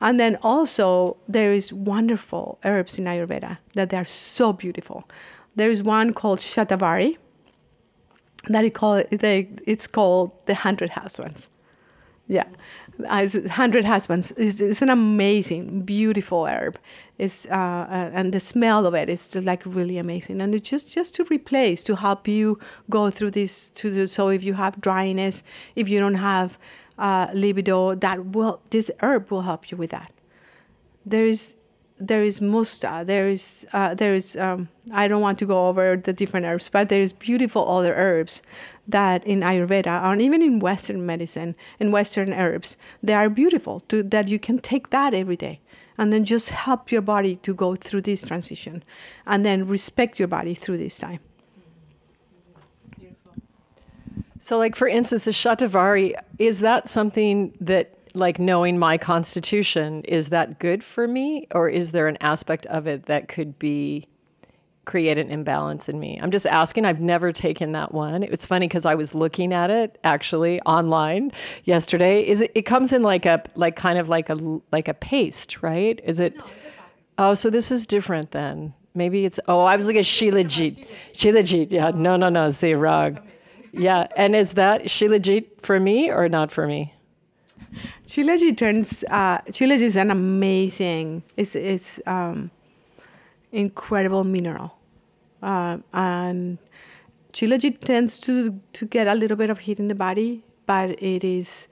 And 0.01 0.21
then 0.21 0.37
also 0.43 1.17
there 1.27 1.53
is 1.55 1.73
wonderful 1.73 2.59
herbs 2.65 2.99
in 2.99 3.07
Ayurveda 3.07 3.59
that 3.73 3.89
they 3.89 3.97
are 3.97 4.05
so 4.05 4.53
beautiful. 4.53 5.09
There 5.55 5.71
is 5.71 5.83
one 5.83 6.13
called 6.13 6.41
Shatavari 6.41 7.17
that 8.49 8.65
it 8.65 8.75
call, 8.75 9.03
they, 9.11 9.49
it's 9.67 9.87
called 9.87 10.33
the 10.45 10.55
hundred 10.55 10.91
husbands. 10.91 11.49
Yeah 12.29 12.45
as 13.09 13.35
hundred 13.51 13.85
husbands 13.85 14.33
is 14.33 14.61
it's 14.61 14.83
an 14.83 14.91
amazing, 14.91 15.83
beautiful 15.83 16.47
herb. 16.47 16.79
It's 17.19 17.47
uh, 17.47 17.51
uh, 17.51 18.11
and 18.13 18.33
the 18.33 18.41
smell 18.41 18.87
of 18.87 18.95
it 18.95 19.09
is 19.09 19.35
like 19.37 19.63
really 19.65 19.99
amazing, 19.99 20.41
and 20.41 20.55
it's 20.55 20.69
just 20.69 20.93
just 20.93 21.15
to 21.15 21.25
replace 21.25 21.83
to 21.85 21.97
help 21.97 22.29
you 22.29 22.59
go 22.91 23.11
through 23.11 23.33
this. 23.33 23.69
To 23.71 23.91
the, 23.91 24.09
so 24.09 24.29
if 24.29 24.43
you 24.43 24.55
have 24.55 24.81
dryness, 24.81 25.43
if 25.75 25.89
you 25.89 26.01
don't 26.01 26.17
have 26.17 26.59
uh, 26.99 27.29
libido, 27.35 27.95
that 27.95 28.27
will 28.27 28.61
this 28.71 28.91
herb 29.01 29.31
will 29.31 29.43
help 29.43 29.71
you 29.71 29.77
with 29.77 29.91
that. 29.91 30.13
There 31.05 31.25
is 31.25 31.57
there 31.99 32.23
is 32.23 32.41
musta, 32.41 33.05
there 33.07 33.29
is 33.29 33.67
uh, 33.73 33.95
there 33.95 34.15
is 34.15 34.37
um, 34.37 34.69
I 34.93 35.09
don't 35.09 35.23
want 35.23 35.39
to 35.39 35.47
go 35.47 35.69
over 35.69 35.97
the 35.97 36.13
different 36.13 36.47
herbs, 36.47 36.69
but 36.69 36.89
there 36.89 37.01
is 37.01 37.13
beautiful 37.13 37.69
other 37.69 37.95
herbs 37.95 38.43
that 38.89 39.27
in 39.27 39.41
Ayurveda 39.41 40.03
and 40.05 40.23
even 40.23 40.43
in 40.43 40.59
Western 40.59 41.05
medicine, 41.05 41.55
in 41.81 41.91
Western 41.91 42.33
herbs, 42.33 42.77
they 43.03 43.15
are 43.15 43.29
beautiful 43.29 43.81
to, 43.81 44.03
that 44.03 44.29
you 44.29 44.39
can 44.39 44.59
take 44.59 44.91
that 44.91 45.15
every 45.15 45.37
day 45.37 45.61
and 45.99 46.13
then 46.13 46.25
just 46.25 46.51
help 46.51 46.93
your 46.93 47.03
body 47.03 47.37
to 47.37 47.55
go 47.55 47.75
through 47.75 48.03
this 48.03 48.23
transition 48.23 48.85
and 49.27 49.45
then 49.45 49.67
respect 49.67 50.19
your 50.19 50.29
body 50.29 50.55
through 50.55 50.79
this 50.79 50.99
time. 50.99 51.21
So, 54.39 54.59
like 54.59 54.77
for 54.77 54.87
instance, 54.87 55.25
the 55.25 55.33
Shatavari, 55.33 56.15
is 56.39 56.61
that 56.61 56.87
something 56.87 57.53
that 57.61 57.97
like 58.15 58.39
knowing 58.39 58.79
my 58.79 58.97
constitution 58.97 60.03
is 60.05 60.29
that 60.29 60.59
good 60.59 60.83
for 60.83 61.07
me 61.07 61.47
or 61.51 61.69
is 61.69 61.91
there 61.93 62.09
an 62.09 62.17
aspect 62.21 62.65
of 62.67 62.87
it 62.87 63.07
that 63.07 63.29
could 63.29 63.59
be 63.59 64.07
create 64.87 65.19
an 65.19 65.31
imbalance 65.31 65.89
in 65.89 66.01
me. 66.01 66.19
I'm 66.23 66.31
just 66.31 66.47
asking. 66.47 66.87
I've 66.87 67.01
never 67.01 67.33
taken 67.33 67.73
that 67.73 67.93
one. 67.93 68.23
It 68.23 68.31
was 68.31 68.47
funny 68.47 68.67
because 68.67 68.87
i 68.87 68.95
was 68.95 69.15
looking 69.15 69.53
at 69.53 69.71
it 69.71 69.99
actually 70.05 70.61
online 70.63 71.33
yesterday. 71.65 72.27
Is 72.27 72.41
it 72.41 72.53
it 72.55 72.63
comes 72.63 72.93
in 72.93 73.03
like 73.03 73.27
a 73.27 73.43
like 73.55 73.77
kind 73.77 73.99
of 73.99 74.09
like 74.09 74.31
a 74.31 74.37
like 74.73 74.89
a 74.89 74.95
paste 74.95 75.63
right? 75.63 76.01
Is 76.05 76.21
it 76.21 76.37
no, 76.37 76.45
oh 77.19 77.35
so 77.35 77.51
this 77.51 77.71
is 77.71 77.87
different 77.87 78.31
then. 78.31 78.73
Maybe 78.95 79.27
it's 79.27 79.39
oh 79.47 79.61
i 79.61 79.77
was 79.77 79.85
looking 79.85 79.99
at 79.99 80.07
shilajit 80.07 80.87
shilajit 81.15 81.71
yeah. 81.71 81.91
No 81.91 82.17
no 82.17 82.31
no 82.31 82.49
see 82.49 82.73
wrong. 82.73 83.19
yeah 83.73 84.07
and 84.17 84.35
is 84.35 84.55
that 84.55 84.85
shilajit 84.85 85.61
for 85.61 85.79
me 85.79 86.11
or 86.11 86.29
not 86.29 86.51
for 86.51 86.67
me? 86.67 86.95
Shilajit 88.07 88.57
turns 88.57 89.05
uh, 89.11 89.39
Shilajit 89.51 89.83
is 89.83 89.97
an 89.97 90.11
amazing 90.11 91.25
it's 91.37 91.55
it's 91.55 92.01
um, 92.07 92.51
incredible 93.53 94.25
mineral, 94.25 94.76
uh, 95.43 95.79
and 95.93 96.59
Shilajit 97.33 97.81
tends 97.81 98.19
to 98.21 98.61
to 98.73 98.87
get 98.87 99.07
a 99.07 99.15
little 99.15 99.37
bit 99.37 99.51
of 99.51 99.61
heat 99.61 99.79
in 99.79 99.89
the 99.89 99.95
body, 99.95 100.43
but 100.67 100.91
it 101.03 101.25
is 101.25 101.69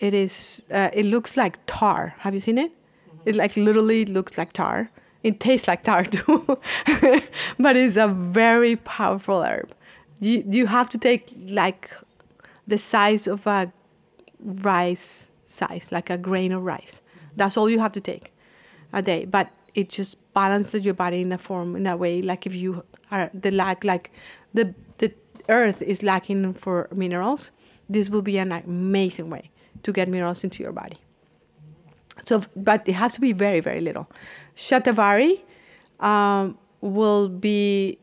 it 0.00 0.14
is 0.14 0.62
uh, 0.70 0.90
it 0.92 1.06
looks 1.06 1.36
like 1.36 1.58
tar. 1.66 2.14
Have 2.18 2.34
you 2.34 2.40
seen 2.40 2.58
it? 2.58 2.72
Mm-hmm. 2.72 3.28
It 3.28 3.36
like 3.36 3.56
literally 3.56 4.04
looks 4.04 4.38
like 4.38 4.52
tar. 4.52 4.90
It 5.22 5.40
tastes 5.40 5.68
like 5.68 5.82
tar 5.82 6.04
too, 6.16 6.58
but 7.58 7.76
it's 7.76 7.96
a 7.96 8.08
very 8.08 8.76
powerful 8.76 9.42
herb. 9.42 9.72
You 10.20 10.44
you 10.50 10.66
have 10.66 10.88
to 10.90 10.98
take 10.98 11.32
like 11.46 11.90
the 12.66 12.78
size 12.78 13.26
of 13.26 13.46
a 13.46 13.72
rice 14.40 15.28
size, 15.46 15.88
like 15.90 16.10
a 16.10 16.18
grain 16.18 16.52
of 16.52 16.62
rice. 16.64 17.00
That's 17.36 17.56
all 17.56 17.70
you 17.70 17.80
have 17.80 17.92
to 17.92 18.00
take 18.00 18.32
a 18.92 19.02
day. 19.02 19.24
But 19.24 19.50
it 19.78 19.88
just 19.88 20.16
balances 20.34 20.84
your 20.84 20.94
body 20.94 21.20
in 21.20 21.30
a 21.30 21.38
form, 21.38 21.76
in 21.76 21.86
a 21.86 21.96
way, 21.96 22.20
like 22.20 22.46
if 22.46 22.54
you 22.54 22.82
are 23.12 23.30
the 23.32 23.52
lack, 23.52 23.84
like 23.84 24.10
the 24.52 24.74
the 24.98 25.14
earth 25.48 25.80
is 25.82 26.02
lacking 26.02 26.52
for 26.54 26.88
minerals, 26.92 27.52
this 27.88 28.10
will 28.10 28.22
be 28.22 28.38
an 28.38 28.50
amazing 28.50 29.30
way 29.30 29.50
to 29.84 29.92
get 29.92 30.08
minerals 30.08 30.42
into 30.42 30.64
your 30.64 30.72
body. 30.72 30.98
So, 32.26 32.42
but 32.56 32.88
it 32.88 32.94
has 32.94 33.14
to 33.14 33.20
be 33.20 33.32
very, 33.32 33.60
very 33.60 33.80
little. 33.80 34.10
Shatavari 34.56 35.40
um, 36.00 36.58
will 36.80 37.28
be, 37.28 37.98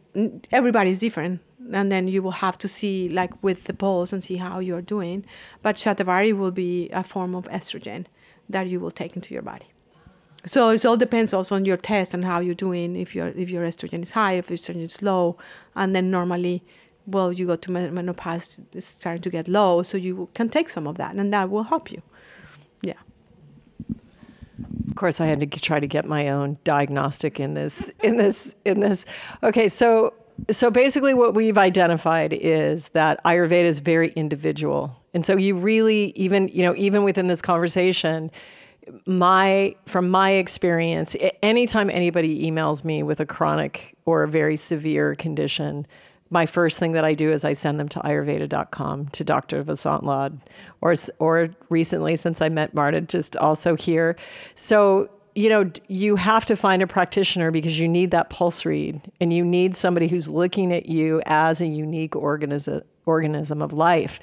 everybody's 0.51 0.99
different 0.99 1.41
and 1.73 1.91
then 1.91 2.07
you 2.07 2.21
will 2.21 2.39
have 2.45 2.57
to 2.59 2.67
see 2.67 3.09
like 3.09 3.33
with 3.43 3.65
the 3.65 3.73
pulse 3.73 4.13
and 4.13 4.23
see 4.23 4.37
how 4.37 4.59
you're 4.59 4.83
doing 4.83 5.25
but 5.63 5.75
shatavari 5.75 6.31
will 6.31 6.51
be 6.51 6.89
a 6.89 7.03
form 7.03 7.33
of 7.33 7.45
estrogen 7.49 8.05
that 8.47 8.67
you 8.67 8.79
will 8.79 8.91
take 8.91 9.15
into 9.15 9.33
your 9.33 9.41
body 9.41 9.65
So 10.45 10.69
it 10.69 10.85
all 10.85 10.97
depends 10.97 11.33
also 11.33 11.55
on 11.55 11.65
your 11.65 11.77
test 11.77 12.13
and 12.13 12.23
how 12.23 12.39
you're 12.39 12.53
doing. 12.53 12.95
If 12.95 13.15
your 13.15 13.27
if 13.29 13.49
your 13.49 13.63
estrogen 13.63 14.03
is 14.03 14.11
high, 14.11 14.33
if 14.33 14.49
your 14.49 14.57
estrogen 14.57 14.81
is 14.81 15.01
low, 15.01 15.37
and 15.75 15.95
then 15.95 16.11
normally, 16.11 16.63
well, 17.07 17.33
you 17.33 17.47
go 17.47 17.55
to 17.55 17.71
menopause, 17.71 18.61
it's 18.71 18.85
starting 18.85 19.23
to 19.23 19.29
get 19.29 19.47
low, 19.47 19.81
so 19.81 19.97
you 19.97 20.29
can 20.35 20.49
take 20.49 20.69
some 20.69 20.85
of 20.87 20.97
that, 20.97 21.15
and 21.15 21.33
that 21.33 21.49
will 21.49 21.63
help 21.63 21.91
you. 21.91 22.01
Yeah. 22.81 22.93
Of 24.87 24.95
course, 24.95 25.19
I 25.19 25.25
had 25.25 25.39
to 25.39 25.47
try 25.47 25.79
to 25.79 25.87
get 25.87 26.05
my 26.05 26.29
own 26.29 26.57
diagnostic 26.63 27.39
in 27.39 27.55
this 27.55 27.91
in 28.03 28.17
this 28.17 28.55
in 28.65 28.81
this. 28.81 29.05
Okay, 29.41 29.67
so 29.67 30.13
so 30.51 30.69
basically, 30.69 31.15
what 31.15 31.33
we've 31.33 31.57
identified 31.57 32.33
is 32.33 32.89
that 32.89 33.23
Ayurveda 33.23 33.63
is 33.63 33.79
very 33.79 34.09
individual, 34.11 34.95
and 35.15 35.25
so 35.25 35.35
you 35.37 35.55
really 35.55 36.13
even 36.15 36.49
you 36.49 36.63
know 36.63 36.75
even 36.75 37.03
within 37.03 37.27
this 37.27 37.41
conversation 37.41 38.29
my 39.05 39.75
from 39.85 40.09
my 40.09 40.31
experience 40.31 41.15
anytime 41.41 41.89
anybody 41.89 42.49
emails 42.49 42.83
me 42.83 43.03
with 43.03 43.19
a 43.19 43.25
chronic 43.25 43.95
or 44.05 44.23
a 44.23 44.27
very 44.27 44.57
severe 44.57 45.15
condition 45.15 45.87
my 46.31 46.45
first 46.45 46.79
thing 46.79 46.93
that 46.93 47.05
I 47.05 47.13
do 47.13 47.31
is 47.31 47.45
I 47.45 47.53
send 47.53 47.79
them 47.79 47.87
to 47.89 47.99
ayurveda.com 47.99 49.09
to 49.09 49.23
Dr. 49.23 49.63
Vasant 49.63 50.03
Lad 50.03 50.39
or 50.81 50.93
or 51.19 51.49
recently 51.69 52.15
since 52.15 52.41
I 52.41 52.49
met 52.49 52.73
Marta 52.73 53.01
just 53.01 53.37
also 53.37 53.75
here 53.75 54.15
so 54.55 55.09
you 55.35 55.49
know 55.49 55.69
you 55.87 56.15
have 56.15 56.45
to 56.45 56.55
find 56.55 56.81
a 56.81 56.87
practitioner 56.87 57.51
because 57.51 57.79
you 57.79 57.87
need 57.87 58.11
that 58.11 58.29
pulse 58.29 58.65
read 58.65 59.01
and 59.19 59.33
you 59.33 59.43
need 59.43 59.75
somebody 59.75 60.07
who's 60.07 60.29
looking 60.29 60.73
at 60.73 60.87
you 60.87 61.21
as 61.25 61.61
a 61.61 61.67
unique 61.67 62.15
organism 62.15 62.81
organism 63.05 63.61
of 63.61 63.71
life 63.71 64.19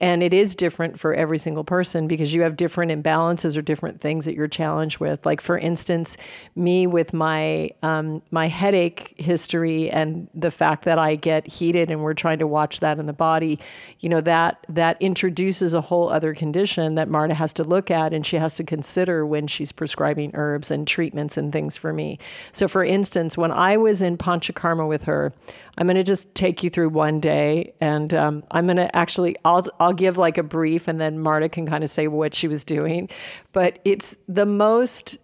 and 0.00 0.22
it 0.22 0.34
is 0.34 0.54
different 0.54 0.98
for 0.98 1.14
every 1.14 1.38
single 1.38 1.64
person 1.64 2.08
because 2.08 2.34
you 2.34 2.42
have 2.42 2.56
different 2.56 2.90
imbalances 2.92 3.56
or 3.56 3.62
different 3.62 4.00
things 4.00 4.24
that 4.24 4.34
you're 4.34 4.48
challenged 4.48 4.98
with. 4.98 5.24
Like 5.24 5.40
for 5.40 5.58
instance, 5.58 6.16
me 6.56 6.86
with 6.86 7.12
my 7.12 7.70
um, 7.82 8.22
my 8.30 8.48
headache 8.48 9.14
history 9.16 9.90
and 9.90 10.28
the 10.34 10.50
fact 10.50 10.84
that 10.84 10.98
I 10.98 11.16
get 11.16 11.46
heated, 11.46 11.90
and 11.90 12.02
we're 12.02 12.14
trying 12.14 12.38
to 12.38 12.46
watch 12.46 12.80
that 12.80 12.98
in 12.98 13.06
the 13.06 13.12
body. 13.12 13.58
You 14.00 14.08
know 14.08 14.20
that 14.22 14.64
that 14.68 15.00
introduces 15.00 15.74
a 15.74 15.80
whole 15.80 16.08
other 16.08 16.34
condition 16.34 16.94
that 16.96 17.08
Marta 17.08 17.34
has 17.34 17.52
to 17.54 17.64
look 17.64 17.90
at, 17.90 18.12
and 18.12 18.24
she 18.24 18.36
has 18.36 18.54
to 18.56 18.64
consider 18.64 19.26
when 19.26 19.46
she's 19.46 19.72
prescribing 19.72 20.30
herbs 20.34 20.70
and 20.70 20.86
treatments 20.86 21.36
and 21.36 21.52
things 21.52 21.76
for 21.76 21.92
me. 21.92 22.18
So, 22.52 22.68
for 22.68 22.84
instance, 22.84 23.36
when 23.36 23.50
I 23.52 23.76
was 23.76 24.02
in 24.02 24.16
Panchakarma 24.16 24.88
with 24.88 25.04
her, 25.04 25.32
I'm 25.76 25.86
going 25.86 25.96
to 25.96 26.04
just 26.04 26.34
take 26.34 26.62
you 26.62 26.70
through 26.70 26.90
one 26.90 27.20
day, 27.20 27.74
and 27.80 28.14
um, 28.14 28.44
I'm 28.50 28.66
going 28.66 28.76
to 28.76 28.94
actually 28.94 29.36
I'll 29.44 29.66
I'll 29.80 29.83
give 29.92 30.16
like 30.16 30.38
a 30.38 30.42
brief, 30.42 30.88
and 30.88 31.00
then 31.00 31.18
Marta 31.18 31.48
can 31.48 31.66
kind 31.66 31.84
of 31.84 31.90
say 31.90 32.08
what 32.08 32.34
she 32.34 32.48
was 32.48 32.64
doing. 32.64 33.08
But 33.52 33.78
it's 33.84 34.14
the 34.28 34.46
most 34.46 35.18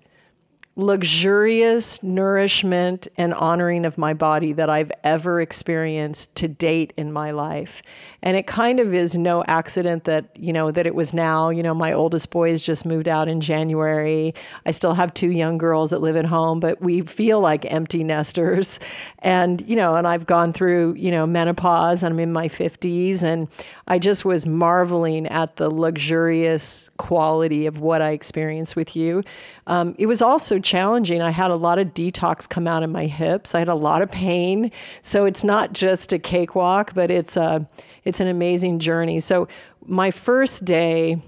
luxurious 0.76 2.00
nourishment 2.02 3.08
and 3.16 3.34
honoring 3.34 3.84
of 3.84 3.98
my 3.98 4.14
body 4.14 4.52
that 4.52 4.70
I've 4.70 4.92
ever 5.02 5.40
experienced 5.40 6.34
to 6.36 6.48
date 6.48 6.92
in 6.96 7.12
my 7.12 7.32
life. 7.32 7.82
And 8.22 8.36
it 8.36 8.46
kind 8.46 8.78
of 8.78 8.94
is 8.94 9.16
no 9.16 9.42
accident 9.44 10.04
that, 10.04 10.30
you 10.36 10.52
know, 10.52 10.70
that 10.70 10.86
it 10.86 10.94
was 10.94 11.12
now, 11.12 11.48
you 11.48 11.62
know, 11.62 11.74
my 11.74 11.92
oldest 11.92 12.30
boys 12.30 12.62
just 12.62 12.86
moved 12.86 13.08
out 13.08 13.26
in 13.26 13.40
January. 13.40 14.32
I 14.64 14.70
still 14.70 14.94
have 14.94 15.12
two 15.12 15.30
young 15.30 15.58
girls 15.58 15.90
that 15.90 16.00
live 16.00 16.16
at 16.16 16.26
home, 16.26 16.60
but 16.60 16.80
we 16.80 17.00
feel 17.00 17.40
like 17.40 17.70
empty 17.70 18.04
nesters. 18.04 18.78
And, 19.18 19.66
you 19.68 19.76
know, 19.76 19.96
and 19.96 20.06
I've 20.06 20.26
gone 20.26 20.52
through, 20.52 20.94
you 20.94 21.10
know, 21.10 21.26
menopause 21.26 22.04
I'm 22.04 22.18
in 22.20 22.32
my 22.32 22.48
50s 22.48 23.22
and 23.22 23.48
I 23.88 23.98
just 23.98 24.24
was 24.24 24.46
marveling 24.46 25.26
at 25.26 25.56
the 25.56 25.68
luxurious 25.68 26.90
quality 26.96 27.66
of 27.66 27.80
what 27.80 28.00
I 28.00 28.10
experienced 28.10 28.76
with 28.76 28.94
you. 28.94 29.22
Um, 29.66 29.94
it 29.98 30.06
was 30.06 30.22
also 30.22 30.59
challenging. 30.62 31.22
I 31.22 31.30
had 31.30 31.50
a 31.50 31.56
lot 31.56 31.78
of 31.78 31.88
detox 31.88 32.48
come 32.48 32.66
out 32.66 32.82
in 32.82 32.90
my 32.90 33.06
hips. 33.06 33.54
I 33.54 33.58
had 33.58 33.68
a 33.68 33.74
lot 33.74 34.02
of 34.02 34.10
pain. 34.10 34.70
So 35.02 35.24
it's 35.24 35.44
not 35.44 35.72
just 35.72 36.12
a 36.12 36.18
cakewalk, 36.18 36.92
but 36.94 37.10
it's 37.10 37.36
a 37.36 37.68
it's 38.04 38.20
an 38.20 38.28
amazing 38.28 38.78
journey. 38.78 39.20
So 39.20 39.48
my 39.84 40.10
first 40.10 40.64
day, 40.64 41.20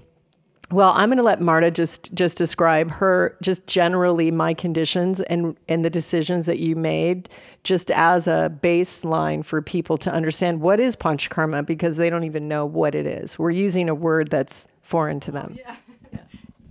well, 0.71 0.91
I'm 0.95 1.09
going 1.09 1.17
to 1.17 1.23
let 1.23 1.39
Marta 1.39 1.69
just 1.69 2.13
just 2.13 2.37
describe 2.37 2.89
her 2.91 3.37
just 3.41 3.67
generally 3.67 4.31
my 4.31 4.53
conditions 4.53 5.21
and 5.21 5.55
and 5.67 5.85
the 5.85 5.89
decisions 5.89 6.45
that 6.47 6.59
you 6.59 6.75
made 6.75 7.29
just 7.63 7.91
as 7.91 8.27
a 8.27 8.53
baseline 8.61 9.43
for 9.45 9.61
people 9.61 9.97
to 9.97 10.11
understand 10.11 10.61
what 10.61 10.79
is 10.79 10.95
panchakarma 10.95 11.65
because 11.65 11.95
they 11.97 12.09
don't 12.09 12.23
even 12.23 12.47
know 12.47 12.65
what 12.65 12.95
it 12.95 13.05
is. 13.05 13.39
We're 13.39 13.51
using 13.51 13.87
a 13.87 13.95
word 13.95 14.29
that's 14.29 14.67
foreign 14.81 15.19
to 15.21 15.31
them. 15.31 15.55
Yeah. 15.57 15.75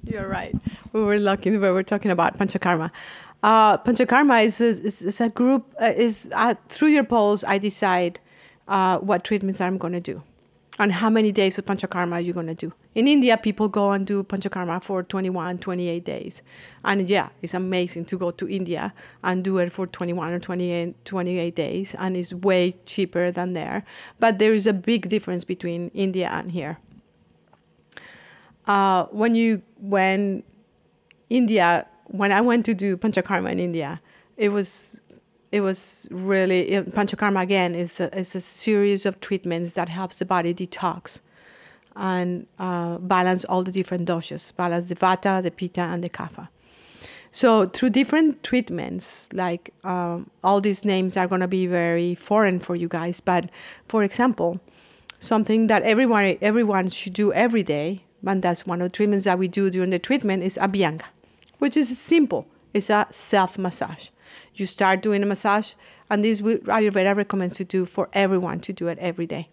You're 0.04 0.28
right. 0.28 0.54
We 0.92 1.00
were 1.00 1.18
lucky 1.18 1.50
we 1.50 1.58
were 1.58 1.82
talking 1.82 2.10
about 2.10 2.38
panchakarma. 2.38 2.90
Uh, 3.42 3.78
panchakarma 3.78 4.44
is, 4.44 4.60
is, 4.60 5.02
is 5.02 5.20
a 5.20 5.28
group, 5.28 5.74
uh, 5.80 5.92
is 5.96 6.28
uh, 6.32 6.54
through 6.68 6.88
your 6.88 7.04
polls, 7.04 7.42
I 7.44 7.58
decide 7.58 8.20
uh, 8.68 8.98
what 8.98 9.24
treatments 9.24 9.60
I'm 9.60 9.78
going 9.78 9.94
to 9.94 10.00
do 10.00 10.22
and 10.78 10.92
how 10.92 11.10
many 11.10 11.32
days 11.32 11.58
of 11.58 11.64
panchakarma 11.66 12.24
you're 12.24 12.34
going 12.34 12.46
to 12.46 12.54
do. 12.54 12.72
In 12.94 13.06
India, 13.06 13.36
people 13.36 13.68
go 13.68 13.90
and 13.90 14.06
do 14.06 14.22
panchakarma 14.22 14.82
for 14.82 15.02
21, 15.02 15.58
28 15.58 16.04
days. 16.04 16.42
And 16.84 17.08
yeah, 17.08 17.28
it's 17.42 17.54
amazing 17.54 18.06
to 18.06 18.18
go 18.18 18.30
to 18.30 18.48
India 18.48 18.94
and 19.22 19.44
do 19.44 19.58
it 19.58 19.72
for 19.72 19.86
21 19.86 20.32
or 20.32 20.38
28, 20.38 21.04
28 21.04 21.54
days. 21.54 21.94
And 21.98 22.16
it's 22.16 22.32
way 22.32 22.74
cheaper 22.86 23.30
than 23.30 23.52
there. 23.52 23.84
But 24.18 24.38
there 24.38 24.52
is 24.52 24.66
a 24.66 24.72
big 24.72 25.08
difference 25.08 25.44
between 25.44 25.90
India 25.94 26.28
and 26.30 26.52
here. 26.52 26.78
Uh, 28.66 29.06
when 29.06 29.34
you 29.34 29.62
when 29.80 30.42
India 31.30 31.86
when 32.06 32.30
I 32.30 32.40
went 32.40 32.64
to 32.66 32.74
do 32.74 32.96
panchakarma 32.96 33.50
in 33.52 33.58
India, 33.58 34.00
it 34.36 34.50
was 34.50 35.00
it 35.50 35.60
was 35.60 36.08
really 36.10 36.70
panchakarma 36.70 37.42
again 37.42 37.74
is 37.74 38.00
a, 38.00 38.16
is 38.16 38.34
a 38.34 38.40
series 38.40 39.04
of 39.04 39.20
treatments 39.20 39.74
that 39.74 39.88
helps 39.88 40.18
the 40.18 40.24
body 40.24 40.54
detox 40.54 41.20
and 41.96 42.46
uh, 42.58 42.98
balance 42.98 43.44
all 43.44 43.62
the 43.62 43.72
different 43.72 44.08
doshas, 44.08 44.54
balance 44.56 44.88
the 44.88 44.94
vata, 44.94 45.42
the 45.42 45.50
pitta, 45.50 45.82
and 45.82 46.02
the 46.02 46.08
kapha. 46.08 46.48
So 47.30 47.66
through 47.66 47.90
different 47.90 48.42
treatments, 48.42 49.28
like 49.32 49.72
um, 49.84 50.30
all 50.44 50.60
these 50.60 50.84
names 50.84 51.16
are 51.16 51.26
going 51.26 51.40
to 51.40 51.48
be 51.48 51.66
very 51.66 52.14
foreign 52.14 52.58
for 52.58 52.76
you 52.76 52.88
guys, 52.88 53.20
but 53.20 53.50
for 53.88 54.02
example, 54.02 54.60
something 55.18 55.66
that 55.68 55.82
everyone 55.82 56.36
everyone 56.42 56.88
should 56.88 57.14
do 57.14 57.32
every 57.32 57.62
day, 57.62 58.04
and 58.26 58.42
that's 58.42 58.66
one 58.66 58.80
of 58.80 58.90
the 58.90 58.96
treatments 58.96 59.24
that 59.24 59.38
we 59.38 59.48
do 59.48 59.70
during 59.70 59.90
the 59.90 59.98
treatment 59.98 60.42
is 60.42 60.58
abhyanga, 60.60 61.02
which 61.58 61.76
is 61.76 61.96
simple. 61.98 62.46
It's 62.72 62.90
a 62.90 63.06
self 63.10 63.58
massage. 63.58 64.08
You 64.54 64.66
start 64.66 65.02
doing 65.02 65.22
a 65.22 65.26
massage, 65.26 65.74
and 66.08 66.24
this 66.24 66.40
Ayurveda 66.40 67.14
recommends 67.16 67.58
you 67.58 67.64
do 67.64 67.84
for 67.86 68.08
everyone 68.12 68.60
to 68.60 68.72
do 68.72 68.88
it 68.88 68.98
every 68.98 69.26
day. 69.26 69.48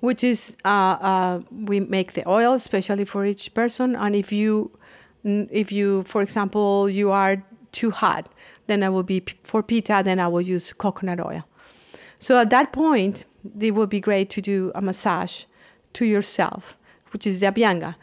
Which 0.00 0.24
is, 0.24 0.56
uh, 0.64 0.68
uh, 0.68 1.40
we 1.50 1.80
make 1.80 2.14
the 2.14 2.26
oil 2.26 2.54
especially 2.54 3.04
for 3.04 3.26
each 3.26 3.52
person, 3.52 3.94
and 3.94 4.16
if 4.16 4.32
you, 4.32 4.70
if 5.24 5.70
you, 5.70 6.04
for 6.04 6.22
example, 6.22 6.88
you 6.88 7.10
are 7.10 7.42
too 7.72 7.90
hot, 7.90 8.32
then 8.66 8.82
I 8.82 8.88
will 8.88 9.02
be 9.02 9.22
for 9.44 9.62
pitta. 9.62 10.02
Then 10.04 10.18
I 10.20 10.28
will 10.28 10.40
use 10.40 10.72
coconut 10.72 11.20
oil. 11.20 11.44
So 12.18 12.38
at 12.38 12.50
that 12.50 12.72
point, 12.72 13.24
it 13.58 13.74
would 13.74 13.88
be 13.88 14.00
great 14.00 14.30
to 14.30 14.40
do 14.40 14.72
a 14.74 14.80
massage 14.80 15.44
to 15.94 16.04
yourself, 16.04 16.76
which 17.12 17.26
is 17.26 17.40
the 17.40 17.46
abhyanga. 17.46 17.94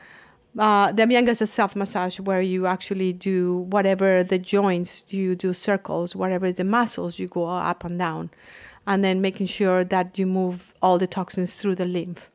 Uh, 0.58 0.92
the 0.92 1.04
Abhyanga 1.04 1.30
is 1.30 1.42
a 1.42 1.46
self 1.46 1.76
massage 1.76 2.20
where 2.20 2.42
you 2.42 2.66
actually 2.66 3.14
do 3.14 3.58
whatever 3.70 4.24
the 4.24 4.40
joints, 4.40 5.06
you 5.10 5.36
do 5.36 5.54
circles, 5.54 6.16
whatever 6.16 6.52
the 6.52 6.64
muscles, 6.64 7.20
you 7.20 7.28
go 7.28 7.46
up 7.46 7.84
and 7.84 8.00
down, 8.00 8.32
and 8.88 9.04
then 9.04 9.22
making 9.22 9.46
sure 9.46 9.84
that 9.84 10.18
you 10.18 10.26
move 10.26 10.74
all 10.82 10.98
the 10.98 11.06
toxins 11.06 11.54
through 11.54 11.76
the 11.76 11.86
lymph. 11.86 12.32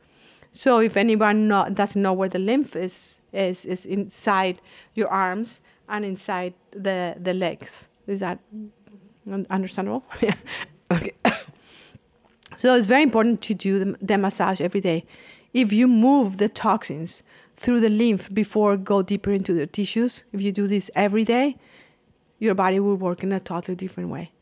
So 0.52 0.78
if 0.78 0.96
anyone 0.96 1.48
not, 1.48 1.74
doesn't 1.74 2.00
know 2.00 2.12
where 2.12 2.28
the 2.28 2.38
lymph 2.38 2.76
is, 2.76 3.18
is 3.32 3.64
is 3.64 3.86
inside 3.86 4.60
your 4.94 5.08
arms 5.08 5.60
and 5.88 6.04
inside 6.04 6.54
the 6.70 7.16
the 7.20 7.34
legs. 7.34 7.88
Is 8.06 8.20
that 8.20 8.38
understandable? 9.50 10.04
yeah. 10.20 10.34
Okay. 10.92 11.12
so 12.56 12.74
it's 12.76 12.86
very 12.86 13.02
important 13.02 13.42
to 13.42 13.54
do 13.54 13.78
the, 13.80 13.96
the 14.00 14.18
massage 14.18 14.60
every 14.60 14.80
day. 14.80 15.04
If 15.52 15.72
you 15.72 15.86
move 15.86 16.38
the 16.38 16.48
toxins 16.48 17.22
through 17.62 17.80
the 17.80 17.88
lymph 17.88 18.28
before 18.34 18.76
go 18.76 19.02
deeper 19.02 19.30
into 19.30 19.54
the 19.54 19.66
tissues. 19.66 20.24
If 20.32 20.40
you 20.40 20.50
do 20.50 20.66
this 20.66 20.90
every 20.94 21.24
day, 21.24 21.56
your 22.38 22.54
body 22.54 22.80
will 22.80 22.96
work 22.96 23.22
in 23.22 23.32
a 23.32 23.38
totally 23.38 23.76
different 23.76 24.10
way. 24.10 24.32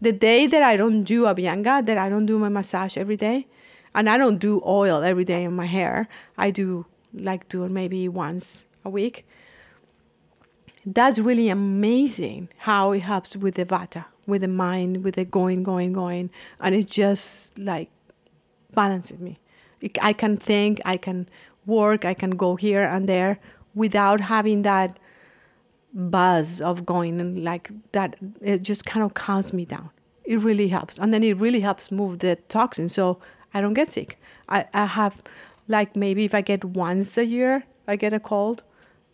The 0.00 0.12
day 0.12 0.48
that 0.48 0.62
I 0.62 0.76
don't 0.76 1.04
do 1.04 1.22
abhyanga, 1.22 1.86
that 1.86 1.96
I 1.96 2.08
don't 2.08 2.26
do 2.26 2.38
my 2.38 2.48
massage 2.48 2.96
every 2.96 3.16
day, 3.16 3.46
and 3.94 4.10
I 4.10 4.18
don't 4.18 4.38
do 4.38 4.60
oil 4.66 5.02
every 5.02 5.24
day 5.24 5.44
in 5.44 5.54
my 5.54 5.66
hair, 5.66 6.08
I 6.36 6.50
do 6.50 6.86
like 7.12 7.48
do 7.48 7.62
it 7.62 7.70
maybe 7.70 8.08
once 8.08 8.66
a 8.84 8.90
week. 8.90 9.24
That's 10.84 11.20
really 11.20 11.48
amazing 11.48 12.48
how 12.58 12.90
it 12.90 13.00
helps 13.00 13.36
with 13.36 13.54
the 13.54 13.64
vata, 13.64 14.06
with 14.26 14.40
the 14.40 14.48
mind, 14.48 15.04
with 15.04 15.14
the 15.14 15.24
going, 15.24 15.62
going, 15.62 15.92
going, 15.92 16.28
and 16.58 16.74
it 16.74 16.90
just 16.90 17.56
like 17.56 17.88
balances 18.72 19.20
me. 19.20 19.38
I 20.00 20.12
can 20.12 20.36
think, 20.36 20.80
I 20.84 20.96
can 20.96 21.28
work, 21.66 22.04
I 22.04 22.14
can 22.14 22.32
go 22.32 22.56
here 22.56 22.82
and 22.82 23.08
there 23.08 23.38
without 23.74 24.20
having 24.20 24.62
that 24.62 24.98
buzz 25.92 26.60
of 26.60 26.84
going 26.84 27.20
and 27.20 27.44
like 27.44 27.70
that 27.92 28.16
it 28.40 28.62
just 28.62 28.84
kind 28.84 29.04
of 29.04 29.14
calms 29.14 29.52
me 29.52 29.64
down. 29.64 29.90
It 30.24 30.40
really 30.40 30.68
helps. 30.68 30.98
And 30.98 31.12
then 31.12 31.22
it 31.22 31.36
really 31.36 31.60
helps 31.60 31.90
move 31.90 32.18
the 32.18 32.36
toxins 32.48 32.92
so 32.92 33.18
i 33.52 33.60
don't 33.60 33.74
get 33.74 33.92
sick. 33.92 34.18
I, 34.48 34.66
I 34.74 34.86
have 34.86 35.22
like 35.68 35.96
maybe 35.96 36.24
if 36.24 36.34
i 36.34 36.40
get 36.40 36.64
once 36.64 37.16
a 37.16 37.24
year 37.24 37.64
i 37.88 37.96
get 37.96 38.12
a 38.12 38.20
cold 38.20 38.62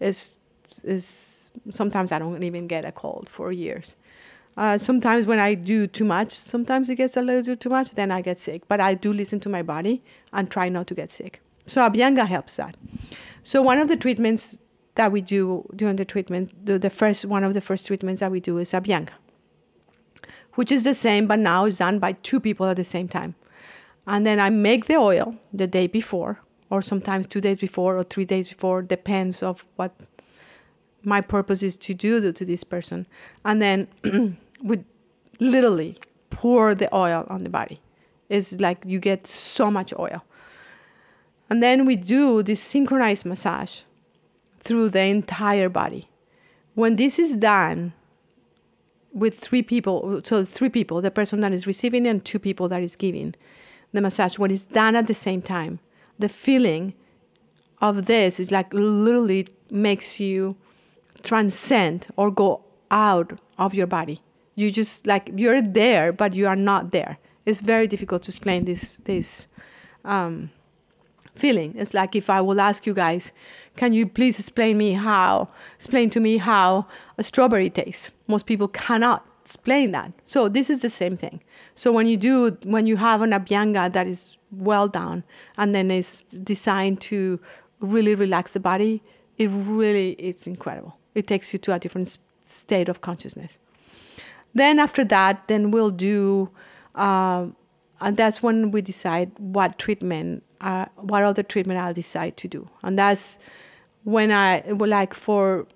is 0.01 0.39
is 0.83 1.51
sometimes 1.69 2.11
i 2.13 2.19
don't 2.19 2.43
even 2.43 2.67
get 2.67 2.85
a 2.85 2.93
cold 2.93 3.29
for 3.29 3.53
years 3.53 3.97
uh, 4.57 4.77
sometimes 4.77 5.27
when 5.27 5.39
i 5.39 5.55
do 5.55 5.87
too 5.87 6.05
much 6.05 6.33
sometimes 6.33 6.89
it 6.89 6.97
gets 6.97 7.17
a 7.17 7.23
little 7.23 7.57
too 7.57 7.69
much 7.69 7.93
then 7.93 8.11
i 8.11 8.21
get 8.21 8.39
sick. 8.39 8.67
But 8.69 8.81
i 8.81 8.95
do 8.95 9.13
listen 9.13 9.41
to 9.41 9.49
my 9.49 9.63
body 9.63 10.03
and 10.33 10.51
try 10.51 10.69
not 10.69 10.87
to 10.89 10.95
get 10.95 11.11
sick. 11.11 11.41
So 11.67 11.81
abhyanga 11.83 12.27
helps 12.27 12.57
that. 12.57 12.77
So 13.43 13.63
one 13.63 13.79
of 13.79 13.89
the 13.89 13.97
treatments 13.97 14.59
that 14.95 15.13
we 15.13 15.21
do 15.21 15.65
during 15.75 15.97
the 15.97 16.05
treatment, 16.05 16.67
the, 16.67 16.79
the 16.79 16.91
first 16.91 17.25
one 17.25 17.45
of 17.45 17.55
the 17.55 17.61
first 17.61 17.87
treatments 17.87 18.21
that 18.21 18.31
we 18.31 18.41
do 18.41 18.59
is 18.59 18.73
Abhyanga, 18.73 19.11
which 20.55 20.71
is 20.71 20.85
the 20.85 20.95
same, 20.95 21.27
but 21.27 21.39
now 21.39 21.65
is 21.65 21.79
done 21.79 21.99
by 21.99 22.13
two 22.13 22.41
people 22.41 22.67
at 22.67 22.77
the 22.77 22.85
same 22.85 23.09
time. 23.09 23.35
And 24.07 24.27
then 24.27 24.41
I 24.41 24.51
make 24.51 24.87
the 24.87 24.97
oil 24.97 25.37
the 25.53 25.67
day 25.67 25.87
before, 25.87 26.41
or 26.69 26.83
sometimes 26.83 27.27
two 27.27 27.41
days 27.41 27.59
before, 27.59 27.97
or 27.97 28.05
three 28.05 28.25
days 28.25 28.49
before, 28.49 28.83
depends 28.83 29.43
of 29.43 29.65
what 29.77 29.93
my 31.05 31.21
purpose 31.21 31.63
is 31.63 31.77
to 31.79 31.95
do 31.95 32.33
to 32.33 32.45
this 32.45 32.65
person. 32.65 33.07
And 33.45 33.61
then 33.61 33.89
we 34.63 34.85
literally 35.39 35.99
pour 36.31 36.75
the 36.75 36.95
oil 36.95 37.27
on 37.29 37.45
the 37.45 37.51
body. 37.51 37.81
It's 38.29 38.53
like 38.61 38.85
you 38.87 39.01
get 39.01 39.27
so 39.27 39.71
much 39.71 39.93
oil. 39.99 40.23
And 41.49 41.63
then 41.63 41.85
we 41.85 41.97
do 41.97 42.43
this 42.43 42.61
synchronized 42.61 43.27
massage 43.27 43.83
through 44.61 44.91
the 44.91 45.01
entire 45.03 45.69
body. 45.69 46.09
When 46.75 46.97
this 46.97 47.19
is 47.19 47.37
done 47.37 47.93
with 49.13 49.41
three 49.41 49.63
people, 49.63 50.21
so 50.23 50.45
three 50.45 50.69
people, 50.69 51.01
the 51.01 51.11
person 51.11 51.41
that 51.41 51.53
is 51.53 51.67
receiving 51.67 52.07
and 52.07 52.25
two 52.25 52.39
people 52.39 52.69
that 52.69 52.83
is 52.83 52.95
giving 52.95 53.35
the 53.93 54.01
massage, 54.01 54.39
when 54.39 54.53
it's 54.53 54.63
done 54.63 54.95
at 54.95 55.09
the 55.09 55.15
same 55.15 55.43
time, 55.43 55.81
the 56.19 56.29
feeling 56.29 56.95
of 57.81 58.07
this 58.07 58.39
is 58.39 58.53
like 58.53 58.73
literally 58.73 59.49
makes 59.71 60.21
you 60.21 60.57
transcend 61.23 62.09
or 62.17 62.31
go 62.31 62.65
out 62.91 63.39
of 63.59 63.75
your 63.75 63.87
body. 63.87 64.21
You 64.55 64.71
just 64.71 65.07
like 65.07 65.31
you're 65.35 65.63
there, 65.63 66.13
but 66.13 66.35
you 66.35 66.47
are 66.47 66.57
not 66.57 66.93
there. 66.93 67.19
It's 67.47 67.61
very 67.61 67.87
difficult 67.87 68.23
to 68.25 68.31
explain 68.31 68.65
this 68.65 68.99
this 69.05 69.47
um, 70.05 70.51
feeling. 71.35 71.75
It's 71.77 71.95
like 71.95 72.15
if 72.15 72.31
I 72.31 72.41
will 72.41 72.61
ask 72.61 72.87
you 72.87 72.95
guys, 72.95 73.33
can 73.77 73.93
you 73.93 74.07
please 74.07 74.39
explain 74.39 74.79
me 74.79 74.93
how, 74.93 75.49
explain 75.77 76.11
to 76.11 76.21
me 76.21 76.37
how 76.37 76.87
a 77.19 77.23
strawberry 77.23 77.71
tastes? 77.71 78.11
Most 78.27 78.47
people 78.47 78.69
cannot 78.69 79.27
explain 79.43 79.93
that. 79.93 80.13
So 80.25 80.49
this 80.49 80.71
is 80.71 80.81
the 80.81 80.91
same 80.91 81.17
thing. 81.17 81.41
So 81.75 81.91
when 81.93 82.07
you 82.07 82.17
do, 82.17 82.59
when 82.65 82.87
you 82.87 82.97
have 82.97 83.23
an 83.23 83.31
abhyanga 83.31 83.93
that 83.93 84.07
is 84.07 84.37
well 84.51 84.89
done 84.89 85.25
and 85.57 85.75
then 85.75 85.91
is 85.91 86.23
designed 86.23 87.01
to 87.03 87.41
really 87.81 88.15
relax 88.15 88.53
the 88.53 88.61
body, 88.61 89.03
it 89.39 89.49
really 89.49 90.11
is 90.13 90.47
incredible. 90.47 90.97
It 91.15 91.27
takes 91.27 91.53
you 91.53 91.59
to 91.61 91.75
a 91.75 91.79
different 91.79 92.17
state 92.45 92.89
of 92.89 93.01
consciousness. 93.01 93.59
Then 94.55 94.79
after 94.79 95.05
that, 95.05 95.47
then 95.49 95.71
we'll 95.71 95.91
do, 95.91 96.51
uh, 96.95 97.47
and 98.01 98.17
that's 98.17 98.43
when 98.43 98.71
we 98.71 98.83
decide 98.83 99.31
what 99.39 99.79
treatment 99.79 100.43
uh, 100.61 100.87
what 100.97 101.23
other 101.23 101.43
treatment 101.43 101.81
I'll 101.81 101.95
decide 101.95 102.37
to 102.39 102.49
do. 102.49 102.69
And 102.83 102.99
that's 102.99 103.39
when 104.05 104.31
I, 104.31 104.63
like 104.69 105.15
for 105.15 105.67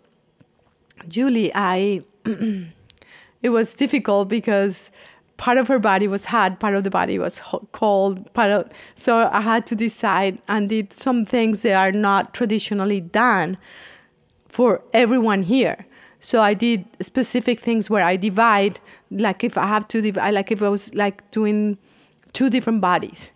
Julie, 1.09 1.51
I, 1.55 2.03
it 3.43 3.51
was 3.51 3.75
difficult 3.75 4.29
because 4.29 4.91
part 5.37 5.59
of 5.59 5.69
her 5.69 5.79
body 5.79 6.07
was 6.07 6.27
hot, 6.27 6.61
part 6.61 6.75
of 6.75 6.85
the 6.85 6.91
body 6.91 7.19
was 7.19 7.41
cold, 7.73 8.33
part 8.35 8.51
of, 8.51 8.71
so 8.95 9.29
I 9.33 9.41
had 9.41 9.67
to 9.67 9.75
decide 9.75 10.39
and 10.49 10.69
did 10.69 10.93
some 10.93 11.25
things 11.25 11.63
that 11.63 11.75
are 11.75 11.93
not 11.93 12.35
traditionally 12.35 13.01
done 13.01 13.57
for 14.55 14.81
everyone 14.93 15.43
here. 15.43 15.85
So 16.21 16.41
I 16.41 16.55
did 16.55 16.87
specific 17.01 17.59
things 17.59 17.91
where 17.91 18.05
I 18.05 18.15
divide, 18.15 18.79
like 19.11 19.43
if 19.43 19.59
I 19.59 19.67
have 19.67 19.89
to 19.89 20.01
divide, 20.01 20.33
like 20.33 20.53
if 20.53 20.63
I 20.63 20.69
was 20.69 20.95
like 20.95 21.29
doing 21.33 21.77
two 22.33 22.49
different 22.49 22.81
bodies. 22.81 23.33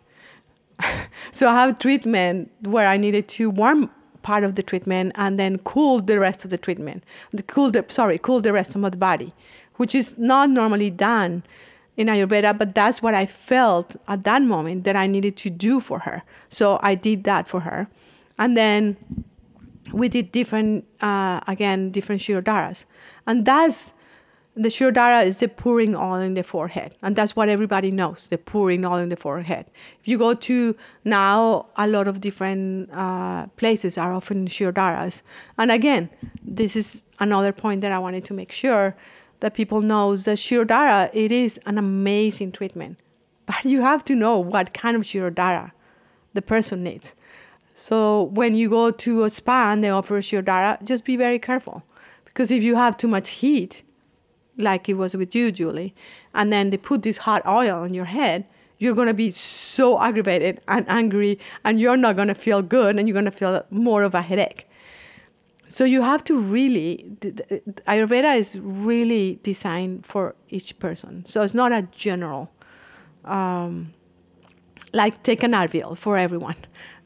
so 1.33 1.49
I 1.49 1.55
have 1.55 1.81
treatment 1.81 2.53
where 2.62 2.87
I 2.87 2.97
needed 2.97 3.27
to 3.31 3.51
warm 3.51 3.91
part 4.23 4.45
of 4.45 4.55
the 4.55 4.62
treatment 4.62 5.11
and 5.16 5.41
then 5.41 5.59
cool 5.59 5.99
the 6.01 6.21
rest 6.21 6.45
of 6.45 6.51
the 6.51 6.59
treatment. 6.59 7.03
The 7.33 7.43
cool 7.43 7.73
the 7.73 7.85
sorry, 7.89 8.19
cool 8.19 8.41
the 8.41 8.53
rest 8.53 8.77
of 8.77 8.83
the 8.83 8.97
body, 8.97 9.35
which 9.75 9.97
is 9.97 10.16
not 10.19 10.51
normally 10.51 10.91
done 10.91 11.43
in 11.97 12.07
Ayurveda, 12.07 12.57
but 12.57 12.77
that's 12.77 13.03
what 13.03 13.14
I 13.14 13.27
felt 13.27 13.97
at 14.07 14.23
that 14.23 14.43
moment 14.43 14.85
that 14.85 14.95
I 14.95 15.09
needed 15.09 15.37
to 15.39 15.51
do 15.51 15.81
for 15.81 15.99
her. 16.01 16.23
So 16.49 16.79
I 16.81 16.95
did 16.95 17.25
that 17.25 17.49
for 17.49 17.61
her. 17.61 17.89
And 18.39 18.57
then 18.57 18.97
we 19.93 20.09
did 20.09 20.32
different, 20.32 20.84
uh, 21.01 21.41
again, 21.47 21.91
different 21.91 22.20
Shirodharas. 22.20 22.84
And 23.26 23.45
that's 23.45 23.95
the 24.59 24.68
Shirodhara 24.68 25.24
is 25.24 25.39
the 25.39 25.47
pouring 25.47 25.95
oil 25.95 26.16
in 26.16 26.34
the 26.34 26.43
forehead. 26.43 26.97
And 27.01 27.14
that's 27.14 27.36
what 27.36 27.49
everybody 27.49 27.93
knows, 27.93 28.26
the 28.28 28.39
pouring 28.39 28.84
oil 28.84 28.97
in 28.97 29.09
the 29.09 29.16
forehead. 29.16 29.66
If 30.01 30.09
you 30.09 30.18
go 30.18 30.34
to 30.34 30.76
now, 31.05 31.66
a 31.76 31.86
lot 31.86 32.09
of 32.09 32.20
different 32.20 32.91
uh, 32.93 33.47
places 33.57 33.97
are 33.97 34.12
often 34.12 34.47
Shirodharas. 34.49 35.22
And 35.57 35.70
again, 35.70 36.11
this 36.43 36.74
is 36.74 37.03
another 37.20 37.53
point 37.53 37.82
that 37.82 37.93
I 37.93 38.01
wanted 38.01 38.24
to 38.26 38.34
make 38.34 38.51
sure 38.51 38.97
that 39.41 39.55
people 39.55 39.80
know 39.80 40.16
that 40.16 40.39
Shirodhara, 40.39 41.11
it 41.12 41.30
is 41.30 41.61
an 41.64 41.78
amazing 41.78 42.51
treatment. 42.51 42.99
But 43.47 43.64
you 43.64 43.82
have 43.82 44.05
to 44.07 44.16
know 44.16 44.39
what 44.39 44.74
kind 44.74 44.97
of 44.97 45.03
Shirodhara 45.03 45.70
the 46.34 46.43
person 46.43 46.82
needs. 46.82 47.14
So 47.79 48.24
when 48.35 48.57
you 48.57 48.68
go 48.68 48.91
to 48.91 49.22
a 49.22 49.31
spa 49.31 49.70
and 49.70 49.85
they 49.85 49.89
offer 49.89 50.20
Shirodhara, 50.20 50.83
just 50.83 51.05
be 51.05 51.16
very 51.16 51.39
careful. 51.39 51.85
Because 52.24 52.51
if 52.51 52.61
you 52.61 52.74
have 52.74 52.97
too 52.97 53.07
much 53.07 53.31
heat, 53.31 53.85
like 54.57 54.89
it 54.89 54.95
was 54.95 55.16
with 55.16 55.33
you, 55.33 55.53
Julie, 55.53 55.95
and 56.35 56.53
then 56.53 56.70
they 56.70 56.76
put 56.76 57.03
this 57.03 57.18
hot 57.18 57.47
oil 57.47 57.76
on 57.76 57.95
your 57.95 58.07
head, 58.07 58.47
you're 58.79 58.97
going 58.97 59.07
to 59.07 59.14
be 59.14 59.31
so 59.31 60.03
aggravated 60.03 60.61
and 60.66 60.89
angry, 60.89 61.39
and 61.64 61.79
you're 61.79 61.97
not 61.97 62.16
going 62.16 62.26
to 62.26 62.35
feel 62.35 62.62
good, 62.62 62.97
and 62.97 63.07
you're 63.07 63.12
going 63.12 63.24
to 63.26 63.31
feel 63.31 63.64
more 63.70 64.03
of 64.03 64.12
a 64.12 64.22
headache. 64.22 64.68
So 65.68 65.85
you 65.85 66.03
have 66.03 66.24
to 66.24 66.41
really, 66.41 67.07
Ayurveda 67.87 68.37
is 68.37 68.59
really 68.59 69.39
designed 69.45 70.05
for 70.05 70.35
each 70.49 70.76
person. 70.81 71.24
So 71.26 71.43
it's 71.43 71.55
not 71.55 71.70
a 71.70 71.83
general, 71.93 72.51
um, 73.24 73.95
like 74.93 75.22
take 75.22 75.45
an 75.45 75.53
Advil 75.53 75.97
for 75.97 76.16
everyone. 76.16 76.57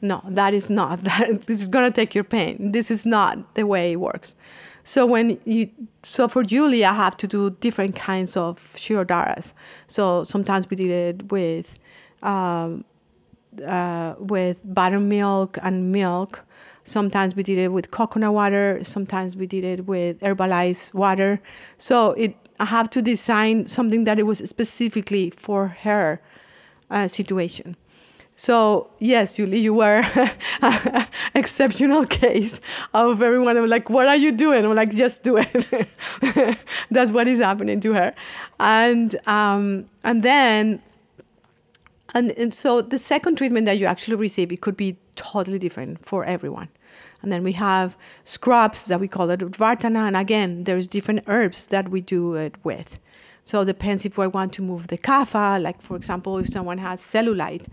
No, 0.03 0.21
that 0.27 0.53
is 0.53 0.69
not. 0.69 1.01
That, 1.03 1.43
this 1.47 1.61
is 1.61 1.69
going 1.69 1.89
to 1.89 1.95
take 1.95 2.13
your 2.13 2.25
pain. 2.25 2.73
This 2.73 2.91
is 2.91 3.05
not 3.05 3.55
the 3.55 3.65
way 3.65 3.93
it 3.93 3.99
works. 4.01 4.35
So 4.83 5.05
when 5.05 5.39
you 5.45 5.69
so 6.03 6.27
for 6.27 6.43
Julie, 6.43 6.83
I 6.83 6.93
have 6.93 7.15
to 7.17 7.27
do 7.27 7.51
different 7.61 7.95
kinds 7.95 8.35
of 8.35 8.73
shirodharas. 8.75 9.53
So 9.87 10.25
sometimes 10.25 10.69
we 10.69 10.75
did 10.75 10.91
it 10.91 11.31
with 11.31 11.79
um, 12.21 12.83
uh, 13.65 14.15
with 14.19 14.57
buttermilk 14.65 15.57
and 15.61 15.93
milk. 15.93 16.43
Sometimes 16.83 17.33
we 17.33 17.43
did 17.43 17.57
it 17.57 17.69
with 17.69 17.91
coconut 17.91 18.33
water. 18.33 18.83
Sometimes 18.83 19.37
we 19.37 19.47
did 19.47 19.63
it 19.63 19.85
with 19.87 20.19
herbalized 20.19 20.93
water. 20.93 21.41
So 21.77 22.11
it 22.11 22.35
I 22.59 22.65
have 22.65 22.89
to 22.89 23.01
design 23.01 23.67
something 23.67 24.03
that 24.03 24.19
it 24.19 24.23
was 24.23 24.39
specifically 24.39 25.29
for 25.29 25.69
her 25.85 26.21
uh, 26.91 27.07
situation. 27.07 27.77
So 28.43 28.89
yes, 28.99 29.37
Julie, 29.37 29.61
you 29.61 29.73
were 29.73 30.03
exceptional 31.33 32.05
case 32.05 32.59
of 32.93 33.21
everyone. 33.21 33.55
I'm 33.55 33.69
like, 33.69 33.89
what 33.89 34.05
are 34.05 34.17
you 34.17 34.33
doing? 34.33 34.65
I'm 34.65 34.75
like, 34.75 34.93
just 34.93 35.23
do 35.23 35.37
it. 35.37 35.87
That's 36.91 37.09
what 37.09 37.29
is 37.29 37.39
happening 37.39 37.79
to 37.79 37.93
her, 37.93 38.13
and 38.59 39.15
um, 39.27 39.89
and 40.03 40.23
then. 40.23 40.81
And, 42.15 42.31
and 42.31 42.53
so 42.53 42.81
the 42.81 42.99
second 42.99 43.37
treatment 43.37 43.65
that 43.65 43.79
you 43.79 43.87
actually 43.87 44.17
receive, 44.17 44.51
it 44.51 44.61
could 44.61 44.77
be 44.77 44.97
totally 45.15 45.57
different 45.57 46.05
for 46.05 46.23
everyone. 46.25 46.67
And 47.23 47.31
then 47.31 47.43
we 47.43 47.53
have 47.53 47.97
scrubs 48.23 48.85
that 48.85 48.99
we 48.99 49.07
call 49.07 49.31
it 49.31 49.39
Vartana. 49.39 50.05
And 50.05 50.15
again, 50.15 50.65
there's 50.65 50.87
different 50.87 51.23
herbs 51.25 51.65
that 51.67 51.89
we 51.89 52.01
do 52.01 52.35
it 52.35 52.53
with. 52.63 52.99
So 53.45 53.61
it 53.61 53.65
depends 53.65 54.05
if 54.05 54.17
we 54.19 54.27
want 54.27 54.53
to 54.53 54.61
move 54.61 54.89
the 54.89 54.97
kapha, 54.97 55.59
like 55.59 55.81
for 55.81 55.95
example, 55.95 56.37
if 56.37 56.49
someone 56.49 56.77
has 56.77 57.01
cellulite, 57.01 57.65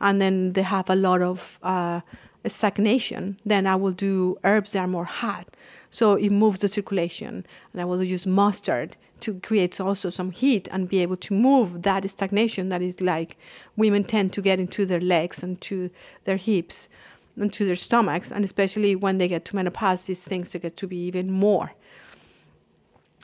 and 0.00 0.20
then 0.20 0.52
they 0.52 0.62
have 0.62 0.90
a 0.90 0.96
lot 0.96 1.22
of 1.22 1.58
uh, 1.62 2.00
stagnation, 2.46 3.38
then 3.44 3.66
I 3.66 3.76
will 3.76 3.92
do 3.92 4.38
herbs 4.44 4.72
that 4.72 4.80
are 4.80 4.88
more 4.88 5.04
hot. 5.04 5.48
So 5.90 6.14
it 6.14 6.30
moves 6.30 6.58
the 6.58 6.68
circulation. 6.68 7.46
And 7.72 7.80
I 7.80 7.84
will 7.84 8.02
use 8.02 8.26
mustard 8.26 8.96
to 9.20 9.40
create 9.40 9.80
also 9.80 10.10
some 10.10 10.32
heat 10.32 10.68
and 10.70 10.88
be 10.88 10.98
able 10.98 11.16
to 11.16 11.32
move 11.32 11.82
that 11.82 12.08
stagnation 12.10 12.68
that 12.68 12.82
is 12.82 13.00
like 13.00 13.36
women 13.76 14.04
tend 14.04 14.32
to 14.32 14.42
get 14.42 14.58
into 14.58 14.84
their 14.84 15.00
legs 15.00 15.42
and 15.42 15.60
to 15.62 15.90
their 16.24 16.36
hips 16.36 16.88
and 17.36 17.52
to 17.52 17.64
their 17.64 17.76
stomachs. 17.76 18.30
And 18.30 18.44
especially 18.44 18.94
when 18.96 19.18
they 19.18 19.28
get 19.28 19.44
to 19.46 19.56
menopause, 19.56 20.04
these 20.06 20.24
things 20.24 20.52
get 20.54 20.76
to 20.76 20.86
be 20.86 20.96
even 20.96 21.30
more. 21.30 21.72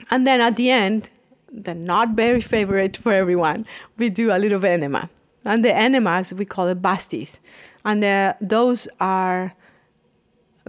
And 0.09 0.25
then 0.25 0.41
at 0.41 0.55
the 0.55 0.71
end, 0.71 1.09
the 1.51 1.75
not 1.75 2.11
very 2.11 2.41
favorite 2.41 2.97
for 2.97 3.13
everyone, 3.13 3.65
we 3.97 4.09
do 4.09 4.31
a 4.31 4.39
little 4.39 4.65
enema. 4.65 5.09
And 5.43 5.65
the 5.65 5.75
enemas, 5.75 6.33
we 6.33 6.45
call 6.45 6.67
it 6.67 6.81
bastis. 6.81 7.39
And 7.83 8.03
the, 8.03 8.35
those 8.39 8.87
are, 8.99 9.53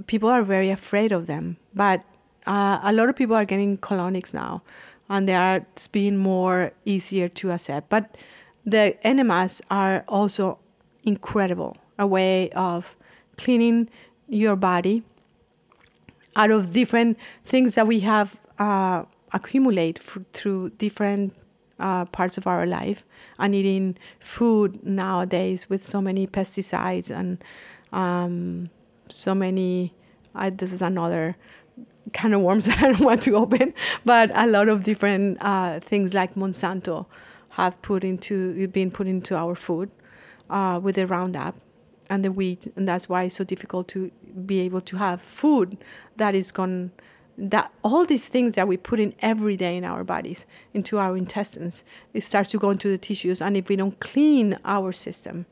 people 0.07 0.29
are 0.29 0.43
very 0.43 0.71
afraid 0.71 1.13
of 1.13 1.27
them. 1.27 1.59
But 1.75 2.03
uh, 2.47 2.81
a 2.83 2.93
lot 2.93 3.09
of 3.09 3.17
people 3.17 3.37
are 3.37 3.45
getting 3.45 3.77
colonics 3.79 4.33
now. 4.33 4.63
And 5.09 5.29
they 5.29 5.35
are 5.35 5.67
being 5.93 6.17
more 6.17 6.73
easier 6.85 7.29
to 7.29 7.51
accept. 7.53 7.91
But 7.91 8.17
the 8.65 8.97
enemas 9.07 9.61
are 9.71 10.05
also 10.09 10.59
incredible 11.05 11.77
a 11.99 12.07
way 12.07 12.51
of 12.51 12.97
cleaning 13.37 13.91
your 14.29 14.57
body 14.57 15.03
out 16.37 16.51
of 16.51 16.71
different 16.71 17.19
things 17.45 17.75
that 17.75 17.87
we 17.87 18.01
have 18.01 18.39
uh, 18.59 19.05
accumulate 19.33 19.99
f- 20.01 20.19
through 20.33 20.71
different 20.71 21.35
uh, 21.83 22.05
parts 22.07 22.39
of 22.39 22.47
our 22.47 22.65
life 22.65 23.05
and 23.39 23.55
eating 23.55 23.97
food 24.21 24.83
nowadays 24.83 25.69
with 25.69 25.87
so 25.87 26.01
many 26.01 26.27
pesticides 26.27 27.11
and 27.11 27.43
um, 27.93 28.71
so 29.09 29.35
many 29.35 29.93
uh, 30.35 30.51
this 30.51 30.73
is 30.73 30.81
another 30.81 31.37
kind 32.13 32.35
of 32.35 32.41
worms 32.41 32.65
that 32.67 32.79
I 32.83 32.93
don't 32.93 33.01
want 33.01 33.23
to 33.25 33.37
open, 33.37 33.75
but 34.05 34.31
a 34.35 34.47
lot 34.47 34.69
of 34.69 34.85
different 34.85 35.39
uh, 35.41 35.81
things 35.81 36.15
like 36.15 36.35
Monsanto 36.35 37.07
have 37.51 37.81
put 37.83 38.03
into 38.05 38.67
been 38.69 38.91
put 38.91 39.07
into 39.07 39.37
our 39.37 39.55
food 39.55 39.91
uh, 40.49 40.81
with 40.83 40.97
the 40.97 41.07
Roundup 41.07 41.57
and 42.09 42.25
the 42.25 42.33
wheat, 42.33 42.67
and 42.77 42.89
that's 42.89 43.09
why 43.09 43.25
it's 43.25 43.37
so 43.37 43.45
difficult 43.45 43.89
to 43.89 44.11
be 44.47 44.61
able 44.61 44.81
to 44.81 44.97
have 44.97 45.21
food 45.21 45.79
that 46.17 46.35
is 46.35 46.53
gone. 46.53 46.93
That 47.39 47.73
all 47.83 48.05
these 48.05 48.29
things 48.29 48.55
that 48.57 48.69
we 48.69 48.77
put 48.77 49.01
in 49.01 49.15
every 49.21 49.57
day 49.57 49.77
in 49.77 49.85
our 49.85 50.05
bodies, 50.05 50.47
into 50.75 50.99
our 50.99 51.17
intestines, 51.17 51.83
it 52.13 52.23
starts 52.23 52.51
to 52.51 52.59
go 52.59 52.71
into 52.71 52.89
the 52.89 52.99
tissues, 52.99 53.41
and 53.41 53.57
if 53.57 53.69
we 53.69 53.77
don't 53.77 53.99
clean 54.01 54.59
our 54.65 54.93
system, 54.93 55.47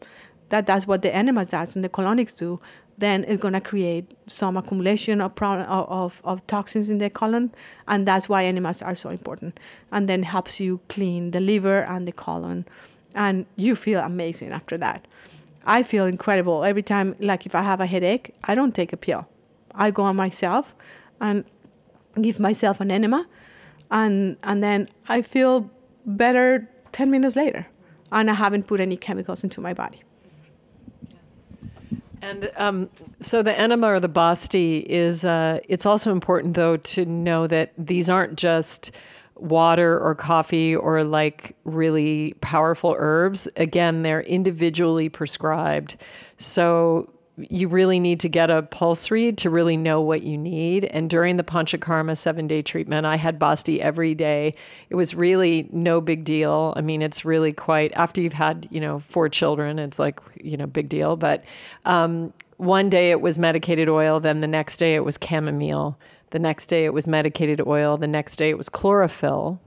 that 0.51 0.67
that's 0.67 0.87
what 0.87 1.03
the 1.03 1.15
enemas 1.15 1.51
does 1.51 1.77
and 1.77 1.85
the 1.85 1.89
colonics 1.89 2.35
do 2.37 2.61
then 3.01 3.25
it's 3.27 3.41
going 3.41 3.55
to 3.55 3.61
create 3.61 4.15
some 4.27 4.57
accumulation 4.57 5.21
of, 5.21 5.33
of, 5.43 6.21
of 6.23 6.47
toxins 6.47 6.91
in 6.91 6.99
the 6.99 7.09
colon, 7.09 7.51
and 7.89 8.07
that's 8.07 8.29
why 8.29 8.45
enemas 8.45 8.83
are 8.83 8.95
so 8.95 9.09
important. 9.09 9.59
And 9.91 10.09
then 10.09 10.23
helps 10.23 10.61
you 10.61 10.81
clean 10.89 11.31
the 11.31 11.41
liver 11.41 11.83
and 11.83 12.07
the 12.07 12.13
colon, 12.13 12.67
and 13.15 13.47
you 13.57 13.75
feel 13.75 14.01
amazing 14.01 14.53
after 14.53 14.77
that. 14.79 15.07
I 15.65 15.83
feel 15.83 16.05
incredible 16.07 16.63
every 16.63 16.83
time. 16.83 17.17
Like 17.19 17.47
if 17.47 17.55
I 17.55 17.63
have 17.63 17.81
a 17.81 17.87
headache, 17.87 18.35
I 18.45 18.55
don't 18.55 18.75
take 18.75 18.93
a 18.93 18.97
pill. 18.97 19.27
I 19.75 19.91
go 19.91 20.03
on 20.05 20.17
myself 20.17 20.75
and 21.21 21.45
give 22.21 22.41
myself 22.41 22.81
an 22.81 22.91
enema, 22.91 23.27
and 23.91 24.37
and 24.43 24.63
then 24.63 24.89
I 25.09 25.23
feel 25.23 25.71
better 26.07 26.69
ten 26.93 27.11
minutes 27.11 27.37
later, 27.37 27.67
and 28.11 28.31
I 28.31 28.35
haven't 28.35 28.67
put 28.67 28.81
any 28.81 28.97
chemicals 28.97 29.45
into 29.45 29.61
my 29.61 29.75
body. 29.75 30.03
And 32.23 32.51
um, 32.57 32.91
so 33.21 33.43
the 33.43 33.59
enema 33.59 33.87
or 33.87 34.01
the 34.01 34.09
basti 34.09 34.81
is, 34.81 35.25
uh, 35.25 35.61
it's 35.69 35.87
also 35.87 36.13
important 36.13 36.55
though 36.55 36.77
to 36.77 37.07
know 37.07 37.47
that 37.47 37.73
these 37.79 38.11
aren't 38.11 38.37
just 38.37 38.91
water 39.37 39.99
or 39.99 40.15
coffee 40.15 40.77
or 40.77 41.03
like 41.03 41.57
really 41.65 42.35
powerful 42.43 42.95
herbs. 42.99 43.49
Again, 43.57 44.03
they're 44.03 44.21
individually 44.21 45.09
prescribed. 45.09 45.97
So 46.37 47.11
you 47.37 47.69
really 47.69 47.99
need 48.01 48.21
to 48.21 48.29
get 48.29 48.51
a 48.51 48.63
pulse 48.63 49.11
read 49.11 49.39
to 49.39 49.51
really 49.51 49.77
know 49.77 50.01
what 50.01 50.23
you 50.23 50.37
need. 50.37 50.85
And 50.85 51.09
during 51.09 51.37
the 51.37 51.45
Panchakarma 51.45 52.17
seven 52.17 52.47
day 52.47 52.63
treatment, 52.63 53.07
I 53.07 53.17
had 53.17 53.39
Basti 53.39 53.81
every 53.81 54.15
day. 54.15 54.55
It 54.91 54.95
was 54.95 55.15
really 55.15 55.69
no 55.73 56.01
big 56.01 56.25
deal. 56.25 56.75
I 56.77 56.81
mean, 56.81 57.03
it's 57.03 57.25
really 57.25 57.53
quite, 57.53 57.93
after 57.95 58.21
you've 58.21 58.33
had, 58.33 58.69
you 58.71 58.81
know, 58.81 59.01
four 59.01 59.29
children, 59.29 59.79
it's 59.79 59.99
like, 59.99 60.21
you 60.43 60.57
know, 60.57 60.67
big 60.67 60.89
deal. 60.89 61.17
But 61.17 61.45
um, 61.85 62.33
one 62.57 62.91
day 62.91 63.11
it 63.11 63.21
was 63.21 63.39
medicated 63.39 63.89
oil, 63.89 64.21
then 64.21 64.41
the 64.41 64.47
next 64.47 64.77
day 64.77 64.95
it 64.95 65.05
was 65.05 65.19
chamomile. 65.27 65.99
The 66.31 66.39
next 66.39 66.67
day 66.67 66.85
it 66.85 66.93
was 66.93 67.09
medicated 67.09 67.61
oil. 67.67 67.97
The 67.97 68.07
next 68.07 68.37
day 68.37 68.51
it 68.51 68.59
was 68.59 68.69
chlorophyll. 68.69 69.61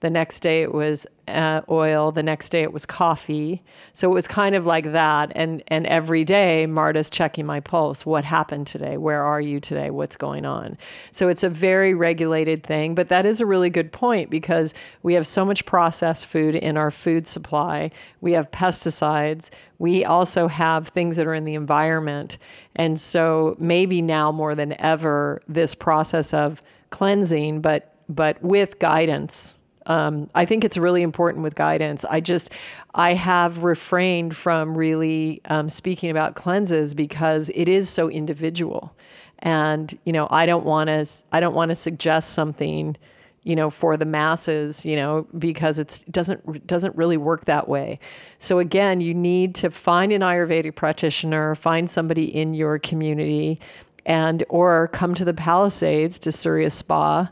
The 0.00 0.10
next 0.10 0.40
day 0.40 0.62
it 0.62 0.72
was 0.72 1.06
uh, 1.30 1.62
oil. 1.68 2.12
The 2.12 2.22
next 2.22 2.50
day 2.50 2.62
it 2.62 2.72
was 2.72 2.86
coffee. 2.86 3.62
So 3.94 4.10
it 4.10 4.14
was 4.14 4.28
kind 4.28 4.54
of 4.54 4.66
like 4.66 4.92
that. 4.92 5.32
And 5.34 5.62
and 5.68 5.86
every 5.86 6.24
day 6.24 6.66
Marta's 6.66 7.10
checking 7.10 7.46
my 7.46 7.60
pulse. 7.60 8.04
What 8.04 8.24
happened 8.24 8.66
today? 8.66 8.96
Where 8.96 9.22
are 9.22 9.40
you 9.40 9.60
today? 9.60 9.90
What's 9.90 10.16
going 10.16 10.44
on? 10.44 10.76
So 11.12 11.28
it's 11.28 11.42
a 11.42 11.50
very 11.50 11.94
regulated 11.94 12.62
thing. 12.62 12.94
But 12.94 13.08
that 13.08 13.26
is 13.26 13.40
a 13.40 13.46
really 13.46 13.70
good 13.70 13.92
point 13.92 14.30
because 14.30 14.74
we 15.02 15.14
have 15.14 15.26
so 15.26 15.44
much 15.44 15.64
processed 15.66 16.26
food 16.26 16.54
in 16.54 16.76
our 16.76 16.90
food 16.90 17.26
supply. 17.26 17.90
We 18.20 18.32
have 18.32 18.50
pesticides. 18.50 19.50
We 19.78 20.04
also 20.04 20.48
have 20.48 20.88
things 20.88 21.16
that 21.16 21.26
are 21.26 21.34
in 21.34 21.44
the 21.44 21.54
environment. 21.54 22.38
And 22.76 22.98
so 22.98 23.56
maybe 23.58 24.02
now 24.02 24.30
more 24.30 24.54
than 24.54 24.78
ever, 24.80 25.40
this 25.48 25.74
process 25.74 26.34
of 26.34 26.62
cleansing, 26.90 27.60
but 27.60 27.94
but 28.08 28.42
with 28.42 28.80
guidance 28.80 29.54
um, 29.86 30.28
I 30.34 30.44
think 30.44 30.64
it's 30.64 30.76
really 30.76 31.02
important 31.02 31.42
with 31.42 31.54
guidance. 31.54 32.04
I 32.04 32.20
just, 32.20 32.50
I 32.94 33.14
have 33.14 33.62
refrained 33.62 34.36
from 34.36 34.76
really 34.76 35.40
um, 35.46 35.68
speaking 35.68 36.10
about 36.10 36.34
cleanses 36.34 36.94
because 36.94 37.50
it 37.54 37.68
is 37.68 37.88
so 37.88 38.10
individual, 38.10 38.94
and 39.38 39.96
you 40.04 40.12
know, 40.12 40.28
I 40.30 40.46
don't 40.46 40.64
want 40.64 40.88
to, 40.88 41.06
I 41.32 41.40
don't 41.40 41.54
want 41.54 41.70
to 41.70 41.74
suggest 41.74 42.30
something, 42.34 42.96
you 43.42 43.56
know, 43.56 43.70
for 43.70 43.96
the 43.96 44.04
masses, 44.04 44.84
you 44.84 44.96
know, 44.96 45.26
because 45.38 45.78
it 45.78 46.04
doesn't 46.10 46.66
doesn't 46.66 46.94
really 46.94 47.16
work 47.16 47.46
that 47.46 47.66
way. 47.66 47.98
So 48.38 48.58
again, 48.58 49.00
you 49.00 49.14
need 49.14 49.54
to 49.56 49.70
find 49.70 50.12
an 50.12 50.20
Ayurvedic 50.20 50.74
practitioner, 50.74 51.54
find 51.54 51.88
somebody 51.88 52.24
in 52.24 52.52
your 52.52 52.78
community, 52.78 53.58
and 54.04 54.44
or 54.50 54.88
come 54.88 55.14
to 55.14 55.24
the 55.24 55.34
Palisades 55.34 56.18
to 56.18 56.32
Surya 56.32 56.68
Spa 56.68 57.30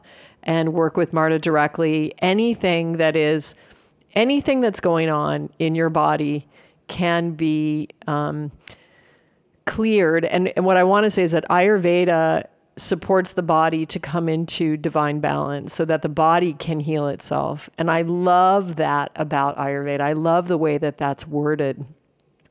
and 0.49 0.73
work 0.73 0.97
with 0.97 1.13
Marta 1.13 1.39
directly. 1.39 2.15
Anything 2.21 2.95
that 2.95 3.15
is 3.15 3.55
anything 4.15 4.63
that's 4.63 4.81
going 4.81 5.11
on 5.11 5.51
in 5.59 5.75
your 5.75 5.91
body 5.91 6.49
can 6.89 7.33
be 7.33 7.89
um, 8.07 8.51
cleared. 9.67 10.25
And, 10.25 10.49
and 10.57 10.65
what 10.65 10.79
I 10.79 10.85
want 10.85 11.05
to 11.05 11.11
say 11.11 11.23
is 11.23 11.33
that 11.33 11.45
Ayurveda 11.51 12.47
supports 12.77 13.33
the 13.33 13.43
body 13.43 13.85
to 13.85 14.01
come 14.01 14.29
into 14.29 14.79
divine 14.79 15.21
balance 15.21 15.75
so 15.75 15.85
that 15.85 16.01
the 16.01 16.09
body 16.09 16.55
can 16.55 16.81
heal 16.81 17.09
itself. 17.09 17.69
And 17.77 17.91
I 17.91 18.03
love 18.03 18.77
that 18.77 19.13
about 19.17 19.59
Ayurveda. 19.59 20.01
I 20.01 20.15
love 20.15 20.49
the 20.49 20.57
way 20.57 20.79
that 20.79 20.97
that's 20.97 21.27
worded. 21.27 21.85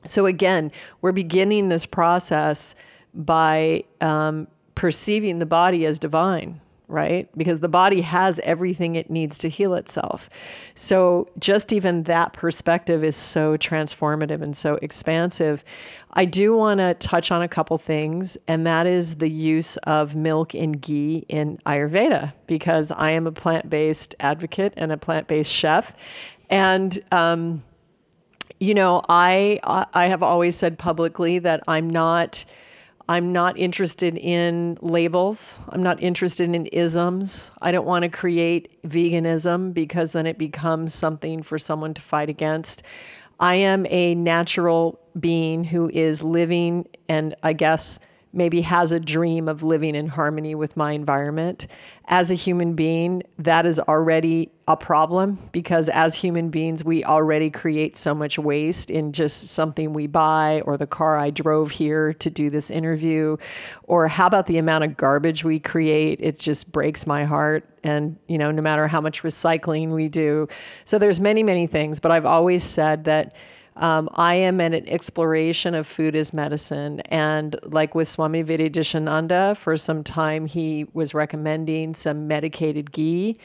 So, 0.06 0.26
again, 0.26 0.70
we're 1.00 1.12
beginning 1.12 1.68
this 1.68 1.84
process 1.84 2.76
by 3.12 3.82
um, 4.00 4.46
perceiving 4.76 5.40
the 5.40 5.46
body 5.46 5.84
as 5.84 5.98
divine 5.98 6.60
right? 6.88 7.28
Because 7.36 7.60
the 7.60 7.68
body 7.68 8.00
has 8.00 8.40
everything 8.42 8.96
it 8.96 9.10
needs 9.10 9.38
to 9.38 9.48
heal 9.48 9.74
itself. 9.74 10.28
So, 10.74 11.28
just 11.38 11.72
even 11.72 12.04
that 12.04 12.32
perspective 12.32 13.04
is 13.04 13.14
so 13.14 13.56
transformative 13.56 14.42
and 14.42 14.56
so 14.56 14.78
expansive. 14.82 15.64
I 16.14 16.24
do 16.24 16.56
want 16.56 16.78
to 16.78 16.94
touch 16.94 17.30
on 17.30 17.42
a 17.42 17.48
couple 17.48 17.76
things, 17.78 18.38
and 18.48 18.66
that 18.66 18.86
is 18.86 19.16
the 19.16 19.28
use 19.28 19.76
of 19.78 20.16
milk 20.16 20.54
and 20.54 20.80
ghee 20.80 21.26
in 21.28 21.58
Ayurveda, 21.66 22.32
because 22.46 22.90
I 22.90 23.10
am 23.10 23.26
a 23.26 23.32
plant 23.32 23.68
based 23.68 24.14
advocate 24.18 24.72
and 24.76 24.90
a 24.90 24.96
plant 24.96 25.28
based 25.28 25.52
chef. 25.52 25.94
And, 26.50 26.98
um, 27.12 27.62
you 28.60 28.74
know, 28.74 29.02
I 29.08 29.60
I 29.92 30.06
have 30.06 30.22
always 30.22 30.56
said 30.56 30.78
publicly 30.78 31.38
that 31.40 31.62
I'm 31.68 31.88
not 31.88 32.44
I'm 33.10 33.32
not 33.32 33.56
interested 33.56 34.18
in 34.18 34.76
labels. 34.82 35.56
I'm 35.70 35.82
not 35.82 36.02
interested 36.02 36.54
in 36.54 36.66
isms. 36.66 37.50
I 37.62 37.72
don't 37.72 37.86
want 37.86 38.02
to 38.02 38.10
create 38.10 38.82
veganism 38.86 39.72
because 39.72 40.12
then 40.12 40.26
it 40.26 40.36
becomes 40.36 40.92
something 40.92 41.42
for 41.42 41.58
someone 41.58 41.94
to 41.94 42.02
fight 42.02 42.28
against. 42.28 42.82
I 43.40 43.54
am 43.54 43.86
a 43.88 44.14
natural 44.14 45.00
being 45.18 45.64
who 45.64 45.88
is 45.88 46.22
living 46.22 46.86
and 47.08 47.34
I 47.42 47.54
guess 47.54 47.98
maybe 48.32 48.60
has 48.60 48.92
a 48.92 49.00
dream 49.00 49.48
of 49.48 49.62
living 49.62 49.94
in 49.94 50.08
harmony 50.08 50.54
with 50.54 50.76
my 50.76 50.92
environment. 50.92 51.66
As 52.06 52.30
a 52.30 52.34
human 52.34 52.74
being, 52.74 53.22
that 53.38 53.66
is 53.66 53.80
already 53.80 54.50
a 54.66 54.76
problem 54.76 55.38
because 55.52 55.88
as 55.88 56.14
human 56.14 56.50
beings, 56.50 56.84
we 56.84 57.04
already 57.04 57.50
create 57.50 57.96
so 57.96 58.14
much 58.14 58.38
waste 58.38 58.90
in 58.90 59.12
just 59.12 59.48
something 59.48 59.92
we 59.92 60.06
buy 60.06 60.62
or 60.66 60.76
the 60.76 60.86
car 60.86 61.16
I 61.16 61.30
drove 61.30 61.70
here 61.70 62.12
to 62.14 62.30
do 62.30 62.50
this 62.50 62.70
interview. 62.70 63.36
Or 63.84 64.08
how 64.08 64.26
about 64.26 64.46
the 64.46 64.58
amount 64.58 64.84
of 64.84 64.96
garbage 64.96 65.44
we 65.44 65.58
create? 65.58 66.20
It 66.20 66.38
just 66.38 66.70
breaks 66.70 67.06
my 67.06 67.24
heart. 67.24 67.68
And, 67.82 68.18
you 68.26 68.36
know, 68.36 68.50
no 68.50 68.60
matter 68.60 68.86
how 68.88 69.00
much 69.00 69.22
recycling 69.22 69.94
we 69.94 70.08
do. 70.08 70.48
So 70.84 70.98
there's 70.98 71.20
many, 71.20 71.42
many 71.42 71.66
things, 71.66 72.00
but 72.00 72.10
I've 72.10 72.26
always 72.26 72.62
said 72.62 73.04
that 73.04 73.34
Um, 73.78 74.08
I 74.14 74.34
am 74.34 74.60
in 74.60 74.74
an 74.74 74.88
exploration 74.88 75.74
of 75.74 75.86
food 75.86 76.16
as 76.16 76.32
medicine. 76.32 77.00
And 77.06 77.56
like 77.62 77.94
with 77.94 78.08
Swami 78.08 78.42
Vidyadhishananda, 78.42 79.56
for 79.56 79.76
some 79.76 80.02
time 80.02 80.46
he 80.46 80.86
was 80.92 81.14
recommending 81.14 81.94
some 81.94 82.26
medicated 82.26 82.90
ghee. 82.90 83.36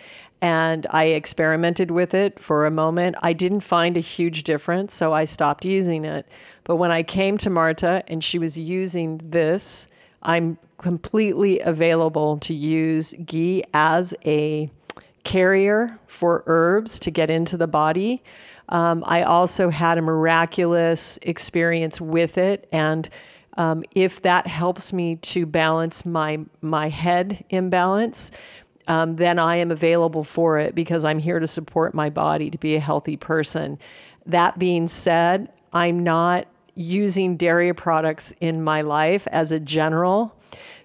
And 0.41 0.87
I 0.89 1.05
experimented 1.05 1.91
with 1.91 2.13
it 2.13 2.39
for 2.39 2.65
a 2.65 2.71
moment. 2.71 3.15
I 3.21 3.31
didn't 3.31 3.61
find 3.61 3.95
a 3.95 4.01
huge 4.01 4.43
difference, 4.43 4.93
so 4.93 5.13
I 5.13 5.23
stopped 5.23 5.63
using 5.63 6.03
it. 6.03 6.27
But 6.63 6.75
when 6.77 6.91
I 6.91 7.03
came 7.03 7.37
to 7.37 7.49
Marta 7.49 8.03
and 8.07 8.23
she 8.23 8.39
was 8.39 8.57
using 8.57 9.21
this, 9.23 9.87
I'm 10.23 10.57
completely 10.79 11.59
available 11.59 12.37
to 12.39 12.53
use 12.53 13.13
ghee 13.25 13.63
as 13.73 14.13
a 14.25 14.69
carrier 15.23 15.97
for 16.07 16.43
herbs 16.47 16.99
to 16.99 17.11
get 17.11 17.29
into 17.29 17.55
the 17.55 17.67
body. 17.67 18.21
Um, 18.69 19.03
I 19.05 19.23
also 19.23 19.69
had 19.69 19.97
a 19.97 20.01
miraculous 20.01 21.19
experience 21.21 21.99
with 21.99 22.37
it, 22.37 22.67
and 22.71 23.09
um, 23.57 23.83
if 23.91 24.21
that 24.23 24.47
helps 24.47 24.93
me 24.93 25.17
to 25.17 25.45
balance 25.45 26.05
my 26.05 26.39
my 26.61 26.89
head 26.89 27.43
imbalance, 27.49 28.31
um, 28.87 29.15
then 29.15 29.39
I 29.39 29.57
am 29.57 29.71
available 29.71 30.23
for 30.23 30.59
it 30.59 30.75
because 30.75 31.05
I'm 31.05 31.19
here 31.19 31.39
to 31.39 31.47
support 31.47 31.93
my 31.93 32.09
body 32.09 32.49
to 32.49 32.57
be 32.57 32.75
a 32.75 32.79
healthy 32.79 33.17
person. 33.17 33.79
That 34.25 34.57
being 34.57 34.87
said, 34.87 35.51
I'm 35.71 36.03
not 36.03 36.47
using 36.75 37.37
dairy 37.37 37.73
products 37.73 38.33
in 38.39 38.63
my 38.63 38.81
life 38.81 39.27
as 39.31 39.51
a 39.51 39.59
general. 39.59 40.35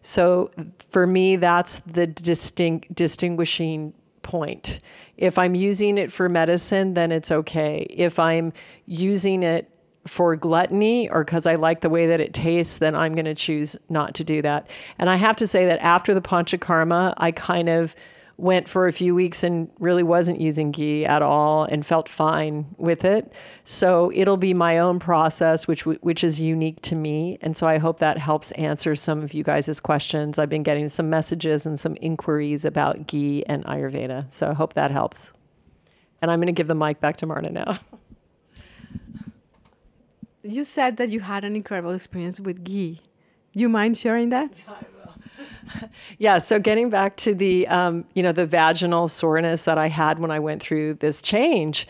So 0.02 0.50
for 0.90 1.06
me, 1.06 1.36
that's 1.36 1.80
the 1.80 2.06
distinct 2.06 2.94
distinguishing 2.94 3.94
point. 4.22 4.80
If 5.18 5.36
I'm 5.38 5.54
using 5.54 5.98
it 5.98 6.10
for 6.10 6.28
medicine, 6.28 6.94
then 6.94 7.12
it's 7.12 7.30
okay. 7.30 7.86
If 7.90 8.18
I'm 8.18 8.52
using 8.86 9.42
it 9.42 9.70
for 10.06 10.34
gluttony 10.36 11.10
or 11.10 11.24
because 11.24 11.44
I 11.44 11.56
like 11.56 11.80
the 11.80 11.90
way 11.90 12.06
that 12.06 12.20
it 12.20 12.32
tastes, 12.32 12.78
then 12.78 12.94
I'm 12.94 13.14
going 13.14 13.26
to 13.26 13.34
choose 13.34 13.76
not 13.88 14.14
to 14.14 14.24
do 14.24 14.40
that. 14.42 14.70
And 14.98 15.10
I 15.10 15.16
have 15.16 15.36
to 15.36 15.46
say 15.46 15.66
that 15.66 15.80
after 15.80 16.14
the 16.14 16.22
Panchakarma, 16.22 17.14
I 17.18 17.32
kind 17.32 17.68
of 17.68 17.94
went 18.39 18.68
for 18.68 18.86
a 18.86 18.93
few 18.93 19.16
weeks 19.16 19.43
and 19.43 19.68
really 19.80 20.05
wasn't 20.05 20.41
using 20.41 20.70
ghee 20.70 21.05
at 21.05 21.22
all 21.22 21.64
and 21.64 21.84
felt 21.84 22.09
fine 22.09 22.66
with 22.78 23.05
it. 23.05 23.32
So 23.64 24.12
it'll 24.14 24.36
be 24.36 24.55
my 24.55 24.78
own 24.78 25.01
process, 25.01 25.66
which 25.66 25.84
which 25.84 26.22
is 26.22 26.39
unique 26.41 26.80
to 26.82 26.95
me. 26.95 27.39
And 27.43 27.57
so 27.57 27.66
I 27.66 27.78
hope 27.78 27.99
that 27.99 28.16
helps 28.16 28.53
answer 28.53 28.95
some 28.95 29.22
of 29.22 29.34
you 29.34 29.43
guys' 29.43 29.80
questions. 29.80 30.39
I've 30.39 30.49
been 30.49 30.62
getting 30.62 30.89
some 30.89 31.11
messages 31.11 31.66
and 31.66 31.78
some 31.78 31.97
inquiries 32.01 32.64
about 32.64 33.09
ghee 33.09 33.45
and 33.47 33.64
Ayurveda. 33.64 34.32
So 34.32 34.49
I 34.51 34.55
hope 34.55 34.74
that 34.74 34.93
helps. 34.93 35.32
And 36.22 36.30
I'm 36.30 36.39
going 36.39 36.47
to 36.47 36.53
give 36.53 36.68
the 36.68 36.74
mic 36.74 37.01
back 37.01 37.16
to 37.18 37.26
Marta 37.26 37.51
now. 37.51 37.78
You 40.43 40.64
said 40.64 40.97
that 40.97 41.11
you 41.11 41.20
had 41.20 41.45
an 41.45 41.57
incredible 41.57 41.91
experience 41.91 42.41
with 42.41 42.64
ghee. 42.64 43.03
You 43.53 43.68
mind 43.68 43.99
sharing 43.99 44.28
that? 44.30 44.51
yeah. 44.66 44.74
So 46.38 46.58
getting 46.58 46.90
back 46.90 47.16
to 47.18 47.34
the, 47.34 47.66
um, 47.68 48.04
you 48.14 48.22
know, 48.22 48.32
the 48.32 48.46
vaginal 48.46 49.08
soreness 49.08 49.64
that 49.64 49.78
I 49.78 49.88
had 49.88 50.18
when 50.18 50.30
I 50.30 50.38
went 50.38 50.62
through 50.62 50.94
this 50.94 51.22
change, 51.22 51.86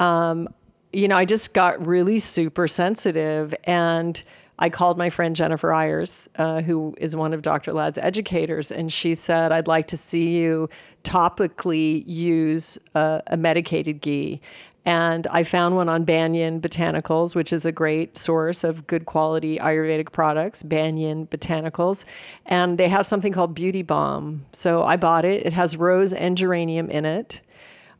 um, 0.00 0.48
you 0.92 1.08
know, 1.08 1.16
I 1.16 1.24
just 1.24 1.52
got 1.52 1.84
really 1.84 2.18
super 2.18 2.68
sensitive 2.68 3.54
and 3.64 4.22
I 4.58 4.70
called 4.70 4.96
my 4.96 5.10
friend 5.10 5.34
Jennifer 5.34 5.72
Ayers, 5.72 6.28
uh, 6.36 6.60
who 6.60 6.94
is 6.98 7.16
one 7.16 7.32
of 7.32 7.42
Dr. 7.42 7.72
Lad's 7.72 7.98
educators, 7.98 8.70
and 8.70 8.92
she 8.92 9.14
said, 9.14 9.50
I'd 9.50 9.66
like 9.66 9.88
to 9.88 9.96
see 9.96 10.38
you 10.38 10.68
topically 11.02 12.04
use 12.06 12.78
uh, 12.94 13.22
a 13.26 13.36
medicated 13.36 14.00
ghee. 14.00 14.40
And 14.84 15.28
I 15.28 15.44
found 15.44 15.76
one 15.76 15.88
on 15.88 16.04
Banyan 16.04 16.60
Botanicals, 16.60 17.36
which 17.36 17.52
is 17.52 17.64
a 17.64 17.70
great 17.70 18.16
source 18.16 18.64
of 18.64 18.86
good 18.88 19.06
quality 19.06 19.58
Ayurvedic 19.58 20.10
products, 20.10 20.62
Banyan 20.64 21.28
Botanicals. 21.28 22.04
And 22.46 22.78
they 22.78 22.88
have 22.88 23.06
something 23.06 23.32
called 23.32 23.54
Beauty 23.54 23.82
Balm. 23.82 24.44
So 24.52 24.82
I 24.82 24.96
bought 24.96 25.24
it. 25.24 25.46
It 25.46 25.52
has 25.52 25.76
rose 25.76 26.12
and 26.12 26.36
geranium 26.36 26.90
in 26.90 27.04
it. 27.04 27.42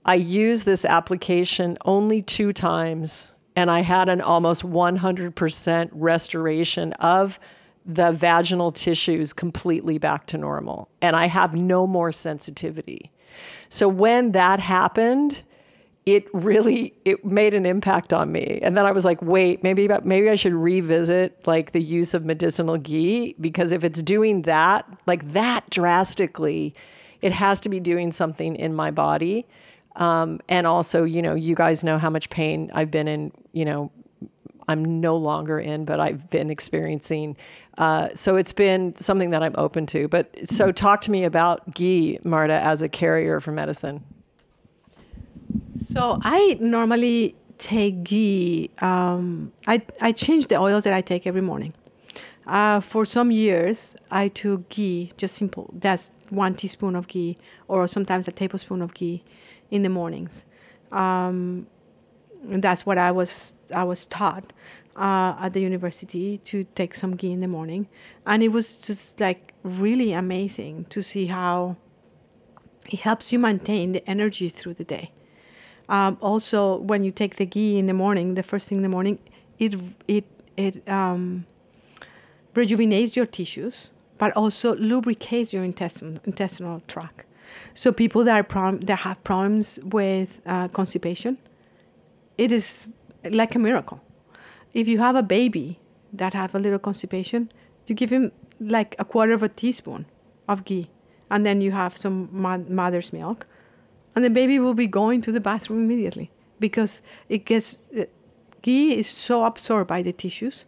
I 0.04 0.14
used 0.14 0.64
this 0.64 0.84
application 0.84 1.78
only 1.84 2.22
two 2.22 2.52
times, 2.52 3.30
and 3.54 3.70
I 3.70 3.82
had 3.82 4.08
an 4.08 4.20
almost 4.20 4.64
100% 4.64 5.90
restoration 5.92 6.92
of 6.94 7.38
the 7.86 8.10
vaginal 8.10 8.72
tissues 8.72 9.32
completely 9.32 9.98
back 9.98 10.26
to 10.26 10.38
normal. 10.38 10.88
And 11.00 11.14
I 11.14 11.26
have 11.26 11.54
no 11.54 11.86
more 11.86 12.10
sensitivity. 12.10 13.12
So 13.68 13.86
when 13.88 14.32
that 14.32 14.58
happened, 14.58 15.42
it 16.04 16.26
really 16.32 16.94
it 17.04 17.24
made 17.24 17.54
an 17.54 17.64
impact 17.64 18.12
on 18.12 18.32
me. 18.32 18.58
And 18.62 18.76
then 18.76 18.84
i 18.84 18.92
was 18.92 19.04
like 19.04 19.22
wait 19.22 19.62
maybe 19.62 19.88
maybe 20.04 20.28
i 20.28 20.34
should 20.34 20.54
revisit 20.54 21.46
like 21.46 21.72
the 21.72 21.82
use 21.82 22.14
of 22.14 22.24
medicinal 22.24 22.76
ghee 22.76 23.34
because 23.40 23.72
if 23.72 23.84
it's 23.84 24.02
doing 24.02 24.42
that 24.42 24.86
like 25.06 25.32
that 25.32 25.68
drastically 25.70 26.74
it 27.20 27.32
has 27.32 27.60
to 27.60 27.68
be 27.68 27.80
doing 27.80 28.10
something 28.12 28.56
in 28.56 28.74
my 28.74 28.90
body. 28.90 29.46
Um, 29.94 30.40
and 30.48 30.66
also 30.66 31.04
you 31.04 31.22
know 31.22 31.34
you 31.34 31.54
guys 31.54 31.84
know 31.84 31.98
how 31.98 32.08
much 32.08 32.30
pain 32.30 32.70
i've 32.74 32.90
been 32.90 33.06
in 33.06 33.30
you 33.52 33.66
know 33.66 33.92
i'm 34.66 35.02
no 35.02 35.18
longer 35.18 35.60
in 35.60 35.84
but 35.84 36.00
i've 36.00 36.28
been 36.30 36.50
experiencing. 36.50 37.36
Uh, 37.78 38.08
so 38.14 38.36
it's 38.36 38.52
been 38.52 38.96
something 38.96 39.30
that 39.30 39.42
i'm 39.42 39.54
open 39.56 39.86
to. 39.86 40.08
But 40.08 40.34
so 40.48 40.72
talk 40.72 41.02
to 41.02 41.10
me 41.10 41.24
about 41.24 41.74
ghee 41.74 42.18
marta 42.24 42.54
as 42.54 42.82
a 42.82 42.88
carrier 42.88 43.38
for 43.38 43.52
medicine 43.52 44.02
so 45.92 46.18
I 46.22 46.56
normally 46.60 47.34
take 47.58 48.02
ghee. 48.04 48.70
Um, 48.80 49.52
I 49.66 49.82
I 50.00 50.12
change 50.12 50.48
the 50.48 50.56
oils 50.56 50.84
that 50.84 50.92
I 50.92 51.00
take 51.00 51.26
every 51.26 51.42
morning. 51.42 51.74
Uh, 52.46 52.80
for 52.80 53.04
some 53.04 53.30
years, 53.30 53.94
I 54.10 54.28
took 54.28 54.68
ghee, 54.68 55.12
just 55.16 55.36
simple. 55.36 55.70
That's 55.72 56.10
one 56.30 56.54
teaspoon 56.54 56.96
of 56.96 57.06
ghee, 57.06 57.38
or 57.68 57.86
sometimes 57.86 58.26
a 58.26 58.32
tablespoon 58.32 58.82
of 58.82 58.94
ghee, 58.94 59.22
in 59.70 59.82
the 59.82 59.88
mornings. 59.88 60.44
Um, 60.90 61.66
and 62.50 62.62
that's 62.62 62.84
what 62.84 62.98
I 62.98 63.12
was 63.12 63.54
I 63.74 63.84
was 63.84 64.06
taught 64.06 64.52
uh, 64.96 65.34
at 65.40 65.52
the 65.52 65.60
university 65.60 66.38
to 66.38 66.64
take 66.74 66.94
some 66.94 67.16
ghee 67.16 67.32
in 67.32 67.40
the 67.40 67.48
morning, 67.48 67.88
and 68.26 68.42
it 68.42 68.48
was 68.48 68.78
just 68.80 69.20
like 69.20 69.54
really 69.62 70.12
amazing 70.12 70.86
to 70.86 71.02
see 71.02 71.26
how 71.26 71.76
it 72.90 73.00
helps 73.00 73.32
you 73.32 73.38
maintain 73.38 73.92
the 73.92 74.08
energy 74.08 74.48
through 74.48 74.74
the 74.74 74.84
day. 74.84 75.12
Um, 75.88 76.16
also, 76.20 76.76
when 76.78 77.04
you 77.04 77.10
take 77.10 77.36
the 77.36 77.46
ghee 77.46 77.78
in 77.78 77.86
the 77.86 77.92
morning, 77.94 78.34
the 78.34 78.42
first 78.42 78.68
thing 78.68 78.78
in 78.78 78.82
the 78.82 78.88
morning, 78.88 79.18
it 79.58 79.74
it 80.08 80.24
it 80.56 80.88
um, 80.88 81.46
rejuvenates 82.54 83.16
your 83.16 83.26
tissues, 83.26 83.90
but 84.18 84.32
also 84.36 84.74
lubricates 84.76 85.52
your 85.52 85.64
intestinal 85.64 86.20
intestinal 86.24 86.82
tract. 86.88 87.26
So 87.74 87.92
people 87.92 88.24
that 88.24 88.34
are 88.34 88.44
prom- 88.44 88.80
that 88.80 89.00
have 89.00 89.22
problems 89.24 89.78
with 89.82 90.40
uh, 90.46 90.68
constipation, 90.68 91.38
it 92.38 92.52
is 92.52 92.92
like 93.24 93.54
a 93.54 93.58
miracle. 93.58 94.00
If 94.72 94.88
you 94.88 94.98
have 94.98 95.16
a 95.16 95.22
baby 95.22 95.78
that 96.12 96.32
have 96.34 96.54
a 96.54 96.58
little 96.58 96.78
constipation, 96.78 97.50
you 97.86 97.94
give 97.94 98.10
him 98.10 98.32
like 98.60 98.94
a 98.98 99.04
quarter 99.04 99.32
of 99.32 99.42
a 99.42 99.48
teaspoon 99.48 100.06
of 100.48 100.64
ghee, 100.64 100.88
and 101.30 101.44
then 101.44 101.60
you 101.60 101.72
have 101.72 101.96
some 101.96 102.28
mother's 102.32 103.12
milk, 103.12 103.46
and 104.14 104.24
the 104.24 104.30
baby 104.30 104.58
will 104.58 104.74
be 104.74 104.86
going 104.86 105.20
to 105.22 105.32
the 105.32 105.40
bathroom 105.40 105.84
immediately 105.84 106.30
because 106.60 107.02
it 107.28 107.44
gets 107.44 107.78
ghee 108.62 108.96
is 108.96 109.06
so 109.08 109.44
absorbed 109.44 109.88
by 109.88 110.02
the 110.02 110.12
tissues. 110.12 110.64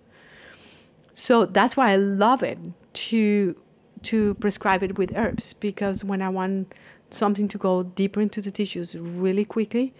So 1.15 1.47
that's 1.47 1.77
why 1.77 1.93
I 1.93 1.97
love 1.97 2.43
it 2.43 2.59
to 2.95 3.57
to 4.03 4.35
prescribe 4.35 4.83
it 4.83 4.99
with 4.99 5.13
herbs 5.17 5.55
because 5.55 6.05
when 6.05 6.21
I 6.21 6.29
want 6.29 6.75
something 7.11 7.49
to 7.49 7.59
go 7.59 7.85
deeper 7.85 8.21
into 8.21 8.43
the 8.43 8.51
tissues 8.51 8.95
really 8.95 9.45
quickly, 9.45 9.95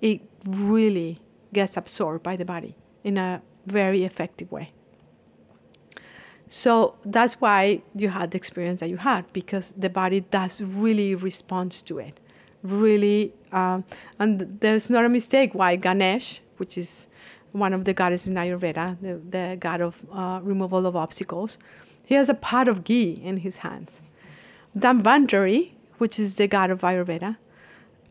it 0.00 0.22
really 0.44 1.20
gets 1.52 1.76
absorbed 1.76 2.22
by 2.22 2.34
the 2.34 2.44
body 2.44 2.74
in 3.04 3.18
a 3.18 3.42
very 3.66 4.04
effective 4.04 4.50
way. 4.50 4.72
So 6.48 6.96
that's 7.04 7.34
why 7.34 7.82
you 7.94 8.08
had 8.08 8.30
the 8.30 8.36
experience 8.36 8.80
that 8.80 8.88
you 8.88 8.96
had 8.96 9.32
because 9.32 9.74
the 9.76 9.90
body 9.90 10.20
does 10.20 10.60
really 10.60 11.14
respond 11.14 11.72
to 11.86 11.98
it 11.98 12.20
really, 12.70 13.32
um, 13.52 13.84
and 14.18 14.58
there's 14.60 14.90
not 14.90 15.04
a 15.04 15.08
mistake 15.08 15.54
why 15.54 15.76
Ganesh, 15.76 16.40
which 16.56 16.76
is 16.78 17.06
one 17.52 17.72
of 17.72 17.84
the 17.84 17.94
goddesses 17.94 18.28
in 18.28 18.34
Ayurveda, 18.34 19.00
the, 19.00 19.20
the 19.30 19.56
god 19.58 19.80
of 19.80 20.02
uh, 20.12 20.40
removal 20.42 20.86
of 20.86 20.94
obstacles, 20.94 21.58
he 22.06 22.14
has 22.14 22.28
a 22.28 22.34
pot 22.34 22.68
of 22.68 22.84
ghee 22.84 23.20
in 23.22 23.38
his 23.38 23.58
hands. 23.58 24.00
Dhanvantari, 24.76 25.72
which 25.98 26.18
is 26.18 26.34
the 26.34 26.46
god 26.46 26.70
of 26.70 26.82
Ayurveda, 26.82 27.36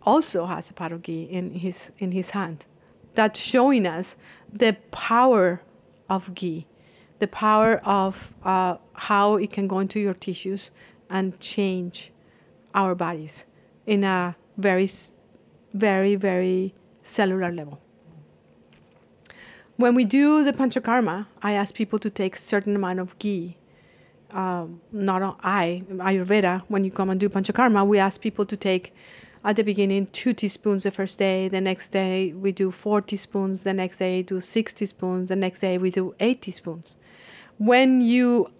also 0.03 0.45
has 0.45 0.69
a 0.69 0.73
pot 0.73 0.91
of 0.91 1.01
ghee 1.01 1.23
in 1.23 1.51
his 1.51 1.91
in 1.99 2.11
his 2.11 2.31
hand. 2.31 2.65
That's 3.13 3.39
showing 3.39 3.85
us 3.85 4.15
the 4.51 4.75
power 4.91 5.61
of 6.09 6.33
ghee, 6.35 6.67
the 7.19 7.27
power 7.27 7.77
of 7.85 8.33
uh, 8.43 8.77
how 8.93 9.35
it 9.35 9.51
can 9.51 9.67
go 9.67 9.79
into 9.79 9.99
your 9.99 10.13
tissues 10.13 10.71
and 11.09 11.39
change 11.39 12.11
our 12.73 12.95
bodies 12.95 13.45
in 13.85 14.03
a 14.03 14.35
very, 14.57 14.89
very, 15.73 16.15
very 16.15 16.73
cellular 17.03 17.51
level. 17.51 17.79
when 19.77 19.93
we 19.93 20.05
do 20.05 20.43
the 20.43 20.53
panchakarma, 20.53 21.27
I 21.41 21.53
ask 21.53 21.75
people 21.75 21.99
to 21.99 22.09
take 22.09 22.35
certain 22.35 22.75
amount 22.75 22.99
of 22.99 23.17
ghee. 23.19 23.57
Um, 24.31 24.81
not 24.91 25.21
all, 25.21 25.37
I, 25.43 25.83
Ayurveda, 25.89 26.63
when 26.67 26.83
you 26.83 26.91
come 26.91 27.09
and 27.09 27.19
do 27.19 27.29
panchakarma, 27.29 27.85
we 27.85 27.99
ask 27.99 28.21
people 28.21 28.45
to 28.45 28.57
take 28.57 28.93
at 29.43 29.55
the 29.55 29.63
beginning 29.63 30.07
two 30.07 30.33
teaspoons 30.33 30.83
the 30.83 30.91
first 30.91 31.19
day, 31.19 31.47
the 31.47 31.61
next 31.61 31.89
day 31.89 32.33
we 32.33 32.51
do 32.51 32.71
four 32.71 33.01
teaspoons, 33.01 33.61
the 33.61 33.73
next 33.73 33.99
day 33.99 34.23
do 34.23 34.41
six 34.41 34.73
teaspoons, 34.73 35.29
the 35.29 35.35
next 35.35 35.59
day 35.59 35.77
we 35.77 35.91
do 35.91 36.15
eight 36.19 36.41
teaspoons. 36.41 36.97
When 37.57 38.01
you 38.01 38.51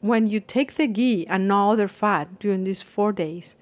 when 0.00 0.26
you 0.26 0.40
take 0.40 0.74
the 0.74 0.86
ghee 0.86 1.26
and 1.28 1.48
no 1.48 1.70
other 1.70 1.88
fat 1.88 2.38
during 2.38 2.64
these 2.64 2.82
four 2.82 3.12
days, 3.12 3.56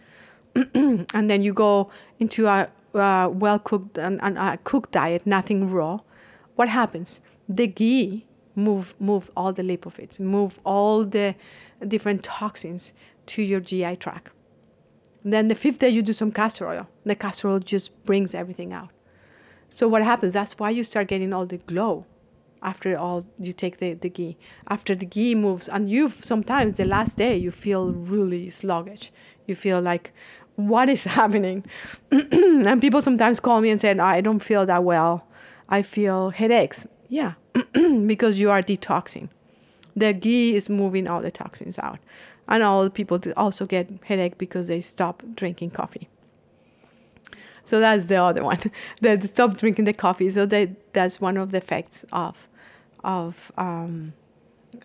and 0.74 1.30
then 1.30 1.42
you 1.42 1.53
go 1.53 1.90
into 2.18 2.46
a, 2.46 2.68
well 2.94 3.59
cooked 3.59 3.98
and, 3.98 4.20
and 4.22 4.36
a 4.36 4.59
cooked 4.64 4.92
diet, 4.92 5.26
nothing 5.26 5.70
raw, 5.70 6.00
what 6.57 6.68
happens? 6.68 7.20
The 7.48 7.66
ghee 7.66 8.26
move 8.55 8.94
move 9.00 9.30
all 9.36 9.53
the 9.53 9.62
lipids, 9.62 10.20
move 10.20 10.59
all 10.64 11.05
the 11.05 11.34
different 11.88 12.22
toxins 12.22 12.92
to 13.26 13.42
your 13.42 13.61
GI 13.61 13.96
tract. 13.96 14.30
Then 15.24 15.48
the 15.48 15.55
fifth 15.55 15.78
day 15.78 15.88
you 15.88 16.03
do 16.03 16.12
some 16.12 16.32
castor 16.32 16.68
oil. 16.68 16.88
The 17.05 17.14
castor 17.14 17.48
oil 17.48 17.59
just 17.61 18.05
brings 18.05 18.34
everything 18.34 18.72
out. 18.72 18.90
So 19.68 19.88
what 19.88 20.03
happens? 20.03 20.32
That's 20.32 20.59
why 20.59 20.70
you 20.70 20.84
start 20.84 21.09
getting 21.09 21.32
all 21.32 21.46
the 21.46 21.59
glow 21.59 22.05
after 22.62 22.96
all 22.96 23.24
you 23.38 23.53
take 23.53 23.78
the, 23.78 23.94
the 23.94 24.09
ghee. 24.09 24.36
After 24.68 24.94
the 24.94 25.07
ghee 25.07 25.34
moves 25.34 25.68
and 25.68 25.90
you 25.90 26.11
sometimes 26.11 26.76
the 26.76 26.84
last 26.84 27.18
day 27.18 27.36
you 27.36 27.50
feel 27.50 27.92
really 27.92 28.50
sluggish. 28.50 29.12
You 29.46 29.55
feel 29.55 29.80
like 29.80 30.12
what 30.57 30.88
is 30.88 31.05
happening? 31.18 31.64
and 32.11 32.80
people 32.80 33.03
sometimes 33.03 33.40
call 33.40 33.61
me 33.61 33.70
and 33.70 33.80
say, 33.80 33.90
I 33.92 34.20
don't 34.20 34.40
feel 34.40 34.66
that 34.66 34.84
well. 34.84 35.26
I 35.68 35.82
feel 35.82 36.30
headaches. 36.30 36.86
Yeah, 37.09 37.34
because 38.07 38.38
you 38.38 38.50
are 38.50 38.62
detoxing. 38.62 39.28
The 39.94 40.12
ghee 40.12 40.55
is 40.55 40.68
moving 40.68 41.07
all 41.07 41.20
the 41.20 41.30
toxins 41.30 41.78
out. 41.78 41.98
And 42.48 42.62
all 42.62 42.84
the 42.84 42.90
people 42.90 43.20
also 43.36 43.66
get 43.66 43.88
headache 44.05 44.36
because 44.36 44.66
they 44.66 44.80
stop 44.80 45.22
drinking 45.34 45.70
coffee. 45.70 46.09
So 47.64 47.78
that's 47.78 48.07
the 48.07 48.16
other 48.16 48.42
one. 48.42 48.59
they 49.00 49.18
stop 49.20 49.57
drinking 49.59 49.84
the 49.84 49.92
coffee. 49.92 50.30
So 50.30 50.46
they, 50.46 50.74
that's 50.92 51.20
one 51.20 51.36
of 51.36 51.53
the 51.53 51.59
effects 51.59 52.05
of, 52.12 52.48
of, 53.05 53.53
um, 53.57 54.14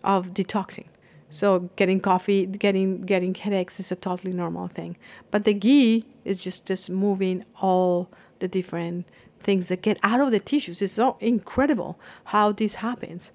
of 0.04 0.34
detoxing. 0.34 0.86
So 1.30 1.70
getting 1.76 2.00
coffee, 2.00 2.46
getting 2.46 3.02
getting 3.02 3.34
headaches 3.34 3.80
is 3.80 3.92
a 3.92 3.96
totally 3.96 4.34
normal 4.34 4.68
thing. 4.68 4.98
But 5.30 5.44
the 5.44 5.54
ghee 5.54 6.06
is 6.24 6.38
just 6.38 6.66
just 6.66 6.90
moving 6.90 7.44
all 7.62 8.10
the 8.40 8.48
different 8.48 9.06
things 9.40 9.68
that 9.68 9.82
get 9.82 10.00
out 10.04 10.20
of 10.20 10.32
the 10.32 10.40
tissues. 10.40 10.82
It's 10.82 10.94
so 10.94 11.18
incredible 11.20 12.00
how 12.26 12.52
this 12.52 12.76
happens. 12.76 13.32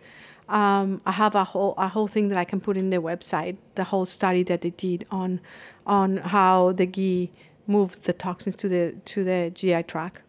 Um, 0.48 1.00
I 1.06 1.12
have 1.12 1.34
a 1.34 1.44
whole 1.44 1.74
a 1.76 1.88
whole 1.88 2.08
thing 2.08 2.28
that 2.30 2.38
I 2.38 2.44
can 2.44 2.60
put 2.60 2.76
in 2.76 2.90
the 2.90 2.98
website. 2.98 3.56
The 3.74 3.84
whole 3.84 4.06
study 4.06 4.42
that 4.44 4.62
they 4.62 4.70
did 4.70 5.06
on 5.10 5.40
on 5.86 6.16
how 6.18 6.72
the 6.72 6.86
ghee 6.86 7.30
moves 7.66 7.98
the 7.98 8.12
toxins 8.12 8.56
to 8.56 8.68
the 8.68 8.94
to 9.04 9.22
the 9.22 9.50
GI 9.54 9.84
tract. 9.84 10.22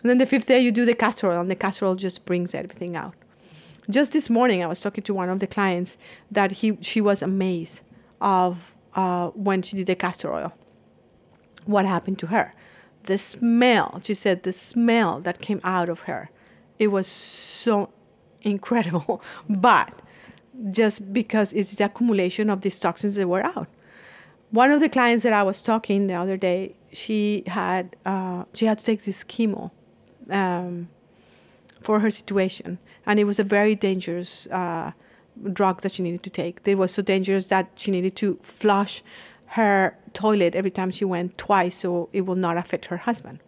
And 0.00 0.08
then 0.08 0.18
the 0.18 0.26
fifth 0.26 0.46
day 0.46 0.60
you 0.60 0.70
do 0.70 0.84
the 0.84 0.94
castor 0.94 1.30
oil, 1.30 1.40
and 1.40 1.50
the 1.50 1.56
castor 1.56 1.86
oil 1.86 1.96
just 1.96 2.24
brings 2.24 2.54
everything 2.54 2.94
out. 2.94 3.14
Just 3.90 4.12
this 4.12 4.28
morning, 4.28 4.62
I 4.62 4.66
was 4.66 4.80
talking 4.80 5.02
to 5.04 5.14
one 5.14 5.30
of 5.30 5.40
the 5.40 5.46
clients 5.46 5.96
that 6.30 6.52
he 6.52 6.76
she 6.80 7.00
was 7.00 7.22
amazed 7.22 7.82
of 8.20 8.74
uh, 8.94 9.28
when 9.28 9.62
she 9.62 9.76
did 9.76 9.86
the 9.86 9.94
castor 9.94 10.32
oil. 10.32 10.52
What 11.64 11.86
happened 11.86 12.18
to 12.20 12.26
her? 12.26 12.52
The 13.04 13.16
smell. 13.16 14.00
She 14.04 14.14
said 14.14 14.42
the 14.42 14.52
smell 14.52 15.20
that 15.20 15.40
came 15.40 15.60
out 15.64 15.88
of 15.88 16.00
her. 16.00 16.30
It 16.78 16.88
was 16.88 17.06
so 17.06 17.90
incredible. 18.42 19.22
But 19.48 19.94
just 20.70 21.12
because 21.12 21.52
it's 21.52 21.74
the 21.74 21.84
accumulation 21.84 22.50
of 22.50 22.60
these 22.60 22.78
toxins 22.78 23.14
that 23.14 23.28
were 23.28 23.44
out. 23.44 23.68
One 24.50 24.70
of 24.70 24.80
the 24.80 24.88
clients 24.88 25.22
that 25.24 25.32
I 25.32 25.42
was 25.42 25.62
talking 25.62 26.06
the 26.06 26.14
other 26.14 26.36
day, 26.36 26.74
she 26.92 27.44
had 27.46 27.96
uh, 28.04 28.44
she 28.52 28.66
had 28.66 28.78
to 28.78 28.84
take 28.84 29.04
this 29.04 29.24
chemo 29.24 29.70
um, 30.30 30.88
for 31.88 32.00
her 32.00 32.10
situation, 32.10 32.78
and 33.06 33.14
it 33.18 33.24
was 33.24 33.38
a 33.38 33.48
very 33.58 33.74
dangerous 33.74 34.30
uh, 34.60 34.92
drug 35.58 35.80
that 35.82 35.92
she 35.92 36.02
needed 36.02 36.22
to 36.28 36.32
take. 36.42 36.54
It 36.66 36.76
was 36.76 36.90
so 36.92 37.02
dangerous 37.14 37.48
that 37.48 37.64
she 37.76 37.90
needed 37.90 38.14
to 38.16 38.38
flush 38.42 39.02
her 39.56 39.96
toilet 40.12 40.54
every 40.54 40.74
time 40.78 40.90
she 40.90 41.06
went 41.06 41.38
twice, 41.38 41.76
so 41.76 42.10
it 42.12 42.22
will 42.26 42.40
not 42.46 42.58
affect 42.62 42.84
her 42.92 42.98
husband. 43.08 43.38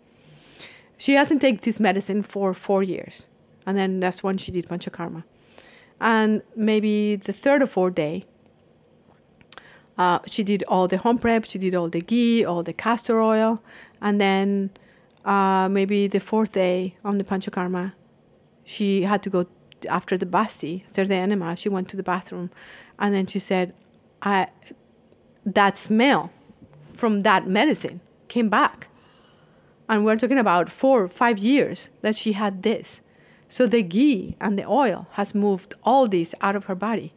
She 0.97 1.13
hasn't 1.21 1.41
taken 1.43 1.61
this 1.63 1.81
medicine 1.81 2.23
for 2.23 2.55
four 2.55 2.83
years 2.83 3.27
and 3.67 3.79
then 3.79 4.01
that's 4.01 4.23
when 4.23 4.37
she 4.39 4.51
did 4.51 4.67
panchakarma. 4.69 5.23
And 6.01 6.43
maybe 6.57 7.17
the 7.17 7.33
third 7.33 7.63
or 7.63 7.67
fourth 7.67 7.95
day, 7.95 8.25
uh, 9.99 10.21
she 10.27 10.43
did 10.43 10.65
all 10.67 10.89
the 10.89 10.99
home 10.99 11.19
prep, 11.19 11.45
she 11.45 11.59
did 11.59 11.75
all 11.75 11.89
the 11.89 12.01
ghee, 12.01 12.45
all 12.45 12.63
the 12.63 12.73
castor 12.73 13.21
oil, 13.21 13.63
and 14.01 14.21
then 14.21 14.71
uh, 15.25 15.69
maybe 15.71 16.07
the 16.07 16.21
fourth 16.21 16.53
day 16.53 16.97
on 17.05 17.19
the 17.19 17.25
panchakarma, 17.25 17.93
she 18.71 19.03
had 19.03 19.21
to 19.25 19.31
go 19.31 19.47
after 19.89 20.17
the 20.17 20.27
basti, 20.27 20.85
the 20.95 21.15
enema, 21.15 21.57
she 21.57 21.69
went 21.69 21.89
to 21.89 21.97
the 21.97 22.03
bathroom, 22.03 22.51
and 23.01 23.13
then 23.15 23.27
she 23.27 23.41
said, 23.51 23.75
"I 24.23 24.37
that 25.59 25.75
smell 25.77 26.31
from 27.01 27.23
that 27.23 27.43
medicine 27.49 28.01
came 28.29 28.49
back." 28.49 28.89
And 29.89 30.05
we're 30.05 30.21
talking 30.23 30.39
about 30.39 30.69
four, 30.69 31.09
five 31.09 31.39
years 31.39 31.89
that 32.03 32.15
she 32.15 32.33
had 32.33 32.63
this. 32.63 33.01
So 33.49 33.67
the 33.67 33.83
ghee 33.83 34.37
and 34.41 34.57
the 34.57 34.67
oil 34.85 35.09
has 35.19 35.35
moved 35.35 35.75
all 35.83 36.07
this 36.07 36.33
out 36.41 36.55
of 36.55 36.67
her 36.67 36.77
body. 36.77 37.13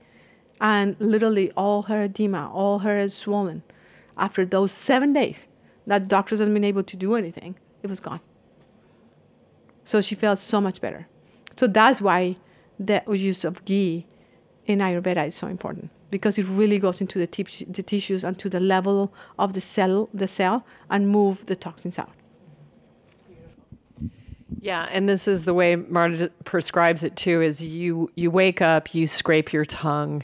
And 0.60 0.96
literally 1.00 1.52
all 1.52 1.84
her 1.84 2.02
edema, 2.04 2.50
all 2.52 2.80
her 2.80 3.08
swollen, 3.10 3.62
after 4.18 4.44
those 4.46 4.72
seven 4.72 5.14
days 5.14 5.48
that 5.86 6.08
doctors 6.08 6.40
hadn't 6.40 6.56
been 6.56 6.72
able 6.74 6.84
to 6.84 6.98
do 6.98 7.14
anything, 7.14 7.54
it 7.84 7.90
was 7.90 8.00
gone. 8.00 8.22
So 9.84 10.02
she 10.02 10.16
felt 10.16 10.40
so 10.40 10.60
much 10.60 10.82
better. 10.82 11.08
So 11.58 11.68
that's 11.68 12.02
why 12.02 12.38
the 12.80 13.04
use 13.08 13.46
of 13.46 13.64
ghee 13.66 14.06
in 14.66 14.80
Ayurveda 14.80 15.28
is 15.28 15.36
so 15.36 15.48
important 15.48 15.92
because 16.10 16.38
it 16.38 16.46
really 16.48 16.78
goes 16.80 17.02
into 17.02 17.18
the, 17.18 17.28
t- 17.28 17.66
the 17.68 17.82
tissues 17.82 18.24
and 18.24 18.38
to 18.38 18.50
the 18.50 18.60
level 18.60 19.12
of 19.40 19.54
the 19.54 19.62
cell, 19.62 20.10
the 20.14 20.28
cell, 20.28 20.66
and 20.90 21.10
move 21.10 21.46
the 21.48 21.56
toxins 21.56 21.98
out. 21.98 22.12
Yeah, 24.62 24.88
and 24.92 25.10
this 25.10 25.28
is 25.28 25.46
the 25.46 25.54
way 25.54 25.76
Marta 25.76 26.32
prescribes 26.46 27.04
it 27.04 27.16
too 27.16 27.42
is 27.42 27.62
you 27.62 28.12
you 28.16 28.32
wake 28.32 28.62
up, 28.62 28.94
you 28.96 29.08
scrape 29.08 29.52
your 29.52 29.66
tongue 29.66 30.24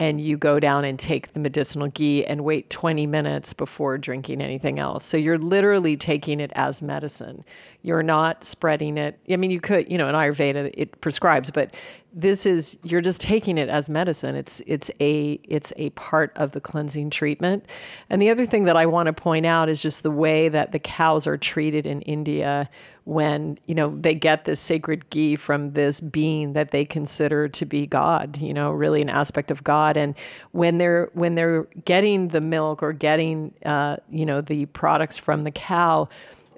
and 0.00 0.20
you 0.20 0.36
go 0.36 0.60
down 0.60 0.84
and 0.84 0.98
take 0.98 1.32
the 1.32 1.40
medicinal 1.40 1.88
ghee 1.88 2.24
and 2.24 2.44
wait 2.44 2.70
20 2.70 3.06
minutes 3.06 3.52
before 3.52 3.98
drinking 3.98 4.40
anything 4.40 4.78
else. 4.78 5.04
So 5.04 5.16
you're 5.16 5.38
literally 5.38 5.96
taking 5.96 6.38
it 6.38 6.52
as 6.54 6.80
medicine. 6.80 7.44
You're 7.82 8.04
not 8.04 8.44
spreading 8.44 8.96
it. 8.96 9.18
I 9.28 9.36
mean, 9.36 9.50
you 9.50 9.60
could, 9.60 9.90
you 9.90 9.98
know, 9.98 10.08
in 10.08 10.14
Ayurveda 10.14 10.70
it 10.74 11.00
prescribes, 11.00 11.50
but 11.50 11.74
this 12.12 12.46
is 12.46 12.78
you're 12.82 13.00
just 13.00 13.20
taking 13.20 13.58
it 13.58 13.68
as 13.68 13.88
medicine. 13.88 14.34
It's 14.34 14.62
it's 14.66 14.90
a 15.00 15.40
it's 15.44 15.72
a 15.76 15.90
part 15.90 16.32
of 16.36 16.52
the 16.52 16.60
cleansing 16.60 17.10
treatment. 17.10 17.66
And 18.08 18.22
the 18.22 18.30
other 18.30 18.46
thing 18.46 18.64
that 18.64 18.76
I 18.76 18.86
want 18.86 19.08
to 19.08 19.12
point 19.12 19.46
out 19.46 19.68
is 19.68 19.82
just 19.82 20.02
the 20.02 20.10
way 20.10 20.48
that 20.48 20.72
the 20.72 20.78
cows 20.78 21.26
are 21.26 21.36
treated 21.36 21.86
in 21.86 22.02
India 22.02 22.68
when 23.08 23.58
you 23.64 23.74
know 23.74 23.96
they 23.98 24.14
get 24.14 24.44
this 24.44 24.60
sacred 24.60 25.08
ghee 25.08 25.34
from 25.34 25.72
this 25.72 25.98
being 25.98 26.52
that 26.52 26.72
they 26.72 26.84
consider 26.84 27.48
to 27.48 27.64
be 27.64 27.86
god 27.86 28.36
you 28.36 28.52
know 28.52 28.70
really 28.70 29.00
an 29.00 29.08
aspect 29.08 29.50
of 29.50 29.64
god. 29.64 29.96
And 29.96 30.14
when 30.52 30.76
they're 30.76 31.08
when 31.14 31.34
they're 31.34 31.62
getting 31.86 32.28
the 32.28 32.42
milk 32.42 32.82
or 32.82 32.92
getting 32.92 33.54
uh, 33.64 33.96
you 34.10 34.26
know 34.26 34.42
the 34.42 34.66
products 34.66 35.16
from 35.16 35.44
the 35.44 35.50
cow 35.50 36.08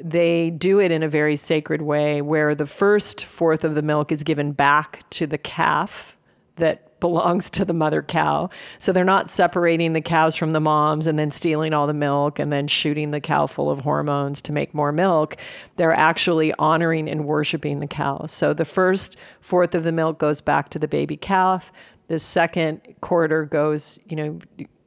they 0.03 0.51
do 0.51 0.81
it 0.81 0.91
in 0.91 1.03
a 1.03 1.09
very 1.09 1.37
sacred 1.37 1.83
way 1.83 2.23
where 2.23 2.55
the 2.55 2.67
first 2.67 3.25
fourth 3.25 3.65
of 3.65 3.75
the 3.75 3.83
milk 3.83 4.11
is 4.11 4.23
given 4.23 4.51
back 4.51 5.09
to 5.11 5.27
the 5.27 5.39
calf 5.39 6.17
that 6.57 6.89
belongs 7.01 7.51
to 7.51 7.65
the 7.65 7.73
mother 7.73 8.03
cow. 8.03 8.51
So 8.79 8.93
they're 8.93 9.05
not 9.05 9.31
separating 9.31 9.93
the 9.93 10.01
cows 10.01 10.37
from 10.37 10.53
the 10.53 10.61
moms 10.61 11.07
and 11.07 11.19
then 11.19 11.31
stealing 11.31 11.73
all 11.73 11.87
the 11.87 11.95
milk 11.95 12.39
and 12.39 12.53
then 12.53 12.69
shooting 12.69 13.11
the 13.11 13.21
cow 13.21 13.47
full 13.47 13.71
of 13.71 13.81
hormones 13.81 14.41
to 14.43 14.53
make 14.53 14.75
more 14.75 14.93
milk. 14.93 15.37
They're 15.77 15.93
actually 15.93 16.53
honoring 16.59 17.09
and 17.09 17.25
worshiping 17.25 17.81
the 17.81 17.87
cow. 17.87 18.27
So 18.27 18.53
the 18.53 18.65
first 18.65 19.17
fourth 19.41 19.75
of 19.75 19.83
the 19.83 19.93
milk 19.93 20.19
goes 20.19 20.41
back 20.41 20.69
to 20.71 20.79
the 20.79 20.89
baby 20.89 21.17
calf. 21.17 21.73
The 22.09 22.19
second 22.19 22.81
quarter 23.01 23.45
goes, 23.45 23.99
you 24.09 24.17
know, 24.17 24.39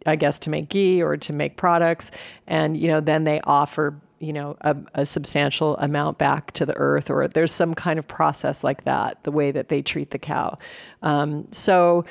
I 0.06 0.16
guess 0.16 0.38
to 0.40 0.50
make 0.50 0.70
ghee 0.70 1.02
or 1.02 1.16
to 1.18 1.34
make 1.34 1.56
products. 1.58 2.12
And, 2.48 2.76
you 2.76 2.88
know, 2.88 3.00
then 3.00 3.24
they 3.24 3.40
offer 3.46 4.00
you 4.24 4.34
know 4.34 4.56
a, 4.62 4.76
a, 4.94 5.06
substantial 5.06 5.78
amount 5.78 6.18
back 6.18 6.52
to 6.54 6.66
the 6.66 6.76
earth 6.78 7.10
or 7.10 7.28
there's 7.28 7.52
some 7.52 7.74
kind 7.74 8.00
of 8.00 8.08
process 8.08 8.64
like 8.64 8.86
that 8.86 9.24
the 9.24 9.32
way 9.32 9.52
that 9.52 9.70
they 9.70 9.82
treat 9.82 10.12
the 10.12 10.18
cow. 10.18 10.58
Um, 11.02 11.48
so 11.52 12.06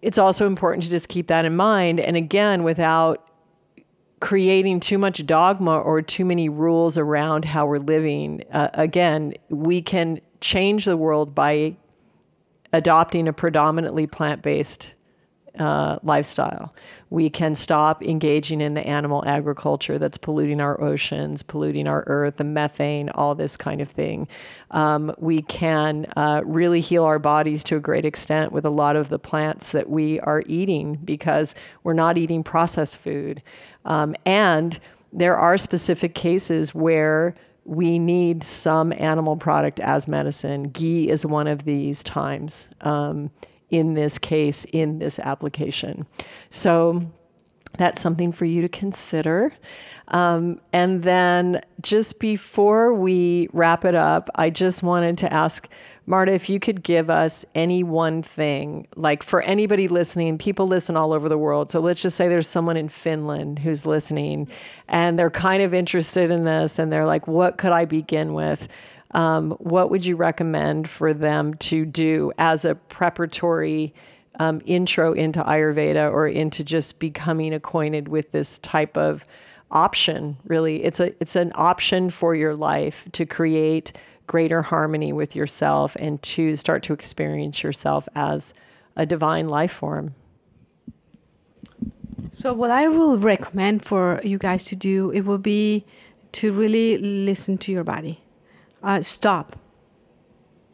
it's 0.00 0.18
also 0.18 0.46
important 0.46 0.84
to 0.84 0.90
just 0.90 1.08
keep 1.08 1.28
that 1.28 1.44
in 1.44 1.54
mind. 1.54 2.00
And 2.00 2.16
again 2.16 2.62
without 2.64 3.28
creating 4.20 4.80
too 4.80 4.98
much 4.98 5.26
dogma 5.26 5.78
or 5.78 6.00
too 6.00 6.24
many 6.24 6.48
rules 6.48 6.96
around 6.96 7.44
how 7.44 7.66
we're 7.66 7.78
living 7.78 8.44
uh, 8.52 8.68
again 8.74 9.34
we 9.48 9.82
can 9.82 10.20
change 10.40 10.84
the 10.84 10.96
world 10.96 11.34
by 11.34 11.76
adopting 12.72 13.26
a 13.26 13.32
predominantly 13.32 14.06
plant 14.06 14.40
based 14.40 14.94
uh, 15.58 15.98
lifestyle. 16.02 16.74
We 17.10 17.28
can 17.28 17.54
stop 17.54 18.02
engaging 18.02 18.62
in 18.62 18.72
the 18.72 18.86
animal 18.86 19.22
agriculture 19.26 19.98
that's 19.98 20.16
polluting 20.16 20.60
our 20.60 20.80
oceans, 20.80 21.42
polluting 21.42 21.86
our 21.86 22.04
earth, 22.06 22.36
the 22.36 22.44
methane, 22.44 23.10
all 23.10 23.34
this 23.34 23.56
kind 23.56 23.82
of 23.82 23.88
thing. 23.88 24.28
Um, 24.70 25.14
we 25.18 25.42
can 25.42 26.06
uh, 26.16 26.40
really 26.44 26.80
heal 26.80 27.04
our 27.04 27.18
bodies 27.18 27.62
to 27.64 27.76
a 27.76 27.80
great 27.80 28.06
extent 28.06 28.52
with 28.52 28.64
a 28.64 28.70
lot 28.70 28.96
of 28.96 29.10
the 29.10 29.18
plants 29.18 29.72
that 29.72 29.90
we 29.90 30.20
are 30.20 30.42
eating 30.46 30.98
because 31.04 31.54
we're 31.84 31.92
not 31.92 32.16
eating 32.16 32.42
processed 32.42 32.96
food. 32.96 33.42
Um, 33.84 34.14
and 34.24 34.80
there 35.12 35.36
are 35.36 35.58
specific 35.58 36.14
cases 36.14 36.74
where 36.74 37.34
we 37.64 37.98
need 37.98 38.42
some 38.42 38.92
animal 38.92 39.36
product 39.36 39.80
as 39.80 40.08
medicine. 40.08 40.64
Ghee 40.64 41.08
is 41.08 41.24
one 41.24 41.46
of 41.46 41.64
these 41.64 42.02
times. 42.02 42.68
Um, 42.80 43.30
in 43.72 43.94
this 43.94 44.18
case, 44.18 44.64
in 44.72 45.00
this 45.00 45.18
application. 45.18 46.06
So 46.50 47.02
that's 47.78 48.00
something 48.00 48.30
for 48.30 48.44
you 48.44 48.62
to 48.62 48.68
consider. 48.68 49.52
Um, 50.08 50.60
and 50.74 51.02
then 51.02 51.62
just 51.80 52.18
before 52.18 52.92
we 52.92 53.48
wrap 53.52 53.84
it 53.84 53.94
up, 53.94 54.28
I 54.34 54.50
just 54.50 54.82
wanted 54.82 55.16
to 55.18 55.32
ask 55.32 55.68
Marta 56.04 56.32
if 56.32 56.50
you 56.50 56.60
could 56.60 56.82
give 56.82 57.08
us 57.08 57.46
any 57.54 57.82
one 57.82 58.22
thing, 58.22 58.88
like 58.94 59.22
for 59.22 59.40
anybody 59.42 59.88
listening, 59.88 60.36
people 60.36 60.66
listen 60.66 60.96
all 60.96 61.12
over 61.12 61.28
the 61.28 61.38
world. 61.38 61.70
So 61.70 61.80
let's 61.80 62.02
just 62.02 62.16
say 62.16 62.28
there's 62.28 62.48
someone 62.48 62.76
in 62.76 62.88
Finland 62.88 63.60
who's 63.60 63.86
listening 63.86 64.48
and 64.88 65.18
they're 65.18 65.30
kind 65.30 65.62
of 65.62 65.72
interested 65.72 66.30
in 66.30 66.44
this 66.44 66.78
and 66.78 66.92
they're 66.92 67.06
like, 67.06 67.26
what 67.26 67.56
could 67.56 67.72
I 67.72 67.86
begin 67.86 68.34
with? 68.34 68.68
Um, 69.14 69.52
what 69.52 69.90
would 69.90 70.06
you 70.06 70.16
recommend 70.16 70.88
for 70.88 71.12
them 71.12 71.54
to 71.54 71.84
do 71.84 72.32
as 72.38 72.64
a 72.64 72.74
preparatory 72.74 73.94
um, 74.40 74.62
intro 74.64 75.12
into 75.12 75.42
Ayurveda 75.42 76.10
or 76.10 76.26
into 76.26 76.64
just 76.64 76.98
becoming 76.98 77.52
acquainted 77.52 78.08
with 78.08 78.32
this 78.32 78.58
type 78.58 78.96
of 78.96 79.24
option? 79.70 80.38
Really, 80.44 80.82
it's 80.82 81.00
a 81.00 81.12
it's 81.20 81.36
an 81.36 81.52
option 81.54 82.08
for 82.08 82.34
your 82.34 82.56
life 82.56 83.06
to 83.12 83.26
create 83.26 83.92
greater 84.26 84.62
harmony 84.62 85.12
with 85.12 85.36
yourself 85.36 85.94
and 85.96 86.22
to 86.22 86.56
start 86.56 86.82
to 86.84 86.92
experience 86.94 87.62
yourself 87.62 88.08
as 88.14 88.54
a 88.96 89.04
divine 89.04 89.48
life 89.48 89.72
form. 89.72 90.14
So, 92.30 92.54
what 92.54 92.70
I 92.70 92.88
will 92.88 93.18
recommend 93.18 93.84
for 93.84 94.22
you 94.24 94.38
guys 94.38 94.64
to 94.64 94.76
do, 94.76 95.10
it 95.10 95.22
will 95.22 95.38
be 95.38 95.84
to 96.32 96.50
really 96.50 96.96
listen 96.96 97.58
to 97.58 97.72
your 97.72 97.84
body 97.84 98.21
uh, 98.82 99.02
stop. 99.02 99.58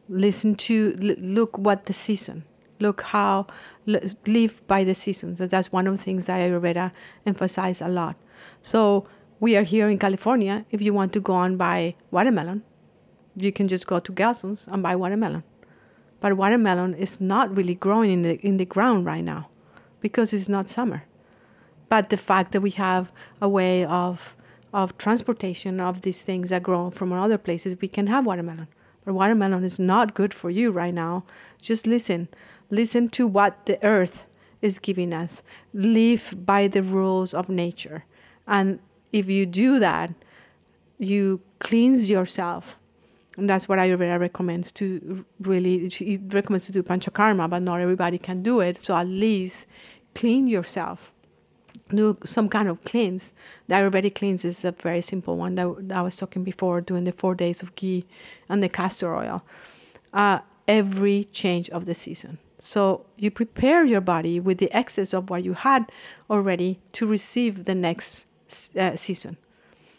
Listen 0.08 0.54
to 0.54 0.94
look 0.98 1.58
what 1.58 1.84
the 1.84 1.92
season. 1.92 2.44
Look 2.80 3.02
how 3.02 3.46
live 3.86 4.66
by 4.66 4.84
the 4.84 4.94
seasons. 4.94 5.38
That's 5.38 5.72
one 5.72 5.86
of 5.86 5.96
the 5.96 6.02
things 6.02 6.26
that 6.26 6.40
ayurveda 6.40 6.92
emphasize 7.26 7.82
a 7.82 7.88
lot. 7.88 8.16
So 8.62 9.04
we 9.40 9.56
are 9.56 9.62
here 9.62 9.88
in 9.88 9.98
california. 9.98 10.64
If 10.70 10.80
you 10.80 10.92
want 10.94 11.12
to 11.12 11.20
go 11.20 11.34
and 11.40 11.58
buy 11.58 11.94
watermelon 12.10 12.62
you 13.42 13.52
can 13.52 13.68
just 13.68 13.86
go 13.86 14.00
to 14.00 14.12
gelson's 14.12 14.66
and 14.68 14.82
buy 14.82 14.96
watermelon. 14.96 15.44
But 16.20 16.36
watermelon 16.36 16.94
is 16.94 17.20
not 17.20 17.54
really 17.56 17.74
growing 17.74 18.10
in 18.10 18.22
the 18.22 18.34
in 18.46 18.56
the 18.56 18.64
ground 18.64 19.06
right 19.06 19.22
now 19.22 19.48
because 20.00 20.32
it's 20.32 20.48
not 20.48 20.68
summer. 20.68 21.04
But 21.88 22.10
the 22.10 22.16
fact 22.16 22.52
that 22.52 22.60
we 22.60 22.70
have 22.72 23.12
a 23.40 23.48
way 23.48 23.84
of 23.84 24.34
of 24.72 24.96
transportation 24.98 25.80
of 25.80 26.02
these 26.02 26.22
things 26.22 26.50
that 26.50 26.62
grow 26.62 26.90
from 26.90 27.12
other 27.12 27.38
places, 27.38 27.76
we 27.80 27.88
can 27.88 28.06
have 28.06 28.26
watermelon. 28.26 28.68
But 29.04 29.14
watermelon 29.14 29.64
is 29.64 29.78
not 29.78 30.14
good 30.14 30.34
for 30.34 30.50
you 30.50 30.70
right 30.70 30.92
now. 30.92 31.24
Just 31.62 31.86
listen. 31.86 32.28
Listen 32.70 33.08
to 33.10 33.26
what 33.26 33.66
the 33.66 33.82
earth 33.84 34.26
is 34.60 34.78
giving 34.78 35.14
us. 35.14 35.42
Live 35.72 36.34
by 36.44 36.68
the 36.68 36.82
rules 36.82 37.32
of 37.32 37.48
nature. 37.48 38.04
And 38.46 38.80
if 39.12 39.28
you 39.28 39.46
do 39.46 39.78
that, 39.78 40.12
you 40.98 41.40
cleanse 41.58 42.10
yourself. 42.10 42.78
And 43.36 43.48
that's 43.48 43.68
what 43.68 43.78
Ayurveda 43.78 44.18
recommends 44.18 44.72
to 44.72 45.24
really, 45.40 45.84
it 45.84 46.34
recommends 46.34 46.66
to 46.66 46.72
do 46.72 46.82
panchakarma, 46.82 47.48
but 47.48 47.62
not 47.62 47.80
everybody 47.80 48.18
can 48.18 48.42
do 48.42 48.60
it. 48.60 48.78
So 48.78 48.96
at 48.96 49.06
least 49.06 49.66
clean 50.14 50.48
yourself 50.48 51.12
do 51.96 52.16
some 52.24 52.48
kind 52.48 52.68
of 52.68 52.82
cleanse. 52.84 53.34
The 53.66 53.76
Ayurvedic 53.76 54.14
cleanse 54.14 54.44
is 54.44 54.64
a 54.64 54.72
very 54.72 55.00
simple 55.00 55.36
one 55.36 55.54
that, 55.56 55.92
I 55.94 56.02
was 56.02 56.16
talking 56.16 56.44
before, 56.44 56.80
doing 56.80 57.04
the 57.04 57.12
four 57.12 57.34
days 57.34 57.62
of 57.62 57.74
ghee 57.74 58.06
and 58.48 58.62
the 58.62 58.68
castor 58.68 59.14
oil. 59.14 59.42
Uh, 60.12 60.40
every 60.66 61.24
change 61.24 61.70
of 61.70 61.86
the 61.86 61.94
season. 61.94 62.38
So 62.58 63.06
you 63.16 63.30
prepare 63.30 63.84
your 63.84 64.00
body 64.00 64.38
with 64.40 64.58
the 64.58 64.70
excess 64.72 65.14
of 65.14 65.30
what 65.30 65.44
you 65.44 65.54
had 65.54 65.90
already 66.28 66.80
to 66.92 67.06
receive 67.06 67.64
the 67.64 67.74
next 67.74 68.26
uh, 68.76 68.96
season. 68.96 69.36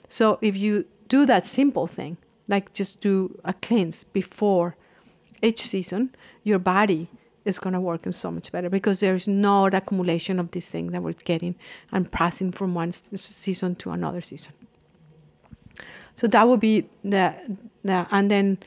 So 0.07 0.37
if 0.41 0.55
you 0.55 0.85
do 1.07 1.25
that 1.25 1.45
simple 1.45 1.87
thing, 1.87 2.17
like 2.47 2.73
just 2.73 2.99
do 3.01 3.39
a 3.43 3.53
cleanse 3.53 4.03
before 4.03 4.75
each 5.41 5.61
season, 5.61 6.15
your 6.43 6.59
body 6.59 7.09
is 7.49 7.59
going 7.59 7.73
to 7.73 7.81
work 7.81 8.05
in 8.05 8.13
so 8.13 8.31
much 8.31 8.51
better 8.51 8.69
because 8.69 9.01
there's 9.01 9.27
no 9.27 9.65
accumulation 9.65 10.39
of 10.39 10.51
these 10.51 10.69
things 10.69 10.91
that 10.93 11.03
we're 11.03 11.13
getting 11.25 11.55
and 11.91 12.09
passing 12.11 12.51
from 12.51 12.73
one 12.73 12.91
season 12.91 13.75
to 13.75 13.91
another 13.91 14.21
season. 14.21 14.53
So 16.15 16.27
that 16.27 16.47
would 16.47 16.59
be 16.59 16.87
the, 17.03 17.35
the 17.83 18.07
and 18.11 18.29
then 18.29 18.57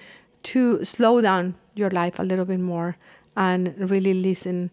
to 0.45 0.85
slow 0.85 1.21
down 1.21 1.55
your 1.75 1.91
life 1.91 2.19
a 2.19 2.23
little 2.23 2.45
bit 2.45 2.61
more 2.61 2.97
and 3.37 3.75
really 3.91 4.15
listen 4.15 4.71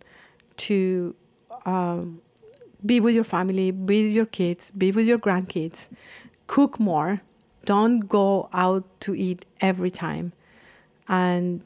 to 0.58 1.16
um, 1.66 2.22
be 2.86 3.00
with 3.00 3.16
your 3.16 3.24
family, 3.24 3.72
be 3.72 4.06
with 4.08 4.16
your 4.16 4.26
kids, 4.26 4.72
be 4.72 4.92
with 4.92 5.06
your 5.06 5.20
grandkids, 5.20 5.90
cook 6.48 6.80
more. 6.80 7.22
Don't 7.66 8.08
go 8.08 8.50
out 8.54 8.84
to 9.02 9.14
eat 9.14 9.46
every 9.62 9.92
time, 9.92 10.32
and 11.08 11.62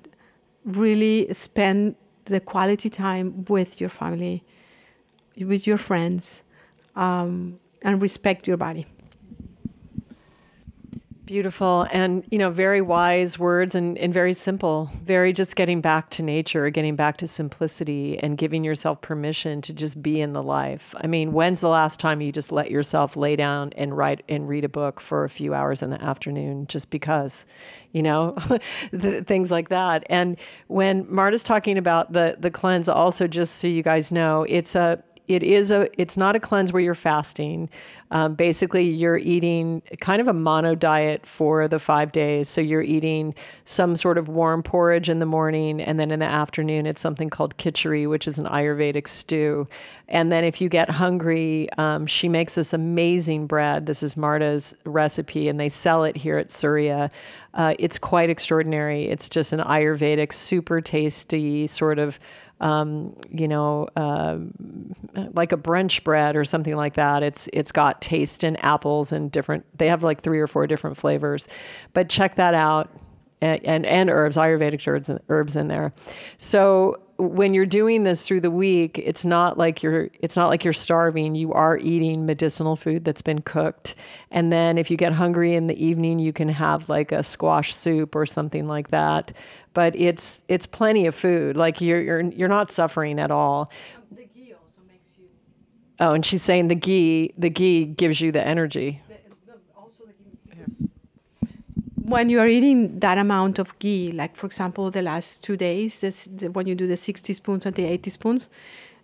really 0.65 1.31
spend 1.33 1.95
the 2.25 2.39
quality 2.39 2.89
time 2.89 3.45
with 3.45 3.79
your 3.79 3.89
family, 3.89 4.43
with 5.37 5.67
your 5.67 5.77
friends, 5.77 6.43
um, 6.95 7.59
and 7.81 8.01
respect 8.01 8.47
your 8.47 8.57
body. 8.57 8.85
Beautiful 11.25 11.87
and 11.89 12.25
you 12.31 12.37
know 12.37 12.49
very 12.49 12.81
wise 12.81 13.39
words 13.39 13.75
and, 13.75 13.97
and 13.97 14.13
very 14.13 14.33
simple. 14.33 14.89
Very 15.05 15.31
just 15.31 15.55
getting 15.55 15.79
back 15.79 16.09
to 16.11 16.23
nature, 16.23 16.69
getting 16.69 16.97
back 16.97 17.15
to 17.17 17.27
simplicity, 17.27 18.19
and 18.19 18.37
giving 18.37 18.65
yourself 18.65 19.01
permission 19.01 19.61
to 19.61 19.71
just 19.71 20.03
be 20.03 20.19
in 20.19 20.33
the 20.33 20.43
life. 20.43 20.93
I 20.97 21.07
mean, 21.07 21.31
when's 21.31 21.61
the 21.61 21.69
last 21.69 22.01
time 22.01 22.19
you 22.19 22.33
just 22.33 22.51
let 22.51 22.69
yourself 22.69 23.15
lay 23.15 23.37
down 23.37 23.71
and 23.77 23.95
write 23.95 24.23
and 24.27 24.49
read 24.49 24.65
a 24.65 24.69
book 24.69 24.99
for 24.99 25.23
a 25.23 25.29
few 25.29 25.53
hours 25.53 25.81
in 25.81 25.91
the 25.91 26.01
afternoon 26.01 26.67
just 26.67 26.89
because? 26.89 27.45
you 27.93 28.01
know, 28.01 28.35
things 28.91 29.51
like 29.51 29.69
that. 29.69 30.03
And 30.09 30.35
when 30.67 31.05
Marta's 31.13 31.43
talking 31.43 31.77
about 31.77 32.11
the 32.11 32.35
the 32.39 32.51
cleanse, 32.51 32.89
also 32.89 33.27
just 33.27 33.57
so 33.57 33.67
you 33.67 33.83
guys 33.83 34.11
know, 34.11 34.45
it's 34.49 34.75
a 34.75 35.01
it 35.27 35.41
is 35.41 35.71
a 35.71 35.89
it's 35.99 36.17
not 36.17 36.35
a 36.35 36.39
cleanse 36.39 36.73
where 36.73 36.81
you're 36.81 36.95
fasting. 36.95 37.69
Um, 38.11 38.35
basically 38.35 38.83
you're 38.83 39.17
eating 39.17 39.81
kind 40.01 40.21
of 40.21 40.27
a 40.27 40.33
mono 40.33 40.75
diet 40.75 41.25
for 41.25 41.67
the 41.67 41.79
five 41.79 42.11
days. 42.11 42.47
So 42.49 42.61
you're 42.61 42.83
eating 42.83 43.33
some 43.65 43.97
sort 43.97 44.17
of 44.17 44.27
warm 44.27 44.61
porridge 44.61 45.09
in 45.09 45.19
the 45.19 45.25
morning 45.25 45.81
and 45.81 45.99
then 45.99 46.11
in 46.11 46.19
the 46.19 46.25
afternoon 46.25 46.85
it's 46.85 47.01
something 47.01 47.29
called 47.29 47.57
khichdi 47.57 48.07
which 48.07 48.27
is 48.27 48.37
an 48.37 48.45
ayurvedic 48.45 49.07
stew. 49.07 49.67
And 50.09 50.31
then 50.31 50.43
if 50.43 50.59
you 50.59 50.67
get 50.67 50.89
hungry 50.89 51.69
um, 51.77 52.05
she 52.05 52.27
makes 52.27 52.55
this 52.55 52.73
amazing 52.73 53.47
bread. 53.47 53.85
This 53.85 54.03
is 54.03 54.17
marta's 54.17 54.75
recipe 54.83 55.47
and 55.47 55.59
they 55.59 55.69
sell 55.69 56.03
it 56.03 56.17
here 56.17 56.37
at 56.37 56.51
surya. 56.51 57.09
Uh, 57.53 57.75
it's 57.79 57.97
quite 57.97 58.29
extraordinary. 58.29 59.05
It's 59.05 59.29
just 59.29 59.53
an 59.53 59.59
ayurvedic 59.59 60.33
super 60.33 60.81
tasty 60.81 61.67
sort 61.67 61.97
of 61.97 62.19
um, 62.63 63.13
you 63.29 63.47
know, 63.47 63.89
uh, 63.97 64.37
like 65.33 65.51
a 65.51 65.57
brunch 65.57 66.03
bread 66.05 66.37
or 66.37 66.45
something 66.45 66.75
like 66.77 66.93
that. 66.93 67.21
It's 67.21 67.49
it's 67.51 67.73
got 67.73 68.01
taste 68.01 68.43
and 68.43 68.63
apples 68.63 69.11
and 69.11 69.29
different. 69.29 69.65
They 69.77 69.89
have 69.89 70.01
like 70.01 70.21
three 70.21 70.39
or 70.39 70.47
four 70.47 70.65
different 70.65 70.95
flavors, 70.95 71.49
but 71.93 72.09
check 72.09 72.37
that 72.37 72.53
out. 72.55 72.89
And, 73.41 73.61
and, 73.65 73.85
and 73.85 74.09
herbs, 74.09 74.37
Ayurvedic 74.37 74.87
herbs, 74.87 75.09
herbs 75.27 75.57
in 75.57 75.67
there. 75.67 75.91
So 76.37 77.01
when 77.17 77.53
you're 77.53 77.65
doing 77.65 78.03
this 78.03 78.25
through 78.25 78.39
the 78.39 78.49
week, 78.49 78.97
it's 78.97 79.25
not 79.25 79.57
like 79.57 79.83
you're 79.83 80.09
it's 80.21 80.37
not 80.37 80.47
like 80.47 80.63
you're 80.63 80.71
starving. 80.71 81.35
You 81.35 81.51
are 81.51 81.77
eating 81.77 82.25
medicinal 82.25 82.77
food 82.77 83.03
that's 83.03 83.21
been 83.21 83.41
cooked. 83.41 83.95
And 84.31 84.53
then 84.53 84.77
if 84.77 84.89
you 84.89 84.95
get 84.95 85.11
hungry 85.11 85.55
in 85.55 85.67
the 85.67 85.85
evening, 85.85 86.19
you 86.19 86.31
can 86.31 86.47
have 86.47 86.87
like 86.87 87.11
a 87.11 87.23
squash 87.23 87.75
soup 87.75 88.15
or 88.15 88.25
something 88.25 88.69
like 88.69 88.91
that 88.91 89.33
but 89.73 89.95
it's 89.95 90.41
it's 90.47 90.65
plenty 90.65 91.05
of 91.05 91.15
food. 91.15 91.57
Like 91.57 91.81
you're 91.81 92.01
you're 92.01 92.21
you're 92.21 92.49
not 92.49 92.71
suffering 92.71 93.19
at 93.19 93.31
all. 93.31 93.71
The 94.11 94.25
ghee 94.33 94.53
also 94.53 94.81
makes 94.87 95.11
you. 95.17 95.25
Oh, 95.99 96.13
and 96.13 96.25
she's 96.25 96.43
saying 96.43 96.67
the 96.67 96.75
ghee 96.75 97.33
the 97.37 97.49
ghee 97.49 97.85
gives 97.85 98.21
you 98.21 98.31
the 98.31 98.45
energy. 98.45 99.01
The, 99.07 99.13
the, 99.47 99.57
also 99.75 100.03
the 100.05 100.13
ghee 100.13 100.89
when 102.03 102.29
you 102.29 102.39
are 102.39 102.47
eating 102.47 102.99
that 102.99 103.17
amount 103.17 103.59
of 103.59 103.77
ghee, 103.79 104.11
like 104.11 104.35
for 104.35 104.45
example, 104.45 104.91
the 104.91 105.01
last 105.01 105.41
two 105.41 105.55
days, 105.55 105.99
this, 105.99 106.25
the, 106.25 106.51
when 106.51 106.67
you 106.67 106.75
do 106.75 106.85
the 106.85 106.97
60 106.97 107.31
spoons 107.33 107.65
and 107.65 107.75
the 107.75 107.85
80 107.85 108.09
spoons, 108.09 108.49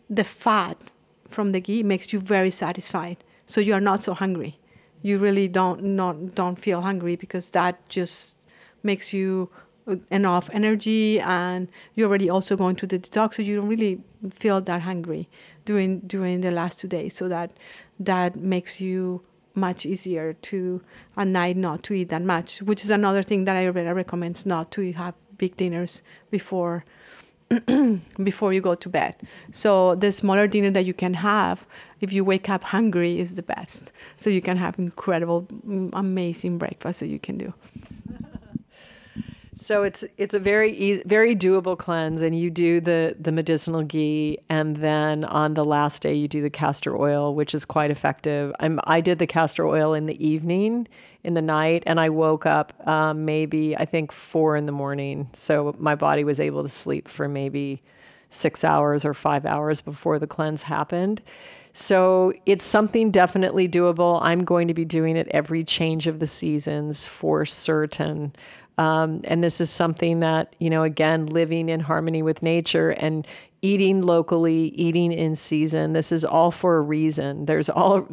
the 0.10 0.24
fat 0.24 0.92
from 1.30 1.54
the 1.54 1.62
ghee 1.62 1.82
makes 1.82 2.12
you 2.12 2.20
very 2.20 2.52
satisfied. 2.52 3.24
So 3.46 3.62
you 3.62 3.74
are 3.74 3.82
not 3.82 4.04
so 4.04 4.14
hungry. 4.14 4.60
You 5.02 5.18
really 5.18 5.48
don't 5.48 5.82
not 5.82 6.36
don't 6.36 6.60
feel 6.60 6.82
hungry 6.82 7.16
because 7.16 7.52
that 7.52 7.88
just 7.88 8.38
makes 8.84 9.14
you 9.14 9.50
enough 10.10 10.50
energy 10.54 11.20
and 11.20 11.68
you're 11.96 12.08
already 12.08 12.30
also 12.30 12.56
going 12.56 12.76
to 12.78 12.88
the 12.88 13.00
detox 13.00 13.36
so 13.36 13.42
you 13.42 13.56
don't 13.56 13.68
really 13.68 14.02
feel 14.32 14.62
that 14.62 14.82
hungry 14.82 15.30
during 15.66 16.00
during 16.00 16.42
the 16.42 16.52
last 16.52 16.80
two 16.80 16.88
days. 16.88 17.16
So 17.16 17.28
that 17.30 17.52
that 18.00 18.36
makes 18.36 18.80
you 18.80 19.22
much 19.56 19.86
easier 19.86 20.34
to 20.34 20.82
at 21.18 21.28
night 21.28 21.58
not 21.58 21.84
to 21.84 21.94
eat 21.94 22.08
that 22.10 22.22
much 22.22 22.62
which 22.62 22.84
is 22.84 22.90
another 22.90 23.22
thing 23.22 23.44
that 23.46 23.58
i 23.58 23.66
really 23.66 23.92
recommend 23.92 24.46
not 24.46 24.72
to 24.72 24.94
have 24.94 25.14
big 25.38 25.58
dinners 25.58 26.02
before 26.30 26.86
before 28.24 28.54
you 28.54 28.62
go 28.62 28.76
to 28.76 28.90
bed. 28.90 29.16
So 29.52 29.96
the 29.96 30.12
smaller 30.12 30.46
dinner 30.46 30.70
that 30.72 30.86
you 30.86 30.94
can 30.94 31.16
have 31.16 31.66
if 32.00 32.14
you 32.14 32.24
wake 32.24 32.48
up 32.48 32.64
hungry 32.66 33.20
is 33.20 33.36
the 33.36 33.42
best. 33.42 33.92
So 34.18 34.30
you 34.30 34.42
can 34.42 34.58
have 34.58 34.78
incredible 34.78 35.48
mm, 35.68 35.90
amazing 35.94 36.60
breakfast 36.60 37.00
that 37.00 37.08
you 37.08 37.20
can 37.20 37.38
do 37.38 37.54
so 39.60 39.84
it's 39.84 40.06
it's 40.18 40.34
a 40.34 40.40
very 40.40 40.72
easy, 40.72 41.04
very 41.06 41.36
doable 41.36 41.78
cleanse, 41.78 42.22
and 42.22 42.38
you 42.38 42.50
do 42.50 42.80
the 42.80 43.16
the 43.20 43.32
medicinal 43.32 43.84
ghee, 43.84 44.38
and 44.50 44.78
then 44.78 45.26
on 45.26 45.54
the 45.54 45.66
last 45.66 46.02
day 46.02 46.14
you 46.14 46.30
do 46.30 46.42
the 46.42 46.50
castor 46.50 46.98
oil, 46.98 47.36
which 47.36 47.54
is 47.54 47.66
quite 47.66 47.92
effective. 47.92 48.54
I'm 48.62 48.80
I 48.86 49.02
did 49.02 49.20
the 49.20 49.28
castor 49.28 49.68
oil 49.68 49.94
in 49.94 50.06
the 50.06 50.26
evening, 50.26 50.88
in 51.26 51.34
the 51.34 51.42
night, 51.42 51.84
and 51.86 52.00
I 52.00 52.08
woke 52.08 52.46
up 52.46 52.72
um, 52.88 53.26
maybe 53.26 53.76
I 53.76 53.84
think 53.84 54.14
four 54.14 54.56
in 54.56 54.66
the 54.66 54.72
morning, 54.72 55.30
so 55.34 55.76
my 55.78 55.96
body 55.96 56.24
was 56.24 56.40
able 56.40 56.64
to 56.64 56.70
sleep 56.70 57.10
for 57.10 57.28
maybe 57.28 57.84
six 58.30 58.64
hours 58.64 59.04
or 59.04 59.14
five 59.14 59.46
hours 59.46 59.82
before 59.82 60.20
the 60.20 60.28
cleanse 60.28 60.64
happened. 60.64 61.22
So 61.74 62.34
it's 62.46 62.66
something 62.66 63.12
definitely 63.12 63.70
doable. 63.70 64.20
I'm 64.22 64.44
going 64.44 64.68
to 64.68 64.74
be 64.74 64.86
doing 64.86 65.16
it 65.16 65.28
every 65.32 65.64
change 65.64 66.08
of 66.08 66.20
the 66.20 66.28
seasons 66.28 67.06
for 67.06 67.46
certain. 67.46 68.34
Um, 68.80 69.20
and 69.26 69.44
this 69.44 69.60
is 69.60 69.70
something 69.70 70.22
that, 70.22 70.56
you 70.60 70.70
know, 70.70 70.84
again, 70.84 71.26
living 71.26 71.68
in 71.68 71.82
harmony 71.82 72.22
with 72.22 72.42
nature 72.42 72.92
and 72.92 73.28
eating 73.62 74.02
locally, 74.02 74.68
eating 74.70 75.12
in 75.12 75.36
season. 75.36 75.92
This 75.92 76.14
is 76.14 76.24
all 76.24 76.50
for 76.50 76.78
a 76.78 76.82
reason. 76.82 77.46
There's 77.46 77.68
all 77.68 78.08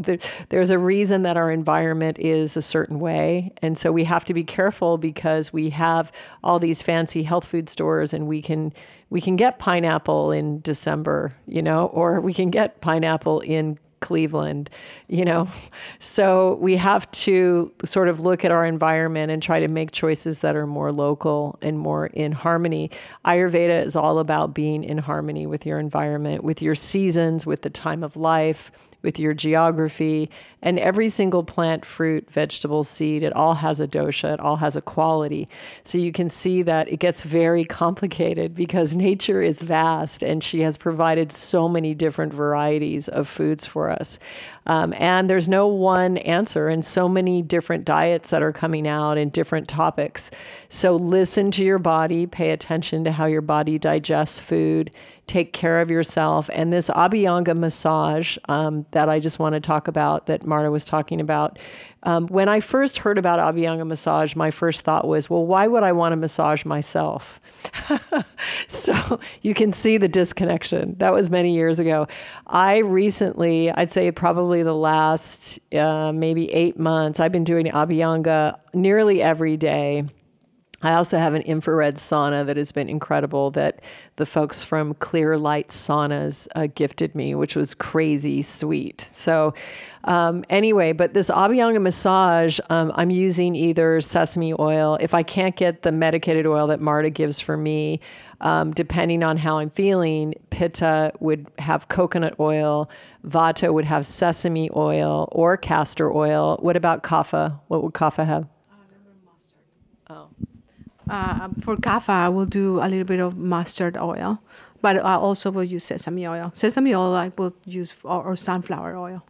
there's 0.48 0.70
a 0.70 0.78
reason 0.78 1.22
that 1.22 1.36
our 1.36 1.52
environment 1.52 2.18
is 2.18 2.56
a 2.56 2.62
certain 2.62 2.98
way, 2.98 3.52
and 3.62 3.78
so 3.78 3.93
we 3.93 4.02
have 4.02 4.24
to 4.24 4.34
be 4.34 4.43
careful 4.43 4.98
because 4.98 5.52
we 5.52 5.70
have 5.70 6.10
all 6.43 6.59
these 6.59 6.82
fancy 6.82 7.22
health 7.22 7.44
food 7.44 7.68
stores, 7.68 8.12
and 8.12 8.26
we 8.26 8.43
can 8.43 8.72
we 9.09 9.20
can 9.20 9.36
get 9.36 9.60
pineapple 9.60 10.32
in 10.32 10.62
December, 10.62 11.32
you 11.47 11.62
know, 11.62 11.86
or 11.86 12.20
we 12.20 12.34
can 12.34 12.51
get 12.51 12.80
pineapple 12.80 13.38
in 13.38 13.78
Cleveland, 14.06 14.70
you 15.08 15.24
know. 15.24 15.48
So 15.98 16.54
we 16.60 16.76
have 16.76 17.10
to 17.26 17.72
sort 17.84 18.08
of 18.08 18.20
look 18.20 18.44
at 18.44 18.52
our 18.52 18.64
environment 18.64 19.32
and 19.32 19.42
try 19.42 19.58
to 19.58 19.66
make 19.66 19.90
choices 19.90 20.42
that 20.42 20.54
are 20.54 20.66
more 20.66 20.92
local 20.92 21.58
and 21.60 21.76
more 21.76 22.06
in 22.06 22.30
harmony. 22.30 22.92
Ayurveda 23.24 23.84
is 23.84 23.96
all 23.96 24.20
about 24.20 24.54
being 24.54 24.84
in 24.84 24.98
harmony 24.98 25.44
with 25.44 25.66
your 25.66 25.80
environment, 25.80 26.44
with 26.44 26.62
your 26.62 26.76
seasons, 26.76 27.46
with 27.46 27.62
the 27.62 27.70
time 27.70 28.04
of 28.04 28.14
life, 28.16 28.70
with 29.06 29.20
your 29.20 29.32
geography. 29.32 30.28
And 30.62 30.80
every 30.80 31.08
single 31.08 31.44
plant, 31.44 31.84
fruit, 31.84 32.28
vegetable, 32.28 32.82
seed, 32.82 33.22
it 33.22 33.32
all 33.32 33.54
has 33.54 33.78
a 33.78 33.86
dosha, 33.86 34.34
it 34.34 34.40
all 34.40 34.56
has 34.56 34.74
a 34.74 34.82
quality. 34.82 35.48
So 35.84 35.96
you 35.96 36.10
can 36.10 36.28
see 36.28 36.62
that 36.62 36.88
it 36.88 36.96
gets 36.96 37.22
very 37.22 37.64
complicated 37.82 38.52
because 38.52 38.96
nature 38.96 39.40
is 39.42 39.62
vast 39.62 40.24
and 40.24 40.42
she 40.42 40.60
has 40.62 40.76
provided 40.76 41.30
so 41.30 41.68
many 41.68 41.94
different 41.94 42.34
varieties 42.34 43.06
of 43.08 43.28
foods 43.28 43.64
for 43.64 43.90
us. 43.90 44.18
Um, 44.66 44.92
and 44.96 45.30
there's 45.30 45.48
no 45.48 45.68
one 45.68 46.16
answer, 46.18 46.68
and 46.68 46.84
so 46.84 47.08
many 47.08 47.40
different 47.40 47.84
diets 47.84 48.30
that 48.30 48.42
are 48.42 48.52
coming 48.52 48.88
out 48.88 49.16
and 49.16 49.30
different 49.30 49.68
topics. 49.68 50.32
So 50.68 50.96
listen 50.96 51.52
to 51.52 51.64
your 51.64 51.78
body, 51.78 52.26
pay 52.26 52.50
attention 52.50 53.04
to 53.04 53.12
how 53.12 53.26
your 53.26 53.42
body 53.42 53.78
digests 53.78 54.40
food 54.40 54.90
take 55.27 55.53
care 55.53 55.81
of 55.81 55.90
yourself. 55.90 56.48
And 56.53 56.73
this 56.73 56.89
Abhyanga 56.89 57.57
massage 57.57 58.39
um, 58.48 58.86
that 58.93 59.09
I 59.09 59.19
just 59.19 59.39
want 59.39 59.55
to 59.55 59.61
talk 59.61 59.89
about, 59.89 60.27
that 60.27 60.47
Marta 60.47 60.70
was 60.70 60.85
talking 60.85 61.20
about. 61.20 61.59
Um, 62.05 62.28
when 62.28 62.48
I 62.48 62.61
first 62.61 62.98
heard 62.98 63.19
about 63.19 63.40
Abhyanga 63.40 63.85
massage, 63.85 64.36
my 64.36 64.53
first 64.53 64.82
thought 64.82 65.09
was, 65.09 65.28
well, 65.28 65.44
why 65.44 65.66
would 65.66 65.82
I 65.82 65.90
want 65.90 66.12
to 66.12 66.16
massage 66.16 66.65
myself? 66.65 67.40
so 68.69 69.19
you 69.43 69.55
can 69.55 69.73
see 69.73 69.97
the 69.97 70.07
disconnection. 70.07 70.94
That 70.98 71.12
was 71.12 71.31
many 71.31 71.53
years 71.53 71.81
ago. 71.81 72.07
I 72.47 72.78
recently, 72.78 73.73
I'd 73.73 73.90
say 73.90 74.12
probably 74.12 74.62
the 74.62 74.74
last 74.74 75.59
uh, 75.74 76.12
maybe 76.12 76.53
eight 76.53 76.78
months, 76.78 77.19
I've 77.19 77.32
been 77.32 77.44
doing 77.44 77.66
Abhyanga 77.66 78.57
nearly 78.73 79.20
every 79.20 79.57
day. 79.57 80.05
I 80.82 80.93
also 80.93 81.19
have 81.19 81.35
an 81.35 81.43
infrared 81.43 81.97
sauna 81.97 82.44
that 82.47 82.57
has 82.57 82.70
been 82.70 82.89
incredible 82.89 83.51
that 83.53 83.81
the 84.16 84.27
folks 84.27 84.62
from 84.62 84.94
Clear 84.94 85.39
Light 85.39 85.69
Saunas 85.69 86.47
uh, 86.55 86.69
gifted 86.74 87.15
me, 87.15 87.35
which 87.35 87.57
was 87.57 87.73
crazy 87.73 88.43
sweet. 88.43 89.01
So, 89.01 89.55
um, 90.05 90.44
anyway, 90.51 90.93
but 90.93 91.15
this 91.15 91.31
Abhyanga 91.31 91.81
massage, 91.81 92.61
um, 92.69 92.93
I'm 92.94 93.11
using 93.11 93.55
either 93.55 94.01
sesame 94.03 94.53
oil. 94.59 94.98
If 95.01 95.15
I 95.15 95.23
can't 95.23 95.57
get 95.57 95.82
the 95.82 95.93
medicated 95.93 96.47
oil 96.47 96.66
that 96.66 96.81
Marta 96.81 97.09
gives 97.11 97.40
for 97.40 97.57
me, 97.57 98.01
um, 98.43 98.73
depending 98.73 99.23
on 99.23 99.39
how 99.39 99.59
I'm 99.59 99.70
feeling, 99.70 100.35
Pitta 100.51 101.12
would 101.20 101.47
have 101.59 101.89
coconut 101.89 102.35
oil, 102.39 102.90
Vata 103.27 103.73
would 103.73 103.86
have 103.86 104.07
sesame 104.07 104.70
oil 104.77 105.28
or 105.32 105.57
castor 105.57 106.12
oil. 106.12 106.59
What 106.61 106.77
about 106.77 107.03
Kapha? 107.03 107.59
What 107.69 107.82
would 107.82 107.94
Kapha 107.94 108.27
have? 108.27 108.47
Oh. 110.09 110.28
Uh, 111.08 111.48
for 111.60 111.76
kapha, 111.76 112.10
I 112.10 112.28
will 112.28 112.46
do 112.46 112.80
a 112.80 112.88
little 112.88 113.04
bit 113.04 113.20
of 113.20 113.36
mustard 113.36 113.96
oil, 113.96 114.40
but 114.80 114.96
I 115.04 115.14
also 115.14 115.50
will 115.50 115.64
use 115.64 115.84
sesame 115.84 116.26
oil. 116.26 116.50
Sesame 116.52 116.94
oil 116.94 117.14
I 117.14 117.30
will 117.38 117.54
use 117.64 117.94
or, 118.02 118.24
or 118.24 118.36
sunflower 118.36 118.96
oil. 118.96 119.24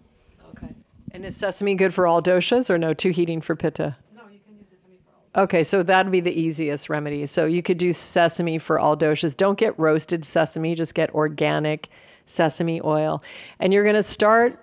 Okay. 0.57 0.75
And 1.13 1.25
is 1.25 1.37
sesame 1.37 1.75
good 1.75 1.93
for 1.93 2.07
all 2.07 2.23
doshas 2.23 2.71
or 2.71 2.79
no? 2.79 2.95
Too 2.95 3.11
heating 3.11 3.41
for 3.43 3.55
pitta? 3.55 3.97
No, 4.15 4.23
you 4.33 4.41
can 4.47 4.57
use 4.59 4.69
sesame 4.69 4.97
for 5.05 5.39
all. 5.39 5.45
Okay, 5.45 5.63
so 5.63 5.83
that'd 5.83 6.11
be 6.11 6.21
the 6.21 6.39
easiest 6.39 6.89
remedy. 6.89 7.27
So 7.27 7.45
you 7.45 7.63
could 7.63 7.79
do 7.79 7.93
sesame 7.93 8.57
for 8.57 8.79
all 8.79 8.97
doshas. 8.97 9.37
Don't 9.37 9.59
get 9.59 9.79
roasted 9.79 10.25
sesame, 10.25 10.75
just 10.75 10.95
get 10.95 11.15
organic 11.15 11.89
sesame 12.25 12.81
oil. 12.83 13.23
And 13.61 13.73
you're 13.73 13.85
going 13.85 13.97
to 13.97 14.03
start 14.03 14.59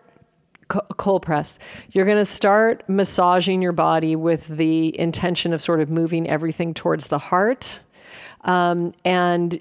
cold 0.97 1.21
press. 1.21 1.59
You're 1.91 2.05
going 2.05 2.17
to 2.17 2.25
start 2.25 2.87
massaging 2.87 3.61
your 3.61 3.71
body 3.71 4.15
with 4.15 4.47
the 4.47 4.97
intention 4.99 5.53
of 5.53 5.61
sort 5.61 5.81
of 5.81 5.89
moving 5.89 6.27
everything 6.29 6.73
towards 6.73 7.07
the 7.07 7.19
heart. 7.19 7.79
Um, 8.41 8.93
and 9.05 9.59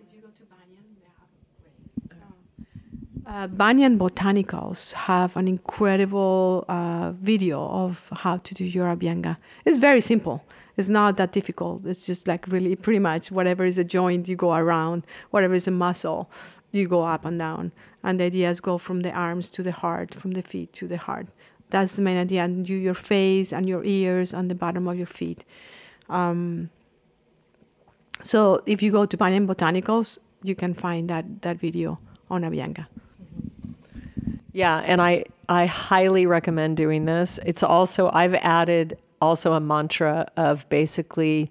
uh, 3.26 3.46
Banyan 3.46 3.98
Botanicals 3.98 4.92
have 4.92 5.36
an 5.36 5.48
incredible 5.48 6.64
uh, 6.68 7.12
video 7.12 7.66
of 7.66 8.08
how 8.18 8.36
to 8.38 8.54
do 8.54 8.64
your 8.64 8.94
Abhyanga. 8.94 9.36
It's 9.64 9.78
very 9.78 10.00
simple. 10.00 10.44
It's 10.76 10.88
not 10.88 11.16
that 11.18 11.32
difficult. 11.32 11.86
It's 11.86 12.04
just 12.04 12.26
like 12.26 12.46
really 12.48 12.74
pretty 12.76 12.98
much 12.98 13.30
whatever 13.30 13.64
is 13.64 13.78
a 13.78 13.84
joint, 13.84 14.28
you 14.28 14.36
go 14.36 14.54
around, 14.54 15.06
whatever 15.30 15.54
is 15.54 15.68
a 15.68 15.70
muscle, 15.70 16.30
you 16.72 16.88
go 16.88 17.02
up 17.04 17.24
and 17.24 17.38
down. 17.38 17.72
And 18.02 18.18
the 18.18 18.24
ideas 18.24 18.60
go 18.60 18.78
from 18.78 19.00
the 19.00 19.12
arms 19.12 19.50
to 19.50 19.62
the 19.62 19.72
heart, 19.72 20.14
from 20.14 20.32
the 20.32 20.42
feet 20.42 20.72
to 20.74 20.88
the 20.88 20.96
heart. 20.96 21.28
That's 21.70 21.96
the 21.96 22.02
main 22.02 22.18
idea. 22.18 22.44
And 22.44 22.68
you, 22.68 22.76
your 22.76 22.94
face 22.94 23.52
and 23.52 23.68
your 23.68 23.84
ears 23.84 24.34
and 24.34 24.50
the 24.50 24.54
bottom 24.54 24.88
of 24.88 24.96
your 24.96 25.06
feet. 25.06 25.44
Um, 26.08 26.70
so 28.22 28.62
if 28.66 28.82
you 28.82 28.90
go 28.92 29.06
to 29.06 29.16
Banyan 29.16 29.46
Botanicals, 29.46 30.18
you 30.42 30.54
can 30.54 30.74
find 30.74 31.08
that, 31.10 31.42
that 31.42 31.58
video 31.58 31.98
on 32.30 32.42
Abhyanga. 32.42 32.86
Yeah, 34.52 34.82
and 34.84 35.00
I, 35.00 35.24
I 35.48 35.66
highly 35.66 36.26
recommend 36.26 36.76
doing 36.76 37.06
this. 37.06 37.38
It's 37.46 37.62
also, 37.62 38.10
I've 38.12 38.34
added 38.34 38.98
also 39.20 39.54
a 39.54 39.60
mantra 39.60 40.30
of 40.36 40.68
basically 40.68 41.50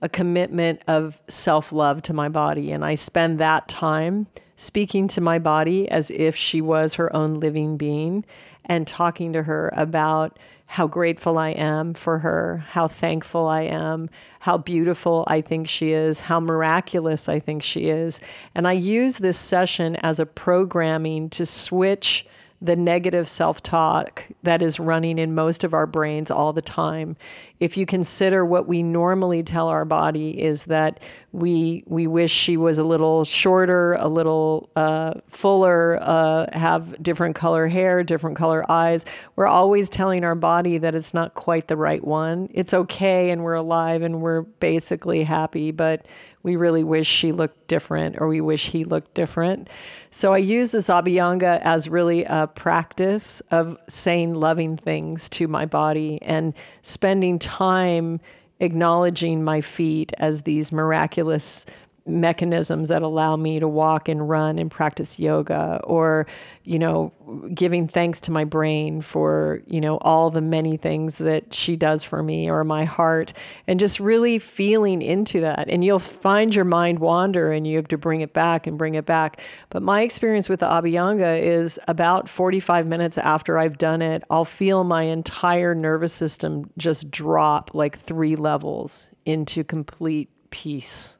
a 0.00 0.08
commitment 0.08 0.80
of 0.88 1.20
self 1.28 1.72
love 1.72 2.00
to 2.02 2.12
my 2.12 2.28
body. 2.28 2.72
And 2.72 2.84
I 2.84 2.94
spend 2.94 3.38
that 3.40 3.68
time 3.68 4.26
speaking 4.60 5.08
to 5.08 5.22
my 5.22 5.38
body 5.38 5.88
as 5.88 6.10
if 6.10 6.36
she 6.36 6.60
was 6.60 6.92
her 6.92 7.14
own 7.16 7.40
living 7.40 7.78
being 7.78 8.22
and 8.66 8.86
talking 8.86 9.32
to 9.32 9.42
her 9.42 9.72
about 9.72 10.38
how 10.66 10.86
grateful 10.86 11.38
I 11.38 11.52
am 11.52 11.94
for 11.94 12.18
her, 12.18 12.62
how 12.68 12.86
thankful 12.86 13.48
I 13.48 13.62
am, 13.62 14.10
how 14.40 14.58
beautiful 14.58 15.24
I 15.26 15.40
think 15.40 15.66
she 15.66 15.92
is, 15.92 16.20
how 16.20 16.40
miraculous 16.40 17.26
I 17.26 17.40
think 17.40 17.62
she 17.62 17.88
is. 17.88 18.20
And 18.54 18.68
I 18.68 18.72
use 18.72 19.16
this 19.16 19.38
session 19.38 19.96
as 19.96 20.18
a 20.18 20.26
programming 20.26 21.30
to 21.30 21.46
switch 21.46 22.26
the 22.62 22.76
negative 22.76 23.26
self 23.26 23.62
talk 23.62 24.24
that 24.42 24.60
is 24.60 24.78
running 24.78 25.18
in 25.18 25.34
most 25.34 25.64
of 25.64 25.72
our 25.72 25.86
brains 25.86 26.30
all 26.30 26.52
the 26.52 26.62
time. 26.62 27.16
If 27.58 27.76
you 27.76 27.86
consider 27.86 28.44
what 28.44 28.68
we 28.68 28.82
normally 28.82 29.42
tell 29.42 29.68
our 29.68 29.86
body 29.86 30.40
is 30.40 30.64
that 30.64 31.00
we 31.32 31.84
we 31.86 32.06
wish 32.06 32.30
she 32.30 32.56
was 32.56 32.76
a 32.76 32.84
little 32.84 33.24
shorter, 33.24 33.94
a 33.94 34.08
little 34.08 34.68
uh, 34.76 35.14
fuller, 35.28 35.98
uh, 36.02 36.46
have 36.52 37.02
different 37.02 37.34
color 37.34 37.66
hair, 37.66 38.02
different 38.02 38.36
color 38.36 38.70
eyes. 38.70 39.06
We're 39.36 39.46
always 39.46 39.88
telling 39.88 40.24
our 40.24 40.34
body 40.34 40.76
that 40.78 40.94
it's 40.94 41.14
not 41.14 41.34
quite 41.34 41.68
the 41.68 41.76
right 41.76 42.04
one. 42.04 42.50
It's 42.52 42.74
okay, 42.74 43.30
and 43.30 43.42
we're 43.42 43.54
alive, 43.54 44.02
and 44.02 44.20
we're 44.20 44.42
basically 44.42 45.24
happy, 45.24 45.70
but 45.70 46.06
we 46.42 46.56
really 46.56 46.84
wish 46.84 47.06
she 47.06 47.32
looked 47.32 47.68
different 47.68 48.16
or 48.18 48.28
we 48.28 48.40
wish 48.40 48.68
he 48.68 48.84
looked 48.84 49.14
different. 49.14 49.68
So 50.10 50.32
I 50.32 50.38
use 50.38 50.72
this 50.72 50.88
Abhyanga 50.88 51.60
as 51.62 51.88
really 51.88 52.24
a 52.24 52.46
practice 52.46 53.42
of 53.50 53.76
saying 53.88 54.34
loving 54.34 54.76
things 54.76 55.28
to 55.30 55.48
my 55.48 55.66
body 55.66 56.18
and 56.22 56.54
spending 56.82 57.38
time 57.38 58.20
acknowledging 58.60 59.42
my 59.42 59.60
feet 59.60 60.12
as 60.18 60.42
these 60.42 60.70
miraculous 60.72 61.66
mechanisms 62.10 62.88
that 62.88 63.02
allow 63.02 63.36
me 63.36 63.60
to 63.60 63.68
walk 63.68 64.08
and 64.08 64.28
run 64.28 64.58
and 64.58 64.70
practice 64.70 65.18
yoga 65.18 65.80
or 65.84 66.26
you 66.64 66.78
know 66.78 67.12
giving 67.54 67.86
thanks 67.86 68.20
to 68.20 68.30
my 68.30 68.44
brain 68.44 69.00
for 69.00 69.62
you 69.66 69.80
know 69.80 69.98
all 69.98 70.30
the 70.30 70.40
many 70.40 70.76
things 70.76 71.16
that 71.16 71.54
she 71.54 71.76
does 71.76 72.02
for 72.02 72.22
me 72.22 72.50
or 72.50 72.64
my 72.64 72.84
heart 72.84 73.32
and 73.66 73.78
just 73.78 74.00
really 74.00 74.38
feeling 74.38 75.02
into 75.02 75.40
that. 75.40 75.68
And 75.68 75.84
you'll 75.84 75.98
find 75.98 76.54
your 76.54 76.64
mind 76.64 76.98
wander 76.98 77.52
and 77.52 77.66
you 77.66 77.76
have 77.76 77.88
to 77.88 77.98
bring 77.98 78.20
it 78.20 78.32
back 78.32 78.66
and 78.66 78.76
bring 78.76 78.94
it 78.94 79.06
back. 79.06 79.40
But 79.70 79.82
my 79.82 80.02
experience 80.02 80.48
with 80.48 80.60
the 80.60 80.66
abhyanga 80.66 81.40
is 81.40 81.78
about 81.88 82.28
45 82.28 82.86
minutes 82.86 83.18
after 83.18 83.58
I've 83.58 83.78
done 83.78 84.02
it 84.02 84.24
I'll 84.30 84.44
feel 84.44 84.84
my 84.84 85.02
entire 85.02 85.74
nervous 85.74 86.12
system 86.12 86.70
just 86.76 87.10
drop 87.10 87.74
like 87.74 87.98
3 87.98 88.36
levels 88.36 89.08
into 89.24 89.64
complete 89.64 90.30
peace 90.50 91.16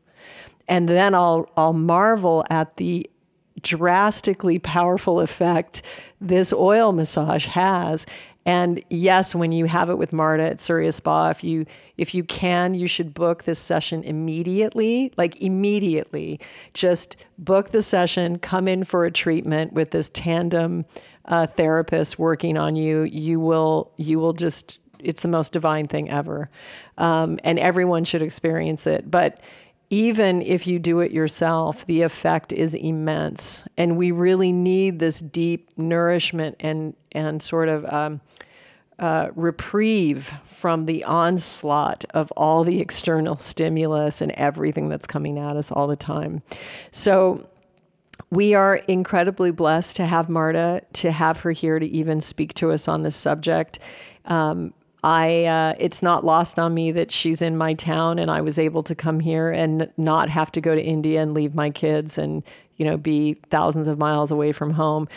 and 0.70 0.88
then 0.88 1.14
I'll 1.14 1.50
I'll 1.58 1.74
marvel 1.74 2.46
at 2.48 2.78
the 2.78 3.10
drastically 3.60 4.58
powerful 4.58 5.20
effect 5.20 5.82
this 6.18 6.50
oil 6.50 6.92
massage 6.92 7.44
has. 7.46 8.06
And 8.46 8.82
yes, 8.88 9.34
when 9.34 9.52
you 9.52 9.66
have 9.66 9.90
it 9.90 9.98
with 9.98 10.14
Marta 10.14 10.44
at 10.44 10.62
Surya 10.62 10.92
Spa, 10.92 11.28
if 11.28 11.44
you 11.44 11.66
if 11.98 12.14
you 12.14 12.24
can, 12.24 12.74
you 12.74 12.88
should 12.88 13.12
book 13.12 13.42
this 13.42 13.58
session 13.58 14.02
immediately, 14.04 15.12
like 15.18 15.42
immediately. 15.42 16.40
Just 16.72 17.16
book 17.36 17.72
the 17.72 17.82
session, 17.82 18.38
come 18.38 18.66
in 18.66 18.84
for 18.84 19.04
a 19.04 19.10
treatment 19.10 19.74
with 19.74 19.90
this 19.90 20.08
tandem 20.14 20.86
uh, 21.26 21.46
therapist 21.46 22.18
working 22.18 22.56
on 22.56 22.76
you. 22.76 23.02
You 23.02 23.40
will 23.40 23.92
you 23.98 24.18
will 24.18 24.32
just 24.32 24.78
it's 25.00 25.22
the 25.22 25.28
most 25.28 25.52
divine 25.52 25.86
thing 25.86 26.10
ever, 26.10 26.48
um, 26.96 27.38
and 27.44 27.58
everyone 27.58 28.04
should 28.04 28.22
experience 28.22 28.86
it. 28.86 29.10
But 29.10 29.40
even 29.90 30.40
if 30.40 30.68
you 30.68 30.78
do 30.78 31.00
it 31.00 31.10
yourself, 31.10 31.84
the 31.86 32.02
effect 32.02 32.52
is 32.52 32.74
immense. 32.74 33.64
And 33.76 33.98
we 33.98 34.12
really 34.12 34.52
need 34.52 35.00
this 35.00 35.18
deep 35.18 35.70
nourishment 35.76 36.56
and, 36.60 36.94
and 37.10 37.42
sort 37.42 37.68
of 37.68 37.84
um, 37.86 38.20
uh, 39.00 39.30
reprieve 39.34 40.32
from 40.46 40.86
the 40.86 41.02
onslaught 41.02 42.04
of 42.10 42.30
all 42.36 42.62
the 42.62 42.80
external 42.80 43.36
stimulus 43.36 44.20
and 44.20 44.30
everything 44.32 44.88
that's 44.88 45.08
coming 45.08 45.38
at 45.38 45.56
us 45.56 45.72
all 45.72 45.88
the 45.88 45.96
time. 45.96 46.42
So, 46.92 47.46
we 48.30 48.54
are 48.54 48.76
incredibly 48.76 49.50
blessed 49.50 49.96
to 49.96 50.06
have 50.06 50.28
Marta, 50.28 50.82
to 50.92 51.10
have 51.10 51.40
her 51.40 51.50
here 51.50 51.80
to 51.80 51.86
even 51.86 52.20
speak 52.20 52.54
to 52.54 52.70
us 52.70 52.86
on 52.86 53.02
this 53.02 53.16
subject. 53.16 53.80
Um, 54.26 54.72
I 55.02 55.44
uh, 55.44 55.74
it's 55.78 56.02
not 56.02 56.24
lost 56.24 56.58
on 56.58 56.74
me 56.74 56.92
that 56.92 57.10
she's 57.10 57.40
in 57.40 57.56
my 57.56 57.74
town 57.74 58.18
and 58.18 58.30
I 58.30 58.40
was 58.40 58.58
able 58.58 58.82
to 58.84 58.94
come 58.94 59.20
here 59.20 59.50
and 59.50 59.90
not 59.96 60.28
have 60.28 60.52
to 60.52 60.60
go 60.60 60.74
to 60.74 60.82
India 60.82 61.22
and 61.22 61.32
leave 61.32 61.54
my 61.54 61.70
kids 61.70 62.18
and 62.18 62.42
you 62.76 62.84
know 62.84 62.96
be 62.96 63.34
thousands 63.50 63.88
of 63.88 63.98
miles 63.98 64.30
away 64.30 64.52
from 64.52 64.70
home. 64.70 65.08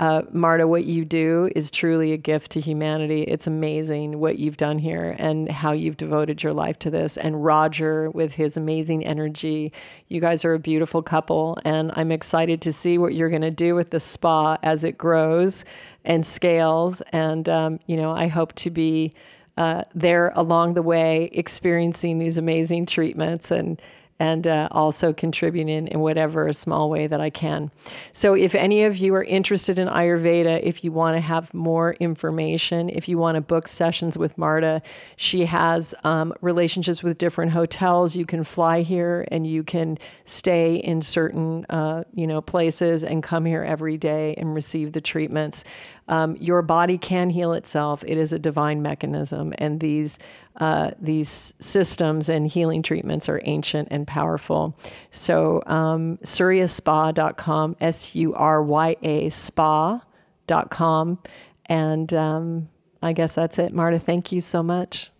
Uh, 0.00 0.22
Marta, 0.32 0.66
what 0.66 0.86
you 0.86 1.04
do 1.04 1.50
is 1.54 1.70
truly 1.70 2.12
a 2.12 2.16
gift 2.16 2.50
to 2.52 2.60
humanity. 2.60 3.22
It's 3.24 3.46
amazing 3.46 4.18
what 4.18 4.38
you've 4.38 4.56
done 4.56 4.78
here 4.78 5.14
and 5.18 5.50
how 5.50 5.72
you've 5.72 5.98
devoted 5.98 6.42
your 6.42 6.54
life 6.54 6.78
to 6.78 6.90
this. 6.90 7.18
And 7.18 7.44
Roger, 7.44 8.08
with 8.10 8.32
his 8.32 8.56
amazing 8.56 9.04
energy, 9.04 9.74
you 10.08 10.22
guys 10.22 10.42
are 10.42 10.54
a 10.54 10.58
beautiful 10.58 11.02
couple. 11.02 11.58
And 11.66 11.92
I'm 11.96 12.10
excited 12.12 12.62
to 12.62 12.72
see 12.72 12.96
what 12.96 13.12
you're 13.12 13.28
going 13.28 13.42
to 13.42 13.50
do 13.50 13.74
with 13.74 13.90
the 13.90 14.00
spa 14.00 14.56
as 14.62 14.84
it 14.84 14.96
grows 14.96 15.66
and 16.04 16.24
scales. 16.24 17.02
And, 17.12 17.48
um, 17.48 17.80
you 17.86 17.96
know, 17.96 18.12
I 18.12 18.28
hope 18.28 18.54
to 18.54 18.70
be 18.70 19.14
uh, 19.56 19.84
there 19.94 20.32
along 20.34 20.74
the 20.74 20.82
way, 20.82 21.28
experiencing 21.32 22.18
these 22.18 22.38
amazing 22.38 22.86
treatments 22.86 23.50
and 23.50 23.80
and 24.20 24.46
uh, 24.46 24.68
also 24.70 25.14
contributing 25.14 25.88
in 25.88 26.00
whatever 26.00 26.52
small 26.52 26.90
way 26.90 27.06
that 27.06 27.22
I 27.22 27.30
can. 27.30 27.70
So, 28.12 28.34
if 28.34 28.54
any 28.54 28.84
of 28.84 28.98
you 28.98 29.14
are 29.14 29.24
interested 29.24 29.78
in 29.78 29.88
Ayurveda, 29.88 30.60
if 30.62 30.84
you 30.84 30.92
want 30.92 31.16
to 31.16 31.20
have 31.20 31.52
more 31.54 31.94
information, 31.94 32.90
if 32.90 33.08
you 33.08 33.16
want 33.16 33.36
to 33.36 33.40
book 33.40 33.66
sessions 33.66 34.18
with 34.18 34.36
Marta, 34.36 34.82
she 35.16 35.46
has 35.46 35.94
um, 36.04 36.34
relationships 36.42 37.02
with 37.02 37.16
different 37.16 37.50
hotels. 37.52 38.14
You 38.14 38.26
can 38.26 38.44
fly 38.44 38.82
here 38.82 39.26
and 39.30 39.46
you 39.46 39.64
can 39.64 39.98
stay 40.26 40.76
in 40.76 41.00
certain 41.00 41.64
uh, 41.70 42.04
you 42.14 42.26
know 42.26 42.42
places 42.42 43.02
and 43.02 43.22
come 43.22 43.46
here 43.46 43.64
every 43.64 43.96
day 43.96 44.34
and 44.36 44.54
receive 44.54 44.92
the 44.92 45.00
treatments. 45.00 45.64
Um, 46.08 46.36
your 46.40 46.60
body 46.60 46.98
can 46.98 47.30
heal 47.30 47.54
itself. 47.54 48.04
It 48.06 48.18
is 48.18 48.32
a 48.32 48.38
divine 48.38 48.82
mechanism, 48.82 49.54
and 49.56 49.80
these 49.80 50.18
uh, 50.60 50.90
these 51.00 51.54
systems 51.58 52.28
and 52.28 52.46
healing 52.46 52.82
treatments 52.82 53.28
are 53.30 53.40
ancient 53.44 53.88
and 53.90 54.06
powerful. 54.06 54.76
So, 55.10 55.62
um, 55.66 56.18
suryaspa.com, 56.18 57.76
S 57.80 58.14
U 58.14 58.34
R 58.34 58.62
Y 58.62 58.96
A 59.02 59.30
spa.com. 59.30 61.18
And 61.66 62.12
um, 62.12 62.68
I 63.02 63.14
guess 63.14 63.32
that's 63.32 63.58
it. 63.58 63.72
Marta, 63.72 63.98
thank 63.98 64.32
you 64.32 64.42
so 64.42 64.62
much. 64.62 65.10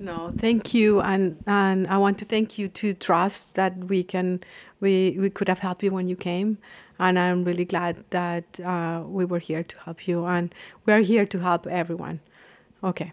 No, 0.00 0.32
thank 0.38 0.74
you, 0.74 1.00
and 1.00 1.42
and 1.44 1.88
I 1.88 1.98
want 1.98 2.18
to 2.18 2.24
thank 2.24 2.56
you 2.56 2.68
to 2.68 2.94
trust 2.94 3.56
that 3.56 3.76
we 3.86 4.04
can 4.04 4.40
we 4.78 5.16
we 5.18 5.28
could 5.28 5.48
have 5.48 5.58
helped 5.58 5.82
you 5.82 5.90
when 5.90 6.06
you 6.06 6.14
came, 6.14 6.58
and 7.00 7.18
I'm 7.18 7.42
really 7.42 7.64
glad 7.64 8.04
that 8.10 8.60
uh, 8.60 9.02
we 9.04 9.24
were 9.24 9.40
here 9.40 9.64
to 9.64 9.78
help 9.80 10.06
you, 10.06 10.24
and 10.24 10.54
we 10.86 10.92
are 10.92 11.00
here 11.00 11.26
to 11.26 11.40
help 11.40 11.66
everyone. 11.66 12.20
Okay. 12.84 13.12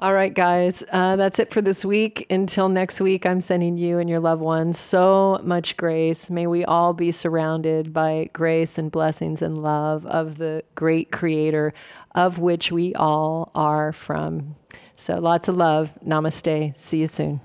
All 0.00 0.14
right, 0.14 0.32
guys, 0.32 0.84
uh, 0.92 1.16
that's 1.16 1.40
it 1.40 1.52
for 1.52 1.60
this 1.60 1.84
week. 1.84 2.24
Until 2.30 2.68
next 2.68 3.00
week, 3.00 3.26
I'm 3.26 3.40
sending 3.40 3.76
you 3.76 3.98
and 3.98 4.08
your 4.08 4.20
loved 4.20 4.40
ones 4.40 4.78
so 4.78 5.40
much 5.42 5.76
grace. 5.76 6.30
May 6.30 6.46
we 6.46 6.64
all 6.64 6.92
be 6.92 7.10
surrounded 7.10 7.92
by 7.92 8.30
grace 8.32 8.78
and 8.78 8.92
blessings 8.92 9.42
and 9.42 9.58
love 9.58 10.06
of 10.06 10.38
the 10.38 10.62
great 10.76 11.10
Creator 11.10 11.74
of 12.14 12.38
which 12.38 12.70
we 12.70 12.94
all 12.94 13.50
are 13.56 13.90
from. 13.90 14.54
So 14.94 15.16
lots 15.16 15.48
of 15.48 15.56
love. 15.56 15.98
Namaste. 16.06 16.76
See 16.76 17.00
you 17.00 17.08
soon. 17.08 17.40